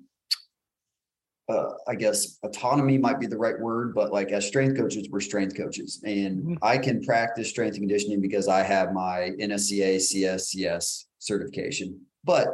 uh, 1.48 1.70
I 1.86 1.94
guess 1.94 2.38
autonomy 2.42 2.96
might 2.96 3.20
be 3.20 3.26
the 3.26 3.36
right 3.36 3.58
word, 3.58 3.94
but 3.94 4.12
like 4.12 4.30
as 4.30 4.46
strength 4.46 4.78
coaches, 4.78 5.08
we're 5.10 5.20
strength 5.20 5.56
coaches, 5.56 6.00
and 6.04 6.38
mm-hmm. 6.38 6.54
I 6.62 6.78
can 6.78 7.02
practice 7.02 7.50
strength 7.50 7.74
and 7.74 7.82
conditioning 7.82 8.22
because 8.22 8.48
I 8.48 8.62
have 8.62 8.92
my 8.92 9.30
NSCA 9.38 9.96
CSCS 9.96 11.04
certification. 11.18 12.00
But 12.24 12.48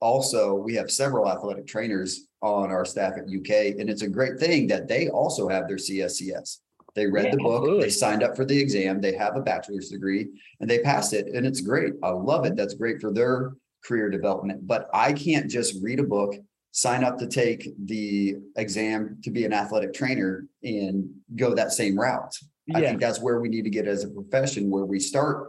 also, 0.00 0.54
we 0.54 0.74
have 0.74 0.90
several 0.90 1.30
athletic 1.30 1.66
trainers 1.66 2.25
on 2.42 2.70
our 2.70 2.84
staff 2.84 3.14
at 3.16 3.24
UK, 3.24 3.78
and 3.78 3.88
it's 3.88 4.02
a 4.02 4.08
great 4.08 4.38
thing 4.38 4.66
that 4.68 4.88
they 4.88 5.08
also 5.08 5.48
have 5.48 5.66
their 5.66 5.76
CSCS. 5.76 6.58
They 6.94 7.06
read 7.06 7.26
yeah, 7.26 7.30
the 7.32 7.36
book, 7.38 7.62
absolutely. 7.62 7.84
they 7.84 7.90
signed 7.90 8.22
up 8.22 8.36
for 8.36 8.44
the 8.44 8.58
exam, 8.58 9.00
they 9.00 9.14
have 9.14 9.36
a 9.36 9.42
bachelor's 9.42 9.90
degree, 9.90 10.28
and 10.60 10.68
they 10.68 10.78
passed 10.78 11.12
it, 11.12 11.28
and 11.34 11.46
it's 11.46 11.60
great. 11.60 11.94
I 12.02 12.10
love 12.10 12.46
it. 12.46 12.56
That's 12.56 12.74
great 12.74 13.00
for 13.00 13.12
their 13.12 13.52
career 13.84 14.10
development. 14.10 14.66
But 14.66 14.88
I 14.94 15.12
can't 15.12 15.50
just 15.50 15.82
read 15.82 16.00
a 16.00 16.04
book 16.04 16.34
sign 16.76 17.04
up 17.04 17.16
to 17.16 17.26
take 17.26 17.70
the 17.86 18.36
exam 18.56 19.18
to 19.24 19.30
be 19.30 19.46
an 19.46 19.52
athletic 19.54 19.94
trainer 19.94 20.46
and 20.62 21.08
go 21.34 21.54
that 21.54 21.72
same 21.72 21.98
route. 21.98 22.34
Yeah. 22.66 22.76
I 22.76 22.80
think 22.82 23.00
that's 23.00 23.18
where 23.18 23.40
we 23.40 23.48
need 23.48 23.62
to 23.62 23.70
get 23.70 23.88
as 23.88 24.04
a 24.04 24.08
profession, 24.08 24.68
where 24.68 24.84
we 24.84 25.00
start 25.00 25.48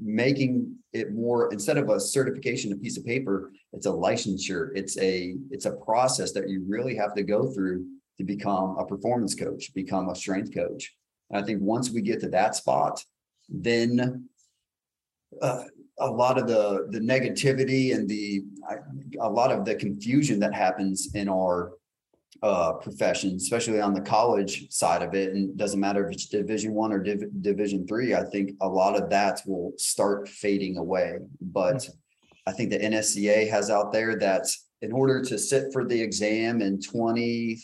making 0.00 0.74
it 0.92 1.12
more 1.12 1.52
instead 1.52 1.78
of 1.78 1.88
a 1.88 2.00
certification, 2.00 2.72
a 2.72 2.76
piece 2.76 2.96
of 2.96 3.04
paper, 3.04 3.52
it's 3.72 3.86
a 3.86 3.90
licensure. 3.90 4.70
It's 4.74 4.98
a 4.98 5.34
it's 5.50 5.66
a 5.66 5.72
process 5.72 6.32
that 6.32 6.48
you 6.48 6.64
really 6.66 6.96
have 6.96 7.14
to 7.14 7.22
go 7.22 7.50
through 7.52 7.86
to 8.18 8.24
become 8.24 8.76
a 8.78 8.86
performance 8.86 9.34
coach, 9.34 9.72
become 9.74 10.08
a 10.08 10.14
strength 10.14 10.54
coach. 10.54 10.94
And 11.30 11.42
I 11.42 11.46
think 11.46 11.60
once 11.60 11.90
we 11.90 12.00
get 12.00 12.20
to 12.20 12.28
that 12.30 12.56
spot, 12.56 13.02
then 13.48 14.28
uh, 15.42 15.64
a 15.98 16.10
lot 16.10 16.38
of 16.38 16.46
the 16.46 16.86
the 16.90 17.00
negativity 17.00 17.94
and 17.94 18.08
the 18.08 18.44
a 19.20 19.30
lot 19.30 19.52
of 19.52 19.64
the 19.64 19.74
confusion 19.74 20.40
that 20.40 20.54
happens 20.54 21.14
in 21.14 21.28
our 21.28 21.72
uh, 22.42 22.74
profession, 22.74 23.34
especially 23.36 23.80
on 23.80 23.94
the 23.94 24.00
college 24.00 24.70
side 24.70 25.02
of 25.02 25.14
it, 25.14 25.32
and 25.34 25.50
it 25.50 25.56
doesn't 25.56 25.80
matter 25.80 26.06
if 26.06 26.12
it's 26.12 26.26
Division 26.26 26.72
One 26.72 26.92
or 26.92 27.02
Div- 27.02 27.42
Division 27.42 27.86
Three. 27.86 28.14
I 28.14 28.24
think 28.24 28.52
a 28.60 28.68
lot 28.68 29.00
of 29.00 29.10
that 29.10 29.42
will 29.46 29.72
start 29.76 30.28
fading 30.28 30.76
away. 30.78 31.18
But 31.40 31.76
mm-hmm. 31.76 31.92
I 32.46 32.52
think 32.52 32.70
the 32.70 32.78
NSCA 32.78 33.50
has 33.50 33.70
out 33.70 33.92
there 33.92 34.18
that 34.18 34.46
in 34.82 34.92
order 34.92 35.22
to 35.22 35.38
sit 35.38 35.72
for 35.72 35.84
the 35.84 36.00
exam 36.00 36.62
in 36.62 36.80
twenty 36.80 37.58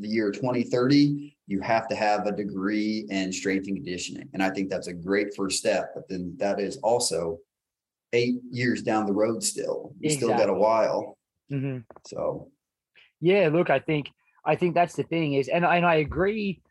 the 0.00 0.06
year 0.06 0.30
2030 0.30 1.34
you 1.46 1.60
have 1.60 1.88
to 1.88 1.96
have 1.96 2.26
a 2.26 2.30
degree 2.30 3.06
in 3.08 3.32
strength 3.32 3.66
and 3.66 3.76
conditioning 3.78 4.28
and 4.34 4.42
i 4.42 4.50
think 4.50 4.68
that's 4.68 4.86
a 4.86 4.92
great 4.92 5.34
first 5.34 5.58
step 5.58 5.90
but 5.94 6.06
then 6.08 6.36
that 6.38 6.60
is 6.60 6.76
also 6.84 7.38
eight 8.12 8.36
years 8.50 8.82
down 8.82 9.06
the 9.06 9.12
road 9.12 9.42
still. 9.42 9.92
You 10.00 10.06
exactly. 10.06 10.28
still 10.28 10.38
got 10.38 10.50
a 10.50 10.58
while. 10.58 11.18
Mm-hmm. 11.52 11.78
So 12.06 12.50
yeah, 13.20 13.48
look, 13.52 13.70
I 13.70 13.78
think 13.78 14.10
I 14.44 14.56
think 14.56 14.74
that's 14.74 14.96
the 14.96 15.02
thing 15.02 15.34
is, 15.34 15.48
and 15.48 15.64
and 15.64 15.84
I 15.84 15.96
agree. 15.96 16.62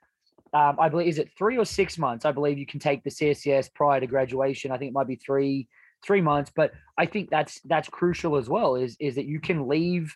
Um, 0.54 0.78
I 0.80 0.89
believe 0.89 1.08
is 1.08 1.20
it 1.20 1.30
three 1.38 1.58
or 1.58 1.66
six 1.66 1.98
months? 1.98 2.26
I 2.26 2.32
believe 2.32 2.58
you 2.58 2.66
can 2.66 2.80
take 2.80 3.04
the 3.04 3.10
CSCS 3.10 3.74
prior 3.74 4.00
to 4.00 4.08
graduation. 4.08 4.72
I 4.72 4.78
think 4.78 4.89
it 4.89 4.93
might 4.93 5.08
be 5.08 5.16
three 5.16 5.68
three 6.06 6.22
months, 6.22 6.52
but 6.56 6.72
I 6.98 7.06
think 7.06 7.30
that's 7.30 7.60
that's 7.66 7.89
crucial 7.89 8.38
as 8.38 8.50
well. 8.50 8.76
Is 8.76 8.95
is 9.00 9.16
that 9.16 9.26
you 9.26 9.39
can 9.39 9.68
leave 9.68 10.16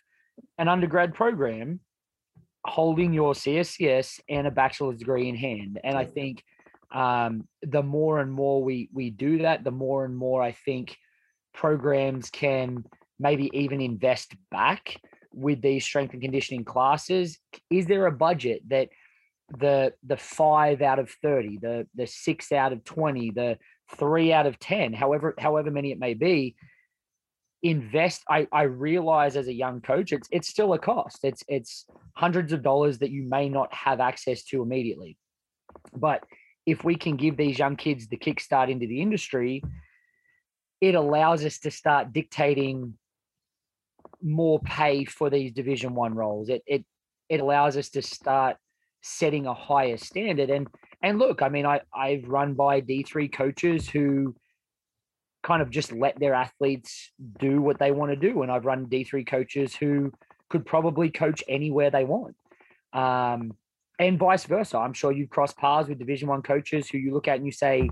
an 0.58 0.68
undergrad 0.68 1.14
program 1.14 1.80
holding 2.64 3.12
your 3.12 3.34
CSCS 3.34 4.20
and 4.28 4.46
a 4.46 4.50
bachelor's 4.50 4.98
degree 4.98 5.28
in 5.28 5.36
hand, 5.36 5.80
and 5.84 5.96
I 5.96 6.04
think 6.04 6.42
um, 6.92 7.48
the 7.62 7.82
more 7.82 8.20
and 8.20 8.32
more 8.32 8.62
we 8.62 8.88
we 8.92 9.10
do 9.10 9.38
that, 9.38 9.64
the 9.64 9.70
more 9.70 10.04
and 10.04 10.16
more 10.16 10.42
I 10.42 10.52
think 10.52 10.96
programs 11.52 12.30
can 12.30 12.84
maybe 13.18 13.50
even 13.52 13.80
invest 13.80 14.34
back 14.50 14.96
with 15.34 15.62
these 15.62 15.84
strength 15.84 16.12
and 16.12 16.22
conditioning 16.22 16.64
classes 16.64 17.38
is 17.70 17.86
there 17.86 18.06
a 18.06 18.12
budget 18.12 18.62
that 18.68 18.88
the 19.58 19.92
the 20.06 20.16
5 20.16 20.82
out 20.82 20.98
of 20.98 21.10
30 21.22 21.58
the 21.58 21.86
the 21.94 22.06
6 22.06 22.52
out 22.52 22.72
of 22.72 22.84
20 22.84 23.30
the 23.30 23.58
3 23.96 24.32
out 24.32 24.46
of 24.46 24.58
10 24.58 24.92
however 24.92 25.34
however 25.38 25.70
many 25.70 25.92
it 25.92 25.98
may 25.98 26.14
be 26.14 26.54
invest? 27.62 28.22
I 28.28 28.48
i 28.52 28.62
realize 28.62 29.36
as 29.36 29.48
a 29.48 29.52
young 29.52 29.80
coach 29.80 30.12
it's 30.12 30.28
it's 30.32 30.48
still 30.48 30.72
a 30.72 30.78
cost. 30.78 31.18
It's 31.22 31.44
it's 31.48 31.86
hundreds 32.16 32.52
of 32.52 32.62
dollars 32.62 32.98
that 32.98 33.10
you 33.10 33.22
may 33.22 33.48
not 33.48 33.72
have 33.72 34.00
access 34.00 34.42
to 34.44 34.62
immediately. 34.62 35.16
But 35.94 36.24
if 36.66 36.82
we 36.82 36.96
can 36.96 37.16
give 37.16 37.36
these 37.36 37.58
young 37.58 37.76
kids 37.76 38.08
the 38.08 38.16
kickstart 38.16 38.70
into 38.70 38.86
the 38.86 39.00
industry 39.00 39.62
it 40.82 40.96
allows 40.96 41.44
us 41.44 41.60
to 41.60 41.70
start 41.70 42.12
dictating 42.12 42.94
more 44.22 44.60
pay 44.60 45.04
for 45.04 45.30
these 45.30 45.52
division 45.52 45.94
one 45.94 46.14
roles 46.14 46.48
it 46.48 46.62
it 46.66 46.84
it 47.28 47.40
allows 47.40 47.76
us 47.76 47.88
to 47.90 48.02
start 48.02 48.56
setting 49.02 49.46
a 49.46 49.54
higher 49.54 49.96
standard 49.96 50.50
and 50.50 50.68
and 51.02 51.18
look 51.18 51.42
i 51.42 51.48
mean 51.48 51.66
i 51.66 51.80
i've 51.94 52.28
run 52.28 52.54
by 52.54 52.80
d3 52.80 53.32
coaches 53.32 53.88
who 53.88 54.34
kind 55.42 55.60
of 55.60 55.70
just 55.70 55.92
let 55.92 56.18
their 56.20 56.34
athletes 56.34 57.10
do 57.40 57.60
what 57.60 57.78
they 57.78 57.90
want 57.90 58.10
to 58.12 58.16
do 58.16 58.42
and 58.42 58.52
i've 58.52 58.66
run 58.66 58.86
d3 58.86 59.26
coaches 59.26 59.74
who 59.74 60.12
could 60.48 60.64
probably 60.64 61.10
coach 61.10 61.42
anywhere 61.48 61.90
they 61.90 62.04
want 62.04 62.36
um 62.92 63.52
and 64.02 64.18
vice 64.18 64.44
versa. 64.44 64.78
I'm 64.78 64.92
sure 64.92 65.12
you've 65.12 65.30
crossed 65.30 65.56
paths 65.56 65.88
with 65.88 65.98
Division 65.98 66.28
One 66.28 66.42
coaches 66.42 66.88
who 66.88 66.98
you 66.98 67.12
look 67.12 67.28
at 67.28 67.36
and 67.36 67.46
you 67.46 67.52
say, 67.52 67.88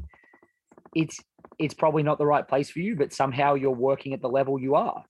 it's 0.94 1.20
it's 1.58 1.74
probably 1.74 2.02
not 2.02 2.18
the 2.18 2.26
right 2.26 2.46
place 2.46 2.70
for 2.70 2.80
you, 2.80 2.96
but 2.96 3.12
somehow 3.12 3.54
you're 3.54 3.70
working 3.70 4.14
at 4.14 4.22
the 4.22 4.28
level 4.28 4.58
you 4.58 4.74
are. 4.74 5.04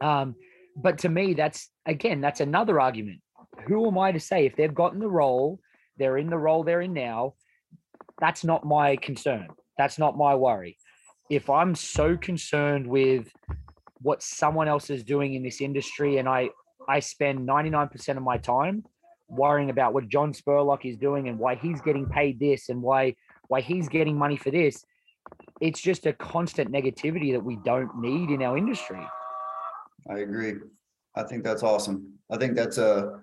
Um, 0.00 0.34
but 0.76 0.98
to 0.98 1.08
me, 1.08 1.34
that's 1.34 1.70
again, 1.86 2.20
that's 2.20 2.40
another 2.40 2.80
argument. 2.80 3.20
Who 3.66 3.86
am 3.86 3.98
I 3.98 4.12
to 4.12 4.20
say 4.20 4.46
if 4.46 4.56
they've 4.56 4.74
gotten 4.74 5.00
the 5.00 5.08
role, 5.08 5.60
they're 5.96 6.18
in 6.18 6.30
the 6.30 6.38
role 6.38 6.62
they're 6.62 6.82
in 6.82 6.92
now? 6.92 7.34
That's 8.20 8.44
not 8.44 8.64
my 8.64 8.96
concern. 8.96 9.48
That's 9.76 9.98
not 9.98 10.16
my 10.16 10.34
worry. 10.34 10.76
If 11.30 11.50
I'm 11.50 11.74
so 11.74 12.16
concerned 12.16 12.86
with 12.86 13.30
what 14.00 14.22
someone 14.22 14.68
else 14.68 14.90
is 14.90 15.02
doing 15.02 15.34
in 15.34 15.42
this 15.42 15.60
industry 15.60 16.18
and 16.18 16.28
I 16.28 16.50
I 16.88 17.00
spend 17.00 17.46
99% 17.46 18.16
of 18.16 18.22
my 18.22 18.38
time 18.38 18.84
worrying 19.28 19.68
about 19.68 19.92
what 19.92 20.08
John 20.08 20.32
Spurlock 20.32 20.86
is 20.86 20.96
doing 20.96 21.28
and 21.28 21.38
why 21.38 21.54
he's 21.56 21.82
getting 21.82 22.06
paid 22.06 22.40
this 22.40 22.70
and 22.70 22.80
why 22.80 23.14
why 23.48 23.60
he's 23.60 23.88
getting 23.88 24.16
money 24.16 24.36
for 24.36 24.50
this. 24.50 24.84
It's 25.60 25.80
just 25.80 26.06
a 26.06 26.12
constant 26.12 26.70
negativity 26.70 27.32
that 27.32 27.44
we 27.44 27.56
don't 27.64 27.98
need 27.98 28.30
in 28.30 28.42
our 28.42 28.56
industry. 28.56 29.00
I 30.08 30.18
agree. 30.18 30.54
I 31.14 31.22
think 31.22 31.44
that's 31.44 31.62
awesome. 31.62 32.14
I 32.30 32.36
think 32.36 32.54
that's 32.54 32.78
a 32.78 33.20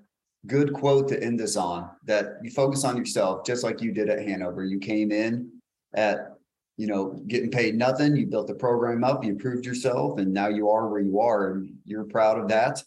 good 0.48 0.74
quote 0.74 1.08
to 1.10 1.24
end 1.24 1.40
this 1.40 1.56
on 1.56 1.90
that 2.04 2.38
you 2.44 2.52
focus 2.52 2.84
on 2.84 2.98
yourself 2.98 3.46
just 3.46 3.64
like 3.64 3.82
you 3.82 3.92
did 3.92 4.10
at 4.10 4.28
Hanover. 4.28 4.64
You 4.64 4.80
came 4.80 5.12
in 5.12 5.50
at 5.94 6.34
you 6.78 6.88
know 6.88 7.22
getting 7.28 7.50
paid 7.50 7.76
nothing, 7.76 8.16
you 8.16 8.28
built 8.28 8.48
the 8.48 8.54
program 8.54 9.04
up, 9.04 9.24
you 9.24 9.36
proved 9.36 9.66
yourself 9.66 10.20
and 10.20 10.34
now 10.34 10.48
you 10.48 10.70
are 10.70 10.88
where 10.90 11.02
you 11.02 11.20
are 11.20 11.52
and 11.52 11.74
you're 11.86 12.04
proud 12.04 12.38
of 12.38 12.48
that. 12.50 12.84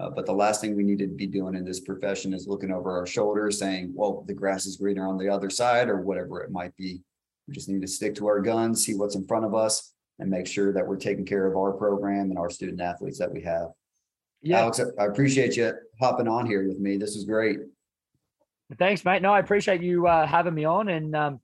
Uh, 0.00 0.08
but 0.08 0.24
the 0.24 0.32
last 0.32 0.60
thing 0.60 0.74
we 0.74 0.82
need 0.82 0.98
to 0.98 1.06
be 1.06 1.26
doing 1.26 1.54
in 1.54 1.64
this 1.64 1.80
profession 1.80 2.32
is 2.32 2.48
looking 2.48 2.70
over 2.70 2.96
our 2.96 3.06
shoulders 3.06 3.58
saying, 3.58 3.92
well, 3.94 4.24
the 4.26 4.32
grass 4.32 4.64
is 4.64 4.76
greener 4.76 5.06
on 5.06 5.18
the 5.18 5.28
other 5.28 5.50
side 5.50 5.88
or 5.88 6.00
whatever 6.00 6.40
it 6.40 6.50
might 6.50 6.74
be. 6.78 7.02
We 7.46 7.54
just 7.54 7.68
need 7.68 7.82
to 7.82 7.88
stick 7.88 8.14
to 8.14 8.26
our 8.26 8.40
guns, 8.40 8.84
see 8.84 8.94
what's 8.94 9.16
in 9.16 9.26
front 9.26 9.44
of 9.44 9.54
us, 9.54 9.92
and 10.22 10.30
make 10.30 10.46
sure 10.46 10.72
that 10.72 10.86
we're 10.86 10.96
taking 10.96 11.26
care 11.26 11.46
of 11.46 11.56
our 11.56 11.72
program 11.72 12.30
and 12.30 12.38
our 12.38 12.48
student 12.48 12.80
athletes 12.80 13.18
that 13.18 13.30
we 13.30 13.42
have. 13.42 13.70
Yeah. 14.40 14.60
Alex, 14.60 14.80
I 14.98 15.06
appreciate 15.06 15.56
you 15.56 15.72
hopping 16.00 16.28
on 16.28 16.46
here 16.46 16.66
with 16.66 16.78
me. 16.78 16.96
This 16.96 17.16
is 17.16 17.24
great. 17.24 17.58
Thanks, 18.78 19.04
mate. 19.04 19.20
No, 19.20 19.32
I 19.32 19.40
appreciate 19.40 19.82
you 19.82 20.06
uh, 20.06 20.26
having 20.26 20.54
me 20.54 20.64
on, 20.64 20.88
and 20.88 21.14
um, 21.14 21.40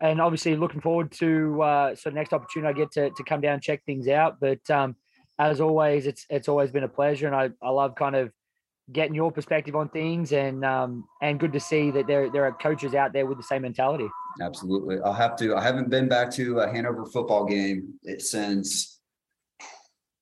and 0.00 0.20
obviously 0.20 0.56
looking 0.56 0.80
forward 0.80 1.12
to 1.12 1.62
uh, 1.62 1.94
so 1.94 2.10
next 2.10 2.32
opportunity 2.32 2.68
I 2.74 2.76
get 2.76 2.90
to 2.92 3.10
to 3.10 3.22
come 3.22 3.40
down 3.40 3.54
and 3.54 3.62
check 3.62 3.84
things 3.84 4.08
out. 4.08 4.40
But 4.40 4.68
um, 4.70 4.96
as 5.38 5.60
always, 5.60 6.06
it's 6.06 6.26
it's 6.28 6.48
always 6.48 6.72
been 6.72 6.82
a 6.82 6.88
pleasure, 6.88 7.26
and 7.26 7.36
I, 7.36 7.50
I 7.62 7.70
love 7.70 7.94
kind 7.94 8.16
of 8.16 8.32
getting 8.90 9.14
your 9.14 9.30
perspective 9.30 9.76
on 9.76 9.88
things, 9.90 10.32
and 10.32 10.64
um, 10.64 11.04
and 11.22 11.38
good 11.38 11.52
to 11.52 11.60
see 11.60 11.90
that 11.92 12.06
there 12.06 12.30
there 12.30 12.44
are 12.44 12.52
coaches 12.52 12.94
out 12.94 13.12
there 13.12 13.26
with 13.26 13.36
the 13.36 13.44
same 13.44 13.62
mentality. 13.62 14.08
Absolutely, 14.40 15.00
I'll 15.00 15.12
have 15.12 15.36
to. 15.36 15.56
I 15.56 15.62
haven't 15.62 15.90
been 15.90 16.08
back 16.08 16.30
to 16.32 16.58
a 16.60 16.68
Hanover 16.68 17.06
football 17.06 17.44
game 17.44 17.94
since 18.18 19.00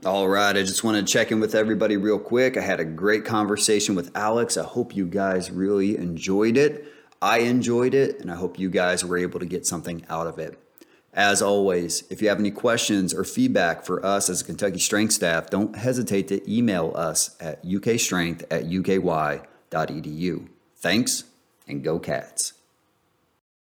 All 0.04 0.28
right. 0.28 0.54
I 0.54 0.62
just 0.62 0.84
want 0.84 0.98
to 0.98 1.12
check 1.12 1.32
in 1.32 1.40
with 1.40 1.54
everybody 1.54 1.96
real 1.96 2.18
quick. 2.18 2.58
I 2.58 2.60
had 2.60 2.78
a 2.78 2.84
great 2.84 3.24
conversation 3.24 3.94
with 3.94 4.14
Alex. 4.14 4.58
I 4.58 4.64
hope 4.64 4.94
you 4.94 5.06
guys 5.06 5.50
really 5.50 5.96
enjoyed 5.96 6.58
it. 6.58 6.84
I 7.22 7.38
enjoyed 7.38 7.94
it, 7.94 8.20
and 8.20 8.30
I 8.30 8.34
hope 8.34 8.58
you 8.58 8.68
guys 8.68 9.02
were 9.02 9.16
able 9.16 9.40
to 9.40 9.46
get 9.46 9.64
something 9.64 10.04
out 10.10 10.26
of 10.26 10.38
it. 10.38 10.58
As 11.14 11.40
always, 11.40 12.04
if 12.10 12.20
you 12.20 12.28
have 12.28 12.38
any 12.38 12.50
questions 12.50 13.14
or 13.14 13.24
feedback 13.24 13.86
for 13.86 14.04
us 14.04 14.28
as 14.28 14.42
a 14.42 14.44
Kentucky 14.44 14.78
Strength 14.78 15.14
staff, 15.14 15.48
don't 15.48 15.74
hesitate 15.74 16.28
to 16.28 16.52
email 16.52 16.92
us 16.94 17.34
at 17.40 17.64
ukstrength 17.64 18.44
at 18.50 18.64
uky.edu. 18.64 20.48
Thanks, 20.76 21.24
and 21.66 21.82
go 21.82 21.98
Cats. 21.98 22.52